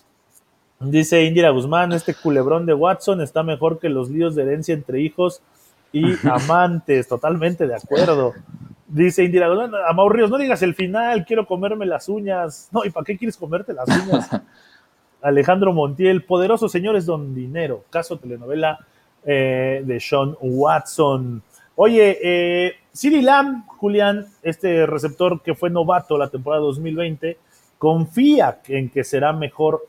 dice 0.80 1.24
Indira 1.24 1.50
Guzmán, 1.50 1.92
este 1.92 2.14
culebrón 2.14 2.66
de 2.66 2.74
Watson 2.74 3.20
está 3.20 3.42
mejor 3.42 3.78
que 3.78 3.88
los 3.88 4.10
líos 4.10 4.34
de 4.34 4.42
herencia 4.42 4.74
entre 4.74 5.00
hijos 5.00 5.42
y 5.92 6.14
amantes, 6.28 7.08
totalmente 7.08 7.66
de 7.66 7.76
acuerdo. 7.76 8.34
Dice 8.86 9.24
Indira 9.24 9.48
Guzmán, 9.48 9.72
a 9.88 9.92
Mau 9.92 10.08
Ríos, 10.08 10.30
no 10.30 10.38
digas 10.38 10.62
el 10.62 10.74
final, 10.74 11.24
quiero 11.24 11.46
comerme 11.46 11.86
las 11.86 12.08
uñas. 12.08 12.68
No, 12.72 12.84
¿y 12.84 12.90
para 12.90 13.04
qué 13.04 13.16
quieres 13.16 13.36
comerte 13.36 13.72
las 13.72 13.88
uñas? 13.88 14.30
Alejandro 15.22 15.72
Montiel, 15.72 16.24
Poderosos 16.24 16.70
Señores 16.70 17.06
Don 17.06 17.34
Dinero, 17.34 17.84
caso 17.90 18.18
telenovela 18.18 18.78
eh, 19.24 19.82
de 19.84 20.00
Sean 20.00 20.36
Watson. 20.40 21.42
Oye, 21.76 22.18
eh, 22.22 22.74
Lamb, 23.22 23.64
Julián, 23.66 24.26
este 24.42 24.86
receptor 24.86 25.42
que 25.42 25.54
fue 25.54 25.70
novato 25.70 26.18
la 26.18 26.28
temporada 26.28 26.62
2020, 26.62 27.38
confía 27.78 28.60
en 28.66 28.90
que 28.90 29.04
será 29.04 29.32
mejor 29.32 29.86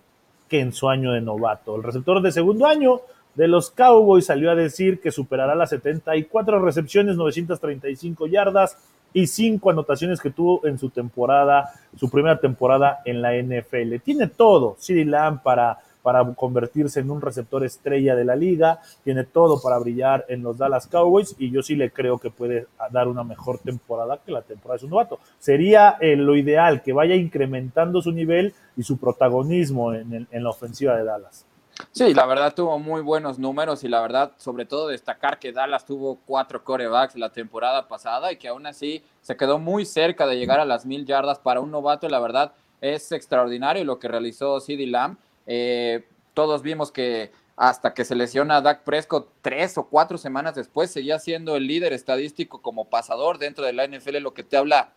que 0.47 0.59
en 0.59 0.73
su 0.73 0.89
año 0.89 1.11
de 1.11 1.21
novato. 1.21 1.75
El 1.75 1.84
receptor 1.84 2.21
de 2.21 2.32
segundo 2.32 2.65
año 2.65 3.01
de 3.36 3.47
los 3.47 3.71
Cowboys 3.71 4.25
salió 4.25 4.51
a 4.51 4.55
decir 4.55 4.99
que 4.99 5.11
superará 5.11 5.55
las 5.55 5.69
74 5.69 6.59
recepciones, 6.59 7.15
935 7.15 8.27
yardas, 8.27 8.77
y 9.14 9.28
cinco 9.28 9.70
anotaciones 9.70 10.20
que 10.20 10.30
tuvo 10.30 10.66
en 10.66 10.78
su 10.78 10.89
temporada, 10.89 11.72
su 11.95 12.10
primera 12.10 12.39
temporada 12.39 12.99
en 13.05 13.22
la 13.22 13.34
NFL. 13.36 14.01
Tiene 14.03 14.28
todo, 14.28 14.76
CD 14.80 15.05
Lamb 15.05 15.41
para, 15.41 15.80
para 16.01 16.24
convertirse 16.34 16.99
en 16.99 17.12
un 17.12 17.22
receptor 17.22 17.64
estrella 17.64 18.16
de 18.16 18.26
la 18.26 18.36
liga, 18.36 18.80
tiene 19.03 19.24
todo 19.24 19.62
para 19.62 19.80
brillar 19.80 20.26
en 20.30 20.43
los 20.43 20.57
Dallas 20.57 20.88
Cowboys 20.88 21.36
y 21.39 21.51
yo 21.51 21.62
sí 21.62 21.76
le 21.76 21.91
creo 21.91 22.18
que 22.18 22.30
puede 22.30 22.68
dar 22.91 23.07
una 23.07 23.24
mejor 23.24 23.60
temporada 23.60 24.20
que 24.24 24.32
la 24.32 24.41
temporada 24.41 24.76
de 24.76 24.82
su 24.82 24.89
novato. 24.89 25.20
Sería 25.39 25.97
eh, 25.99 26.16
lo 26.16 26.36
ideal 26.36 26.82
que 26.82 26.93
vaya 26.93 27.16
incrementando 27.16 28.01
su 28.01 28.12
nivel 28.12 28.53
y 28.78 28.84
su 28.84 28.97
protagonismo 28.97 29.93
en, 29.93 30.28
en 30.30 30.43
la 30.43 30.49
ofensiva 30.49 30.95
de 30.95 31.03
Dallas. 31.03 31.45
Sí, 31.91 32.13
la 32.13 32.25
verdad 32.25 32.53
tuvo 32.53 32.77
muy 32.77 33.01
buenos 33.01 33.39
números 33.39 33.84
y 33.84 33.88
la 33.88 34.01
verdad, 34.01 34.34
sobre 34.38 34.65
todo 34.65 34.88
destacar 34.88 35.39
que 35.39 35.51
Dallas 35.51 35.86
tuvo 35.86 36.19
cuatro 36.25 36.63
corebacks 36.63 37.15
la 37.15 37.32
temporada 37.32 37.88
pasada 37.88 38.32
y 38.32 38.38
que 38.38 38.47
aún 38.47 38.67
así 38.67 39.03
se 39.21 39.36
quedó 39.36 39.59
muy 39.59 39.86
cerca 39.86 40.27
de 40.27 40.38
llegar 40.38 40.59
a 40.59 40.65
las 40.65 40.86
mil 40.86 41.05
yardas 41.05 41.39
para 41.39 41.61
un 41.61 41.71
novato. 41.71 42.07
La 42.07 42.19
verdad 42.19 42.53
es 42.82 43.11
extraordinario 43.11 43.84
lo 43.84 43.99
que 43.99 44.07
realizó 44.07 44.59
CD 44.59 44.88
Lamb. 44.88 45.17
Eh, 45.47 46.05
todos 46.34 46.61
vimos 46.61 46.91
que 46.91 47.32
hasta 47.57 47.93
que 47.93 48.05
se 48.05 48.15
lesiona 48.15 48.57
a 48.57 48.61
Dak 48.61 48.84
Prescott 48.84 49.27
tres 49.41 49.77
o 49.77 49.88
cuatro 49.88 50.17
semanas 50.17 50.55
después 50.55 50.91
seguía 50.91 51.19
siendo 51.19 51.57
el 51.57 51.67
líder 51.67 51.91
estadístico 51.91 52.61
como 52.61 52.86
pasador 52.86 53.38
dentro 53.38 53.65
de 53.65 53.73
la 53.73 53.86
NFL, 53.86 54.19
lo 54.19 54.34
que 54.34 54.43
te 54.43 54.55
habla 54.55 54.93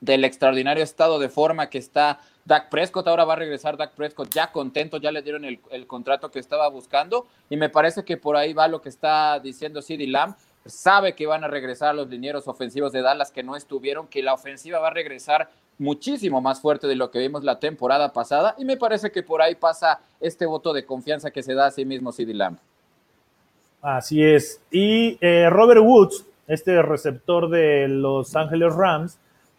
del 0.00 0.24
extraordinario 0.24 0.84
estado 0.84 1.18
de 1.18 1.28
forma 1.28 1.70
que 1.70 1.78
está 1.78 2.20
Dak 2.44 2.68
Prescott. 2.68 3.06
Ahora 3.08 3.24
va 3.24 3.34
a 3.34 3.36
regresar 3.36 3.76
Dak 3.76 3.92
Prescott 3.92 4.32
ya 4.32 4.52
contento, 4.52 4.98
ya 4.98 5.12
le 5.12 5.22
dieron 5.22 5.44
el, 5.44 5.86
contrato 5.86 6.30
que 6.30 6.38
estaba 6.38 6.68
buscando 6.68 7.26
y 7.50 7.56
me 7.56 7.68
parece 7.68 8.04
que 8.04 8.16
por 8.16 8.36
ahí 8.36 8.52
va 8.52 8.68
lo 8.68 8.80
que 8.80 8.88
está 8.88 9.38
diciendo 9.40 9.82
CD 9.82 10.06
Lamb. 10.06 10.34
Sabe 10.66 11.14
que 11.14 11.26
van 11.26 11.44
a 11.44 11.48
regresar 11.48 11.94
los 11.94 12.08
linieros 12.08 12.46
ofensivos 12.46 12.92
de 12.92 13.02
Dallas 13.02 13.30
que 13.30 13.42
no 13.42 13.56
estuvieron, 13.56 14.06
que 14.06 14.22
la 14.22 14.34
ofensiva 14.34 14.78
va 14.78 14.88
a 14.88 14.92
regresar 14.92 15.50
muchísimo 15.78 16.40
más 16.40 16.60
fuerte 16.60 16.86
de 16.86 16.96
lo 16.96 17.10
que 17.10 17.20
vimos 17.20 17.44
la 17.44 17.58
temporada 17.60 18.12
pasada 18.12 18.54
y 18.58 18.64
me 18.64 18.76
parece 18.76 19.10
que 19.10 19.22
por 19.22 19.40
ahí 19.40 19.54
pasa 19.54 20.00
este 20.20 20.44
voto 20.44 20.72
de 20.72 20.84
confianza 20.84 21.30
que 21.30 21.42
se 21.42 21.54
da 21.54 21.66
a 21.66 21.70
sí 21.70 21.84
mismo 21.84 22.12
CD 22.12 22.34
Lamb. 22.34 22.58
Así 23.80 24.22
es. 24.22 24.60
Y 24.70 25.18
eh, 25.20 25.48
Robert 25.50 25.80
Woods, 25.82 26.26
este 26.48 26.82
receptor 26.82 27.48
de 27.48 27.86
Los 27.88 28.34
Ángeles 28.34 28.74
Rams, 28.74 29.18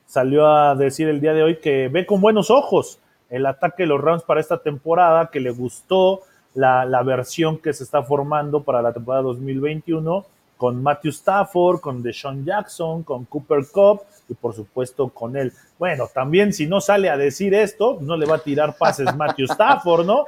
salió 0.10 0.48
a 0.48 0.74
decir 0.74 1.08
el 1.08 1.22
día 1.22 1.34
de 1.34 1.44
hoy 1.44 1.58
que 1.58 1.88
ve 1.88 2.08
con 2.08 2.20
buenos 2.20 2.50
ojos 2.50 3.00
el 3.30 3.46
ataque 3.46 3.84
de 3.84 3.88
los 3.88 4.02
Rams 4.02 4.24
para 4.24 4.42
esta 4.42 4.58
temporada, 4.58 5.30
que 5.32 5.40
le 5.40 5.52
gustó 5.52 6.22
la, 6.56 7.04
versión 7.04 7.60
que 7.60 7.74
se 7.74 7.84
está 7.84 8.02
formando 8.02 8.64
para 8.64 8.82
la 8.82 8.92
temporada 8.92 9.22
2021 9.24 10.26
con 10.58 10.82
Matthew 10.82 11.12
Stafford, 11.12 11.80
con 11.80 12.02
Deshaun 12.02 12.44
Jackson, 12.44 13.04
con 13.04 13.26
Cooper 13.26 13.60
Cup 13.72 14.02
y 14.28 14.34
por 14.34 14.54
supuesto 14.56 15.10
con 15.10 15.38
él. 15.38 15.54
Bueno, 15.78 16.10
también 16.12 16.54
si 16.54 16.66
no 16.66 16.82
sale 16.82 17.10
a 17.10 17.16
decir 17.16 17.54
esto, 17.54 18.00
no 18.02 18.18
le 18.18 18.26
va 18.26 18.38
a 18.38 18.44
tirar 18.44 18.76
pases 18.78 19.16
Matthew 19.16 19.46
Stafford, 19.50 20.06
¿no? 20.08 20.26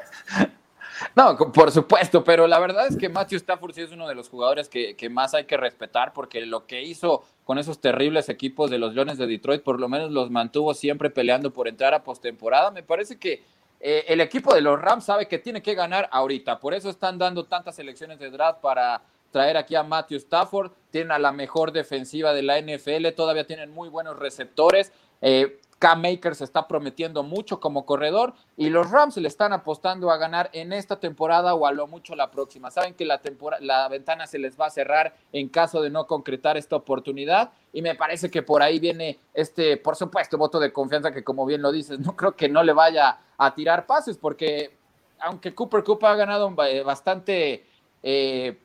No, 1.15 1.37
por 1.37 1.71
supuesto, 1.71 2.23
pero 2.23 2.47
la 2.47 2.59
verdad 2.59 2.87
es 2.87 2.97
que 2.97 3.09
Matthew 3.09 3.37
Stafford 3.37 3.73
sí 3.73 3.81
es 3.81 3.91
uno 3.91 4.07
de 4.07 4.15
los 4.15 4.29
jugadores 4.29 4.69
que, 4.69 5.09
más 5.09 5.33
hay 5.33 5.45
que 5.45 5.57
respetar 5.57 6.13
porque 6.13 6.45
lo 6.45 6.65
que 6.65 6.81
hizo 6.83 7.23
con 7.43 7.57
esos 7.57 7.79
terribles 7.79 8.29
equipos 8.29 8.69
de 8.69 8.77
los 8.77 8.93
Leones 8.93 9.17
de 9.17 9.27
Detroit, 9.27 9.63
por 9.63 9.79
lo 9.79 9.89
menos 9.89 10.11
los 10.11 10.29
mantuvo 10.29 10.73
siempre 10.73 11.09
peleando 11.09 11.51
por 11.51 11.67
entrar 11.67 11.93
a 11.93 12.03
postemporada. 12.03 12.71
Me 12.71 12.83
parece 12.83 13.17
que 13.17 13.43
eh, 13.79 14.05
el 14.07 14.21
equipo 14.21 14.53
de 14.53 14.61
los 14.61 14.79
Rams 14.79 15.05
sabe 15.05 15.27
que 15.27 15.39
tiene 15.39 15.61
que 15.61 15.75
ganar 15.75 16.07
ahorita, 16.11 16.59
por 16.59 16.73
eso 16.73 16.89
están 16.89 17.17
dando 17.17 17.45
tantas 17.45 17.79
elecciones 17.79 18.19
de 18.19 18.29
draft 18.29 18.61
para 18.61 19.01
traer 19.31 19.57
aquí 19.57 19.75
a 19.75 19.83
Matthew 19.83 20.17
Stafford. 20.17 20.71
Tienen 20.91 21.11
a 21.11 21.19
la 21.19 21.31
mejor 21.31 21.71
defensiva 21.71 22.33
de 22.33 22.43
la 22.43 22.61
NFL, 22.61 23.07
todavía 23.15 23.47
tienen 23.47 23.71
muy 23.71 23.89
buenos 23.89 24.19
receptores. 24.19 24.91
Eh, 25.21 25.59
K-Maker 25.81 26.35
se 26.35 26.43
está 26.43 26.67
prometiendo 26.67 27.23
mucho 27.23 27.59
como 27.59 27.87
corredor 27.87 28.35
y 28.55 28.69
los 28.69 28.91
Rams 28.91 29.17
le 29.17 29.27
están 29.27 29.51
apostando 29.51 30.11
a 30.11 30.17
ganar 30.17 30.51
en 30.53 30.73
esta 30.73 30.99
temporada 30.99 31.55
o 31.55 31.65
a 31.65 31.71
lo 31.71 31.87
mucho 31.87 32.15
la 32.15 32.29
próxima. 32.29 32.69
Saben 32.69 32.93
que 32.93 33.03
la, 33.03 33.19
la 33.61 33.89
ventana 33.89 34.27
se 34.27 34.37
les 34.37 34.59
va 34.59 34.67
a 34.67 34.69
cerrar 34.69 35.15
en 35.33 35.49
caso 35.49 35.81
de 35.81 35.89
no 35.89 36.05
concretar 36.05 36.55
esta 36.55 36.75
oportunidad 36.75 37.51
y 37.73 37.81
me 37.81 37.95
parece 37.95 38.29
que 38.29 38.43
por 38.43 38.61
ahí 38.61 38.77
viene 38.77 39.17
este, 39.33 39.75
por 39.77 39.95
supuesto, 39.95 40.37
voto 40.37 40.59
de 40.59 40.71
confianza 40.71 41.11
que 41.11 41.23
como 41.23 41.47
bien 41.47 41.63
lo 41.63 41.71
dices, 41.71 41.99
no 41.99 42.15
creo 42.15 42.35
que 42.35 42.47
no 42.47 42.61
le 42.61 42.73
vaya 42.73 43.17
a 43.39 43.55
tirar 43.55 43.87
pases 43.87 44.19
porque 44.19 44.77
aunque 45.19 45.55
Cooper 45.55 45.83
Cooper 45.83 46.09
ha 46.09 46.15
ganado 46.15 46.53
bastante... 46.85 47.65
Eh, 48.03 48.55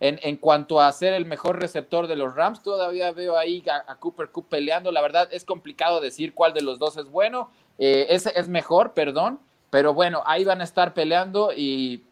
en, 0.00 0.36
cuanto 0.38 0.80
a 0.80 0.90
ser 0.92 1.12
el 1.12 1.26
mejor 1.26 1.60
receptor 1.60 2.06
de 2.06 2.16
los 2.16 2.34
Rams, 2.34 2.62
todavía 2.62 3.12
veo 3.12 3.36
ahí 3.36 3.62
a, 3.68 3.96
Cooper 3.96 4.30
Cup 4.30 4.48
peleando. 4.48 4.90
La 4.92 5.02
verdad 5.02 5.28
es 5.30 5.44
complicado 5.44 6.00
decir 6.00 6.32
cuál 6.32 6.54
de 6.54 6.62
los 6.62 6.78
dos 6.78 6.96
es 6.96 7.04
bueno. 7.04 7.50
Eh, 7.78 8.06
ese 8.08 8.32
es 8.34 8.48
mejor, 8.48 8.94
perdón. 8.94 9.40
Pero 9.68 9.92
bueno, 9.92 10.22
ahí 10.24 10.44
van 10.44 10.62
a 10.62 10.64
estar 10.64 10.94
peleando 10.94 11.52
y 11.52 12.02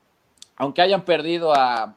aunque 0.56 0.82
hayan 0.82 1.04
perdido 1.04 1.54
a... 1.54 1.94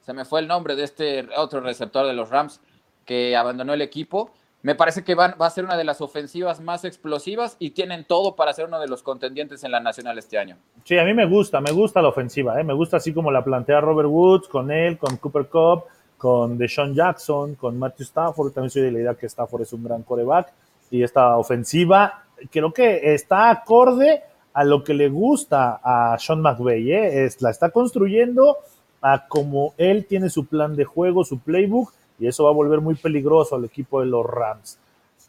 Se 0.00 0.14
me 0.14 0.24
fue 0.24 0.40
el 0.40 0.48
nombre 0.48 0.74
de 0.74 0.84
este 0.84 1.28
otro 1.36 1.60
receptor 1.60 2.06
de 2.06 2.14
los 2.14 2.30
Rams 2.30 2.60
que 3.04 3.36
abandonó 3.36 3.74
el 3.74 3.82
equipo. 3.82 4.32
Me 4.62 4.74
parece 4.74 5.04
que 5.04 5.14
va 5.14 5.34
a 5.38 5.50
ser 5.50 5.64
una 5.64 5.76
de 5.76 5.84
las 5.84 6.02
ofensivas 6.02 6.60
más 6.60 6.84
explosivas 6.84 7.56
y 7.58 7.70
tienen 7.70 8.04
todo 8.04 8.36
para 8.36 8.52
ser 8.52 8.66
uno 8.66 8.78
de 8.78 8.88
los 8.88 9.02
contendientes 9.02 9.64
en 9.64 9.70
la 9.70 9.80
Nacional 9.80 10.18
este 10.18 10.36
año. 10.36 10.58
Sí, 10.84 10.98
a 10.98 11.04
mí 11.04 11.14
me 11.14 11.26
gusta, 11.26 11.60
me 11.62 11.72
gusta 11.72 12.02
la 12.02 12.08
ofensiva, 12.08 12.60
¿eh? 12.60 12.64
me 12.64 12.74
gusta 12.74 12.98
así 12.98 13.14
como 13.14 13.30
la 13.30 13.42
plantea 13.42 13.80
Robert 13.80 14.08
Woods, 14.10 14.48
con 14.48 14.70
él, 14.70 14.98
con 14.98 15.16
Cooper 15.16 15.46
Cup, 15.46 15.84
con 16.18 16.58
Deshaun 16.58 16.94
Jackson, 16.94 17.54
con 17.54 17.78
Matthew 17.78 18.04
Stafford. 18.04 18.52
También 18.52 18.70
soy 18.70 18.82
de 18.82 18.92
la 18.92 18.98
idea 18.98 19.14
que 19.14 19.26
Stafford 19.26 19.62
es 19.62 19.72
un 19.72 19.84
gran 19.84 20.02
coreback 20.02 20.52
y 20.90 21.02
esta 21.02 21.38
ofensiva 21.38 22.24
creo 22.50 22.72
que 22.72 23.14
está 23.14 23.50
acorde 23.50 24.22
a 24.52 24.64
lo 24.64 24.82
que 24.84 24.94
le 24.94 25.08
gusta 25.08 25.80
a 25.82 26.18
Sean 26.18 26.40
McVay, 26.40 26.92
¿eh? 26.92 27.24
es, 27.24 27.40
la 27.40 27.50
está 27.50 27.70
construyendo 27.70 28.58
a 29.00 29.26
como 29.26 29.74
él 29.78 30.06
tiene 30.06 30.28
su 30.28 30.46
plan 30.46 30.76
de 30.76 30.84
juego, 30.84 31.24
su 31.24 31.38
playbook 31.38 31.92
y 32.20 32.28
eso 32.28 32.44
va 32.44 32.50
a 32.50 32.54
volver 32.54 32.80
muy 32.80 32.94
peligroso 32.94 33.56
al 33.56 33.64
equipo 33.64 34.00
de 34.00 34.06
los 34.06 34.24
Rams. 34.24 34.78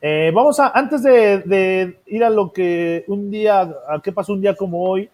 Eh, 0.02 0.32
vamos 0.34 0.60
a, 0.60 0.70
antes 0.70 1.04
de, 1.04 2.00
ir 2.08 2.24
a 2.24 2.30
lo 2.30 2.52
que 2.52 3.06
un 3.08 3.30
día, 3.30 3.62
a 3.88 4.02
qué 4.04 4.12
pasó 4.12 4.34
un 4.34 4.42
día 4.42 4.56
como 4.56 4.84
hoy, 4.84 5.10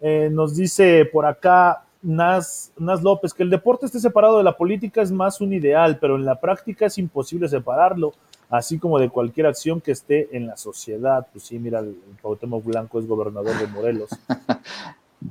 eh, 0.00 0.28
nos 0.32 0.56
dice 0.56 1.08
por 1.12 1.24
acá 1.24 1.84
Nas, 2.02 2.72
Nas 2.76 3.02
López 3.02 3.32
que 3.32 3.44
el 3.44 3.50
deporte 3.50 3.86
esté 3.86 4.00
separado 4.00 4.38
de 4.38 4.44
la 4.44 4.56
política 4.56 5.00
es 5.00 5.12
más 5.12 5.40
un 5.40 5.52
ideal, 5.52 5.98
pero 6.00 6.16
en 6.16 6.24
la 6.24 6.40
práctica 6.40 6.86
es 6.86 6.98
imposible 6.98 7.48
separarlo, 7.48 8.12
así 8.50 8.80
como 8.80 8.98
de 8.98 9.08
cualquier 9.08 9.46
acción 9.46 9.80
que 9.80 9.92
esté 9.92 10.36
en 10.36 10.48
la 10.48 10.56
sociedad. 10.56 11.28
Pues 11.32 11.44
sí, 11.44 11.60
mira, 11.60 11.78
el, 11.78 11.96
Cuauhtémoc 12.20 12.64
Blanco 12.64 12.98
es 12.98 13.06
gobernador 13.06 13.56
de 13.58 13.66
Morelos. 13.68 14.10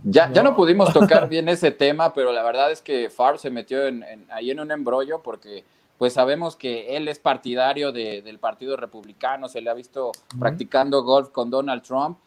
Ya 0.05 0.27
no. 0.27 0.33
ya 0.33 0.41
no 0.41 0.55
pudimos 0.55 0.93
tocar 0.93 1.27
bien 1.29 1.49
ese 1.49 1.69
tema, 1.69 2.13
pero 2.13 2.31
la 2.31 2.43
verdad 2.43 2.71
es 2.71 2.81
que 2.81 3.09
Farb 3.09 3.37
se 3.39 3.49
metió 3.49 3.77
ahí 4.29 4.49
en 4.49 4.59
un 4.61 4.71
embrollo 4.71 5.21
porque 5.21 5.65
pues 6.01 6.13
sabemos 6.13 6.55
que 6.55 6.97
él 6.97 7.07
es 7.07 7.19
partidario 7.19 7.91
del 7.91 8.39
Partido 8.39 8.75
Republicano, 8.75 9.47
se 9.47 9.61
le 9.61 9.69
ha 9.69 9.75
visto 9.75 10.11
practicando 10.39 11.03
golf 11.03 11.29
con 11.29 11.51
Donald 11.51 11.83
Trump, 11.83 12.17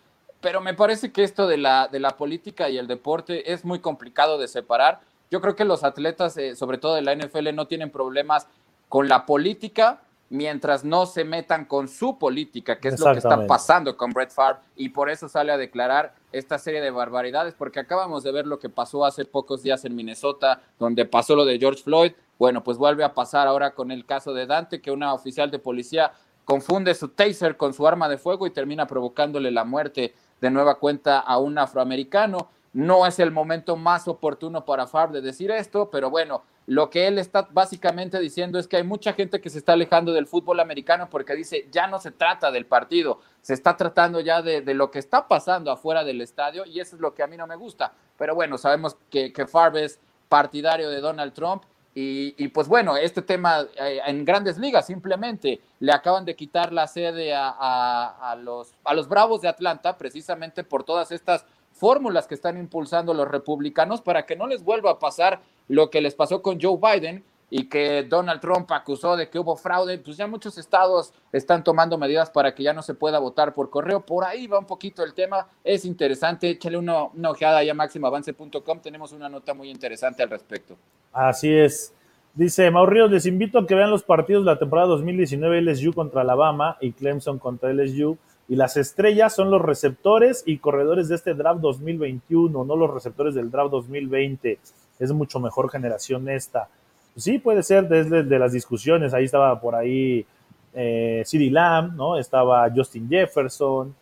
pero 0.40 0.60
me 0.60 0.74
parece 0.74 1.10
que 1.10 1.24
esto 1.24 1.48
de 1.48 1.56
la, 1.56 1.88
de 1.88 1.98
la 1.98 2.10
política 2.10 2.70
y 2.70 2.78
el 2.78 2.86
deporte 2.86 3.52
es 3.52 3.64
muy 3.64 3.80
complicado 3.80 4.38
de 4.38 4.46
separar. 4.46 5.00
Yo 5.28 5.40
creo 5.40 5.56
que 5.56 5.64
los 5.64 5.82
atletas, 5.82 6.36
eh, 6.36 6.54
sobre 6.54 6.78
todo 6.78 6.94
de 6.94 7.02
la 7.02 7.16
NFL, 7.16 7.52
no 7.52 7.66
tienen 7.66 7.90
problemas 7.90 8.46
con 8.88 9.08
la 9.08 9.26
política 9.26 10.02
mientras 10.34 10.84
no 10.84 11.06
se 11.06 11.24
metan 11.24 11.64
con 11.64 11.86
su 11.86 12.18
política, 12.18 12.80
que 12.80 12.88
es 12.88 12.98
lo 12.98 13.12
que 13.12 13.18
está 13.18 13.46
pasando 13.46 13.96
con 13.96 14.12
Brett 14.12 14.32
Favre, 14.32 14.58
y 14.74 14.88
por 14.88 15.08
eso 15.08 15.28
sale 15.28 15.52
a 15.52 15.56
declarar 15.56 16.14
esta 16.32 16.58
serie 16.58 16.80
de 16.80 16.90
barbaridades, 16.90 17.54
porque 17.54 17.78
acabamos 17.78 18.24
de 18.24 18.32
ver 18.32 18.44
lo 18.44 18.58
que 18.58 18.68
pasó 18.68 19.04
hace 19.04 19.24
pocos 19.24 19.62
días 19.62 19.84
en 19.84 19.94
Minnesota, 19.94 20.60
donde 20.78 21.04
pasó 21.04 21.36
lo 21.36 21.44
de 21.44 21.58
George 21.58 21.84
Floyd, 21.84 22.12
bueno, 22.36 22.64
pues 22.64 22.78
vuelve 22.78 23.04
a 23.04 23.14
pasar 23.14 23.46
ahora 23.46 23.74
con 23.74 23.92
el 23.92 24.04
caso 24.04 24.34
de 24.34 24.46
Dante, 24.46 24.80
que 24.80 24.90
una 24.90 25.14
oficial 25.14 25.52
de 25.52 25.60
policía 25.60 26.12
confunde 26.44 26.94
su 26.94 27.08
taser 27.10 27.56
con 27.56 27.72
su 27.72 27.86
arma 27.86 28.08
de 28.08 28.18
fuego 28.18 28.46
y 28.48 28.50
termina 28.50 28.88
provocándole 28.88 29.52
la 29.52 29.64
muerte 29.64 30.14
de 30.40 30.50
nueva 30.50 30.80
cuenta 30.80 31.20
a 31.20 31.38
un 31.38 31.58
afroamericano. 31.58 32.48
No 32.72 33.06
es 33.06 33.20
el 33.20 33.30
momento 33.30 33.76
más 33.76 34.08
oportuno 34.08 34.64
para 34.64 34.88
Favre 34.88 35.20
de 35.20 35.26
decir 35.28 35.52
esto, 35.52 35.90
pero 35.90 36.10
bueno, 36.10 36.42
lo 36.66 36.88
que 36.88 37.06
él 37.06 37.18
está 37.18 37.48
básicamente 37.50 38.18
diciendo 38.18 38.58
es 38.58 38.66
que 38.66 38.76
hay 38.76 38.84
mucha 38.84 39.12
gente 39.12 39.40
que 39.40 39.50
se 39.50 39.58
está 39.58 39.74
alejando 39.74 40.12
del 40.12 40.26
fútbol 40.26 40.60
americano 40.60 41.08
porque 41.10 41.34
dice, 41.34 41.68
ya 41.70 41.86
no 41.86 42.00
se 42.00 42.10
trata 42.10 42.50
del 42.50 42.66
partido, 42.66 43.20
se 43.42 43.54
está 43.54 43.76
tratando 43.76 44.20
ya 44.20 44.40
de, 44.40 44.62
lo 44.74 44.90
que 44.90 44.98
está 44.98 45.28
pasando 45.28 45.70
afuera 45.70 46.04
del 46.04 46.20
estadio 46.20 46.64
y 46.64 46.80
eso 46.80 46.96
es 46.96 47.02
lo 47.02 47.14
que 47.14 47.22
a 47.22 47.26
mí 47.26 47.36
no 47.36 47.46
me 47.46 47.56
gusta. 47.56 47.92
Pero 48.16 48.34
bueno, 48.34 48.56
sabemos 48.56 48.96
que, 49.10 49.32
que 49.32 49.46
es 49.74 50.00
partidario 50.28 50.88
de 50.88 51.00
Donald 51.00 51.34
Trump 51.34 51.64
y, 51.96 52.48
pues 52.48 52.66
bueno, 52.66 52.96
este 52.96 53.22
tema 53.22 53.60
eh, 53.76 54.00
en 54.04 54.24
grandes 54.24 54.58
ligas 54.58 54.86
simplemente 54.86 55.60
le 55.78 55.92
acaban 55.92 56.24
de 56.24 56.34
quitar 56.34 56.72
la 56.72 56.88
sede 56.88 57.32
a, 57.32 58.36
los, 58.40 58.74
a 58.82 58.94
los 58.94 59.08
Bravos 59.08 59.42
de 59.42 59.48
Atlanta 59.48 59.96
precisamente 59.96 60.64
por 60.64 60.82
todas 60.82 61.12
estas 61.12 61.46
fórmulas 61.74 62.26
que 62.26 62.34
están 62.34 62.56
impulsando 62.56 63.12
los 63.12 63.28
republicanos 63.28 64.00
para 64.00 64.24
que 64.24 64.36
no 64.36 64.46
les 64.46 64.64
vuelva 64.64 64.92
a 64.92 64.98
pasar 64.98 65.42
lo 65.68 65.90
que 65.90 66.00
les 66.00 66.14
pasó 66.14 66.40
con 66.40 66.60
Joe 66.60 66.78
Biden 66.80 67.24
y 67.50 67.68
que 67.68 68.02
Donald 68.02 68.40
Trump 68.40 68.70
acusó 68.72 69.16
de 69.16 69.28
que 69.28 69.38
hubo 69.38 69.56
fraude, 69.56 69.98
pues 69.98 70.16
ya 70.16 70.26
muchos 70.26 70.58
estados 70.58 71.12
están 71.32 71.62
tomando 71.62 71.98
medidas 71.98 72.30
para 72.30 72.54
que 72.54 72.62
ya 72.62 72.72
no 72.72 72.82
se 72.82 72.94
pueda 72.94 73.18
votar 73.18 73.52
por 73.52 73.70
correo. 73.70 74.00
Por 74.00 74.24
ahí 74.24 74.46
va 74.46 74.58
un 74.58 74.66
poquito 74.66 75.04
el 75.04 75.14
tema, 75.14 75.46
es 75.62 75.84
interesante, 75.84 76.50
échale 76.50 76.78
una, 76.78 77.04
una 77.04 77.30
ojeada 77.30 77.60
a 77.60 77.74
máximoavance.com, 77.74 78.80
tenemos 78.80 79.12
una 79.12 79.28
nota 79.28 79.54
muy 79.54 79.70
interesante 79.70 80.22
al 80.22 80.30
respecto. 80.30 80.76
Así 81.12 81.52
es. 81.52 81.92
Dice 82.34 82.68
Mauricio, 82.72 83.06
les 83.06 83.26
invito 83.26 83.60
a 83.60 83.66
que 83.66 83.76
vean 83.76 83.90
los 83.90 84.02
partidos 84.02 84.44
de 84.44 84.50
la 84.50 84.58
temporada 84.58 84.88
2019 84.88 85.62
LSU 85.62 85.92
contra 85.92 86.22
Alabama 86.22 86.76
y 86.80 86.90
Clemson 86.90 87.38
contra 87.38 87.72
LSU. 87.72 88.18
Y 88.48 88.56
las 88.56 88.76
estrellas 88.76 89.34
son 89.34 89.50
los 89.50 89.62
receptores 89.62 90.42
y 90.46 90.58
corredores 90.58 91.08
de 91.08 91.14
este 91.14 91.34
draft 91.34 91.60
2021, 91.60 92.64
no 92.64 92.76
los 92.76 92.92
receptores 92.92 93.34
del 93.34 93.50
draft 93.50 93.70
2020. 93.70 94.58
Es 94.98 95.12
mucho 95.12 95.40
mejor 95.40 95.70
generación 95.70 96.28
esta. 96.28 96.68
Sí, 97.16 97.38
puede 97.38 97.62
ser 97.62 97.88
desde 97.88 98.22
de 98.22 98.38
las 98.38 98.52
discusiones. 98.52 99.14
Ahí 99.14 99.24
estaba 99.24 99.60
por 99.60 99.74
ahí 99.74 100.26
eh, 100.74 101.22
CeeDee 101.24 101.50
Lamb, 101.50 101.94
¿no? 101.94 102.18
Estaba 102.18 102.68
Justin 102.74 103.08
Jefferson, 103.08 103.94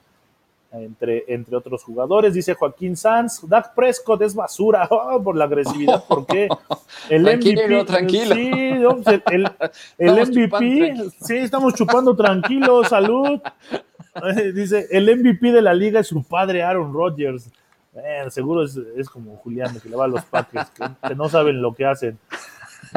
entre, 0.73 1.25
entre 1.29 1.57
otros 1.57 1.85
jugadores. 1.85 2.35
Dice 2.35 2.55
Joaquín 2.55 2.97
Sanz, 2.97 3.47
Dak 3.47 3.75
Prescott 3.75 4.23
es 4.23 4.35
basura 4.35 4.89
oh, 4.91 5.23
por 5.23 5.37
la 5.37 5.45
agresividad, 5.45 6.05
¿por 6.05 6.27
qué? 6.27 6.49
El 7.11 7.25
tranquilo, 7.25 7.85
tranquilo. 7.85 8.35
Sí, 8.35 8.51
el, 9.31 9.51
el, 9.99 10.29
MVP, 10.29 11.11
sí, 11.21 11.37
estamos 11.37 11.75
chupando 11.75 12.17
tranquilo, 12.17 12.85
salud. 12.85 13.41
Dice, 14.55 14.89
el 14.91 15.05
MVP 15.17 15.53
de 15.53 15.63
la 15.63 15.75
liga 15.75 16.01
es 16.01 16.09
su 16.09 16.23
padre 16.23 16.63
Aaron 16.63 16.93
Rodgers. 16.93 17.51
Eh, 17.95 18.25
seguro 18.31 18.63
es, 18.65 18.77
es, 18.97 19.09
como 19.09 19.37
Julián, 19.37 19.79
que 19.81 19.89
le 19.89 19.97
va 19.97 20.05
a 20.05 20.09
los 20.09 20.25
Packers, 20.25 20.71
que, 20.71 21.15
no 21.15 21.29
saben 21.29 21.61
lo 21.61 21.75
que 21.75 21.85
hacen. 21.85 22.19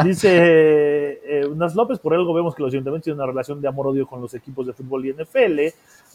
Dice 0.03 0.29
eh, 0.31 1.45
Unas 1.45 1.75
López, 1.75 1.99
por 1.99 2.13
algo 2.13 2.33
vemos 2.33 2.55
que 2.55 2.63
los 2.63 2.73
ayuntamientos 2.73 3.05
tienen 3.05 3.19
una 3.19 3.27
relación 3.27 3.61
de 3.61 3.67
amor-odio 3.67 4.07
con 4.07 4.21
los 4.21 4.33
equipos 4.33 4.65
de 4.65 4.73
fútbol 4.73 5.05
y 5.05 5.13
NFL. 5.13 5.59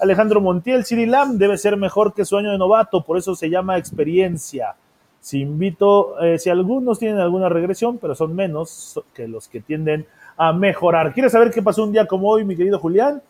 Alejandro 0.01 0.41
Montiel, 0.41 0.85
Siri 0.85 1.07
Lam 1.07 1.39
debe 1.39 1.57
ser 1.57 1.77
mejor 1.77 2.13
que 2.13 2.25
su 2.25 2.37
año 2.37 2.51
de 2.51 2.59
novato, 2.59 3.03
por 3.05 3.17
eso 3.17 3.35
se 3.35 3.49
llama 3.49 3.79
experiencia. 3.79 4.75
Si 5.21 5.41
invito, 5.41 6.21
eh, 6.23 6.39
si 6.39 6.49
algunos 6.49 6.99
tienen 6.99 7.21
alguna 7.21 7.49
regresión, 7.49 7.99
pero 7.99 8.15
son 8.15 8.35
menos 8.35 9.01
que 9.15 9.29
los 9.29 9.49
que 9.49 9.61
tienden 9.61 10.07
a 10.37 10.53
mejorar. 10.53 11.13
¿Quieres 11.13 11.33
saber 11.33 11.51
qué 11.51 11.63
pasó 11.63 11.85
un 11.85 11.93
día 11.93 12.07
como 12.07 12.29
hoy, 12.29 12.45
mi 12.45 12.57
querido 12.57 12.79
Julián? 12.79 13.23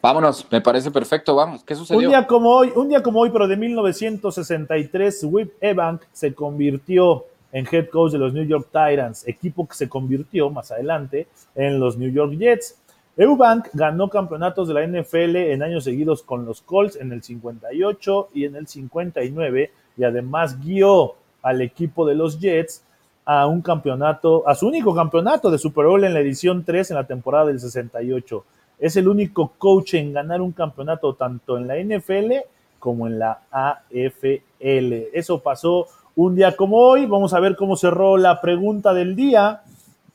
Vámonos, 0.00 0.46
me 0.50 0.60
parece 0.60 0.90
perfecto, 0.90 1.34
vamos. 1.34 1.64
¿Qué 1.64 1.74
sucedió? 1.74 2.00
Un 2.00 2.08
día 2.08 2.26
como 2.26 2.50
hoy, 2.50 2.72
un 2.74 2.88
día 2.88 3.02
como 3.02 3.20
hoy, 3.20 3.30
pero 3.30 3.48
de 3.48 3.56
1963, 3.56 5.24
Whip 5.24 5.52
Ebank 5.60 6.02
se 6.12 6.34
convirtió 6.34 7.24
en 7.52 7.66
head 7.70 7.88
coach 7.88 8.12
de 8.12 8.18
los 8.18 8.32
New 8.32 8.44
York 8.44 8.66
Titans, 8.66 9.26
equipo 9.26 9.66
que 9.66 9.74
se 9.74 9.88
convirtió 9.88 10.50
más 10.50 10.70
adelante 10.70 11.26
en 11.54 11.80
los 11.80 11.96
New 11.96 12.10
York 12.10 12.32
Jets. 12.38 12.78
Eubank 13.16 13.68
ganó 13.72 14.08
campeonatos 14.08 14.68
de 14.68 14.74
la 14.74 14.86
NFL 14.86 15.36
en 15.36 15.62
años 15.64 15.84
seguidos 15.84 16.22
con 16.22 16.44
los 16.44 16.62
Colts 16.62 16.96
en 16.96 17.10
el 17.12 17.22
58 17.22 18.28
y 18.34 18.44
en 18.44 18.54
el 18.54 18.68
59 18.68 19.72
y 19.96 20.04
además 20.04 20.60
guió 20.60 21.14
al 21.42 21.60
equipo 21.60 22.06
de 22.06 22.14
los 22.14 22.38
Jets 22.38 22.84
a 23.24 23.46
un 23.46 23.60
campeonato, 23.60 24.48
a 24.48 24.54
su 24.54 24.68
único 24.68 24.94
campeonato 24.94 25.50
de 25.50 25.58
Super 25.58 25.86
Bowl 25.86 26.04
en 26.04 26.14
la 26.14 26.20
edición 26.20 26.64
3 26.64 26.92
en 26.92 26.96
la 26.96 27.06
temporada 27.06 27.46
del 27.46 27.58
68. 27.58 28.44
Es 28.78 28.96
el 28.96 29.08
único 29.08 29.52
coach 29.58 29.94
en 29.94 30.12
ganar 30.12 30.40
un 30.40 30.52
campeonato 30.52 31.14
tanto 31.14 31.56
en 31.56 31.66
la 31.66 31.76
NFL 31.76 32.34
como 32.78 33.06
en 33.06 33.18
la 33.18 33.42
AFL. 33.50 35.08
Eso 35.12 35.40
pasó 35.40 35.86
un 36.14 36.34
día 36.34 36.56
como 36.56 36.78
hoy. 36.78 37.06
Vamos 37.06 37.34
a 37.34 37.40
ver 37.40 37.56
cómo 37.56 37.76
cerró 37.76 38.16
la 38.16 38.40
pregunta 38.40 38.94
del 38.94 39.16
día 39.16 39.62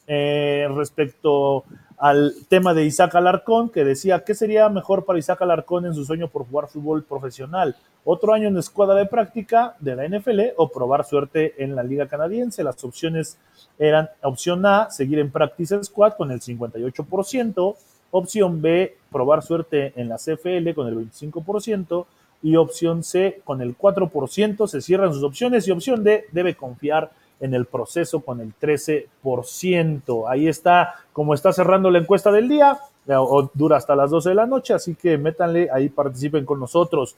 eh, 0.07 0.67
respecto 0.75 1.63
al 1.97 2.33
tema 2.49 2.73
de 2.73 2.83
Isaac 2.83 3.15
Alarcón, 3.15 3.69
que 3.69 3.85
decía, 3.85 4.25
¿qué 4.25 4.35
sería 4.35 4.67
mejor 4.67 5.05
para 5.05 5.19
Isaac 5.19 5.41
Alarcón 5.41 5.85
en 5.85 5.93
su 5.93 6.03
sueño 6.03 6.27
por 6.27 6.45
jugar 6.45 6.67
fútbol 6.67 7.03
profesional? 7.03 7.77
¿Otro 8.03 8.33
año 8.33 8.49
en 8.49 8.57
escuadra 8.57 8.95
de 8.95 9.05
práctica 9.05 9.75
de 9.79 9.95
la 9.95 10.07
NFL 10.07 10.41
o 10.57 10.67
probar 10.67 11.05
suerte 11.05 11.63
en 11.63 11.75
la 11.75 11.83
liga 11.83 12.07
canadiense? 12.07 12.63
Las 12.63 12.83
opciones 12.83 13.37
eran 13.79 14.09
opción 14.21 14.65
A, 14.65 14.89
seguir 14.89 15.19
en 15.19 15.31
Practice 15.31 15.81
Squad 15.85 16.15
con 16.17 16.31
el 16.31 16.41
58%, 16.41 17.75
opción 18.13 18.61
B, 18.61 18.95
probar 19.11 19.41
suerte 19.41 19.91
en 19.95 20.07
la 20.07 20.17
CFL 20.17 20.73
con 20.75 20.87
el 20.87 20.95
25%, 20.95 22.05
y 22.43 22.57
opción 22.57 23.03
C 23.03 23.41
con 23.43 23.61
el 23.61 23.75
4%, 23.77 24.67
se 24.67 24.81
cierran 24.81 25.13
sus 25.13 25.23
opciones, 25.23 25.67
y 25.67 25.71
opción 25.71 26.03
D, 26.03 26.25
debe 26.31 26.55
confiar 26.55 27.11
en 27.39 27.55
el 27.55 27.65
proceso 27.65 28.19
con 28.19 28.39
el 28.39 28.53
13%. 28.59 30.25
Ahí 30.29 30.47
está, 30.47 30.93
como 31.11 31.33
está 31.33 31.51
cerrando 31.51 31.89
la 31.89 31.99
encuesta 31.99 32.31
del 32.31 32.47
día, 32.47 32.77
eh, 33.07 33.15
dura 33.53 33.77
hasta 33.77 33.95
las 33.95 34.11
12 34.11 34.29
de 34.29 34.35
la 34.35 34.45
noche, 34.45 34.73
así 34.73 34.93
que 34.93 35.17
métanle, 35.17 35.69
ahí 35.73 35.89
participen 35.89 36.45
con 36.45 36.59
nosotros. 36.59 37.15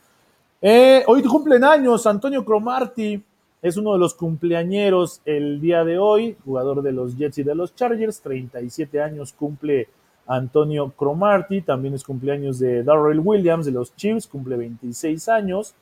Eh, 0.62 1.04
hoy 1.08 1.22
cumplen 1.24 1.64
años 1.66 2.08
Antonio 2.08 2.46
Cromarty, 2.46 3.22
es 3.62 3.78
uno 3.78 3.94
de 3.94 4.00
los 4.00 4.14
cumpleañeros 4.14 5.22
el 5.26 5.60
día 5.60 5.84
de 5.84 5.98
hoy, 5.98 6.38
jugador 6.46 6.82
de 6.82 6.94
los 6.94 7.18
Jets 7.18 7.40
y 7.40 7.44
de 7.44 7.56
los 7.56 7.76
Chargers, 7.76 8.22
37 8.22 9.02
años 9.02 9.34
cumple 9.34 9.90
Antonio 10.28 10.92
Cromarty, 10.92 11.62
también 11.62 11.94
es 11.94 12.04
cumpleaños 12.04 12.60
de 12.60 12.84
Darrell 12.84 13.20
Williams 13.20 13.66
de 13.66 13.72
los 13.72 13.96
Chiefs, 13.96 14.28
cumple 14.28 14.58
26 14.58 15.30
años, 15.30 15.76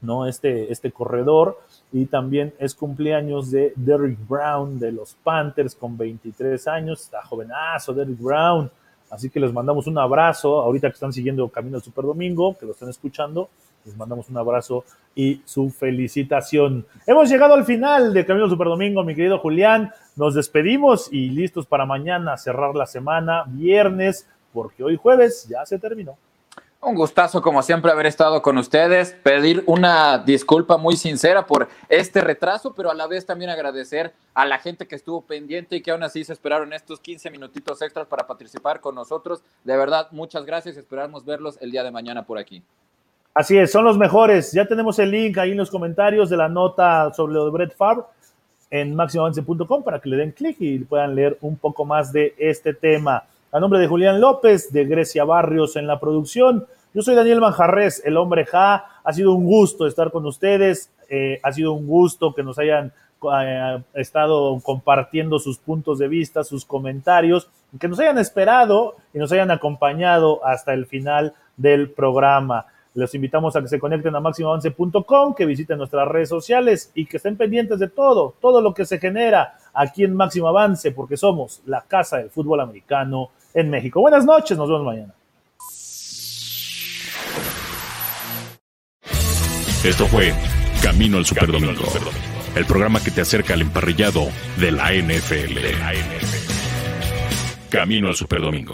¿no? 0.00 0.26
Este, 0.26 0.72
este 0.72 0.92
corredor. 0.92 1.58
Y 1.92 2.06
también 2.06 2.54
es 2.58 2.74
cumpleaños 2.74 3.50
de 3.50 3.72
Derrick 3.76 4.18
Brown 4.26 4.78
de 4.78 4.92
los 4.92 5.14
Panthers 5.22 5.74
con 5.74 5.96
23 5.96 6.66
años, 6.68 7.02
está 7.02 7.22
jovenazo 7.24 7.92
Derrick 7.92 8.20
Brown, 8.20 8.70
así 9.10 9.30
que 9.30 9.40
les 9.40 9.52
mandamos 9.52 9.86
un 9.86 9.98
abrazo, 9.98 10.60
ahorita 10.60 10.88
que 10.88 10.94
están 10.94 11.12
siguiendo 11.12 11.48
Camino 11.48 11.76
al 11.76 11.82
Super 11.82 12.04
Domingo, 12.04 12.56
que 12.58 12.66
lo 12.66 12.72
están 12.72 12.88
escuchando, 12.88 13.48
les 13.84 13.96
mandamos 13.96 14.28
un 14.30 14.38
abrazo 14.38 14.84
y 15.14 15.42
su 15.44 15.70
felicitación. 15.70 16.86
Hemos 17.06 17.28
llegado 17.28 17.54
al 17.54 17.64
final 17.64 18.14
de 18.14 18.24
Camino 18.24 18.44
al 18.44 18.50
Super 18.50 18.68
Domingo, 18.68 19.04
mi 19.04 19.14
querido 19.14 19.38
Julián, 19.38 19.92
nos 20.16 20.34
despedimos 20.34 21.08
y 21.12 21.30
listos 21.30 21.66
para 21.66 21.86
mañana 21.86 22.36
cerrar 22.36 22.74
la 22.74 22.86
semana, 22.86 23.44
viernes, 23.46 24.28
porque 24.52 24.84
hoy 24.84 24.96
jueves 24.96 25.46
ya 25.48 25.66
se 25.66 25.78
terminó. 25.78 26.16
Un 26.80 26.96
gustazo, 26.96 27.40
como 27.40 27.62
siempre, 27.62 27.90
haber 27.90 28.04
estado 28.04 28.42
con 28.42 28.58
ustedes. 28.58 29.16
Pedir 29.22 29.64
una 29.66 30.18
disculpa 30.18 30.76
muy 30.76 30.96
sincera 30.96 31.46
por 31.46 31.68
este 31.88 32.20
retraso, 32.20 32.74
pero 32.74 32.90
a 32.90 32.94
la 32.94 33.06
vez 33.06 33.24
también 33.24 33.50
agradecer 33.50 34.12
a 34.34 34.44
la 34.44 34.58
gente 34.58 34.86
que 34.86 34.94
estuvo 34.94 35.22
pendiente 35.22 35.76
y 35.76 35.80
que 35.80 35.92
aún 35.92 36.02
así 36.02 36.22
se 36.24 36.34
esperaron 36.34 36.74
estos 36.74 37.00
15 37.00 37.30
minutitos 37.30 37.80
extras 37.80 38.06
para 38.06 38.26
participar 38.26 38.80
con 38.80 38.94
nosotros. 38.94 39.42
De 39.64 39.74
verdad, 39.78 40.08
muchas 40.10 40.44
gracias. 40.44 40.76
Esperamos 40.76 41.24
verlos 41.24 41.56
el 41.62 41.70
día 41.70 41.82
de 41.82 41.90
mañana 41.90 42.26
por 42.26 42.36
aquí. 42.36 42.62
Así 43.32 43.56
es, 43.56 43.72
son 43.72 43.84
los 43.84 43.96
mejores. 43.96 44.52
Ya 44.52 44.66
tenemos 44.66 44.98
el 44.98 45.10
link 45.10 45.38
ahí 45.38 45.52
en 45.52 45.56
los 45.56 45.70
comentarios 45.70 46.28
de 46.28 46.36
la 46.36 46.50
nota 46.50 47.12
sobre 47.14 47.32
lo 47.32 47.46
de 47.46 47.50
Brett 47.50 47.74
Favre 47.74 48.04
en 48.70 48.94
máximoavance.com 48.94 49.82
para 49.82 50.00
que 50.00 50.08
le 50.08 50.16
den 50.16 50.32
clic 50.32 50.56
y 50.60 50.78
puedan 50.80 51.14
leer 51.14 51.38
un 51.40 51.56
poco 51.56 51.84
más 51.84 52.12
de 52.12 52.34
este 52.38 52.74
tema. 52.74 53.24
A 53.52 53.60
nombre 53.60 53.78
de 53.78 53.86
Julián 53.86 54.20
López, 54.20 54.72
de 54.72 54.84
Grecia 54.84 55.24
Barrios 55.24 55.76
en 55.76 55.86
la 55.86 56.00
producción, 56.00 56.66
yo 56.94 57.02
soy 57.02 57.16
Daniel 57.16 57.40
Manjarres, 57.40 58.02
el 58.04 58.16
hombre 58.16 58.46
Ja. 58.46 58.84
Ha 59.02 59.12
sido 59.12 59.32
un 59.32 59.44
gusto 59.44 59.88
estar 59.88 60.12
con 60.12 60.24
ustedes. 60.26 60.92
Eh, 61.10 61.40
ha 61.42 61.52
sido 61.52 61.72
un 61.72 61.88
gusto 61.88 62.32
que 62.32 62.44
nos 62.44 62.56
hayan 62.58 62.92
eh, 63.42 63.82
estado 63.94 64.60
compartiendo 64.60 65.40
sus 65.40 65.58
puntos 65.58 65.98
de 65.98 66.06
vista, 66.06 66.44
sus 66.44 66.64
comentarios, 66.64 67.48
que 67.80 67.88
nos 67.88 67.98
hayan 67.98 68.18
esperado 68.18 68.94
y 69.12 69.18
nos 69.18 69.32
hayan 69.32 69.50
acompañado 69.50 70.44
hasta 70.46 70.72
el 70.72 70.86
final 70.86 71.34
del 71.56 71.90
programa. 71.90 72.66
Les 72.94 73.12
invitamos 73.12 73.56
a 73.56 73.60
que 73.60 73.68
se 73.68 73.80
conecten 73.80 74.14
a 74.14 74.20
máximoavance.com, 74.20 75.34
que 75.34 75.46
visiten 75.46 75.78
nuestras 75.78 76.06
redes 76.06 76.28
sociales 76.28 76.92
y 76.94 77.06
que 77.06 77.16
estén 77.16 77.36
pendientes 77.36 77.80
de 77.80 77.88
todo, 77.88 78.34
todo 78.40 78.60
lo 78.60 78.72
que 78.72 78.84
se 78.84 78.98
genera 78.98 79.58
aquí 79.74 80.04
en 80.04 80.14
Máximo 80.14 80.48
Avance, 80.48 80.92
porque 80.92 81.16
somos 81.16 81.60
la 81.66 81.82
casa 81.82 82.18
del 82.18 82.30
fútbol 82.30 82.60
americano 82.60 83.30
en 83.52 83.68
México. 83.68 84.00
Buenas 84.00 84.24
noches, 84.24 84.56
nos 84.56 84.68
vemos 84.68 84.84
mañana. 84.84 85.12
Esto 89.84 90.06
fue 90.06 90.32
Camino 90.82 91.18
al 91.18 91.26
Superdomingo, 91.26 91.84
el 92.54 92.64
programa 92.64 93.02
que 93.02 93.10
te 93.10 93.20
acerca 93.20 93.52
al 93.54 93.60
emparrillado 93.60 94.28
de 94.58 94.70
la 94.70 94.92
NFL. 94.92 95.58
Camino 97.68 98.08
al 98.08 98.14
Superdomingo. 98.14 98.72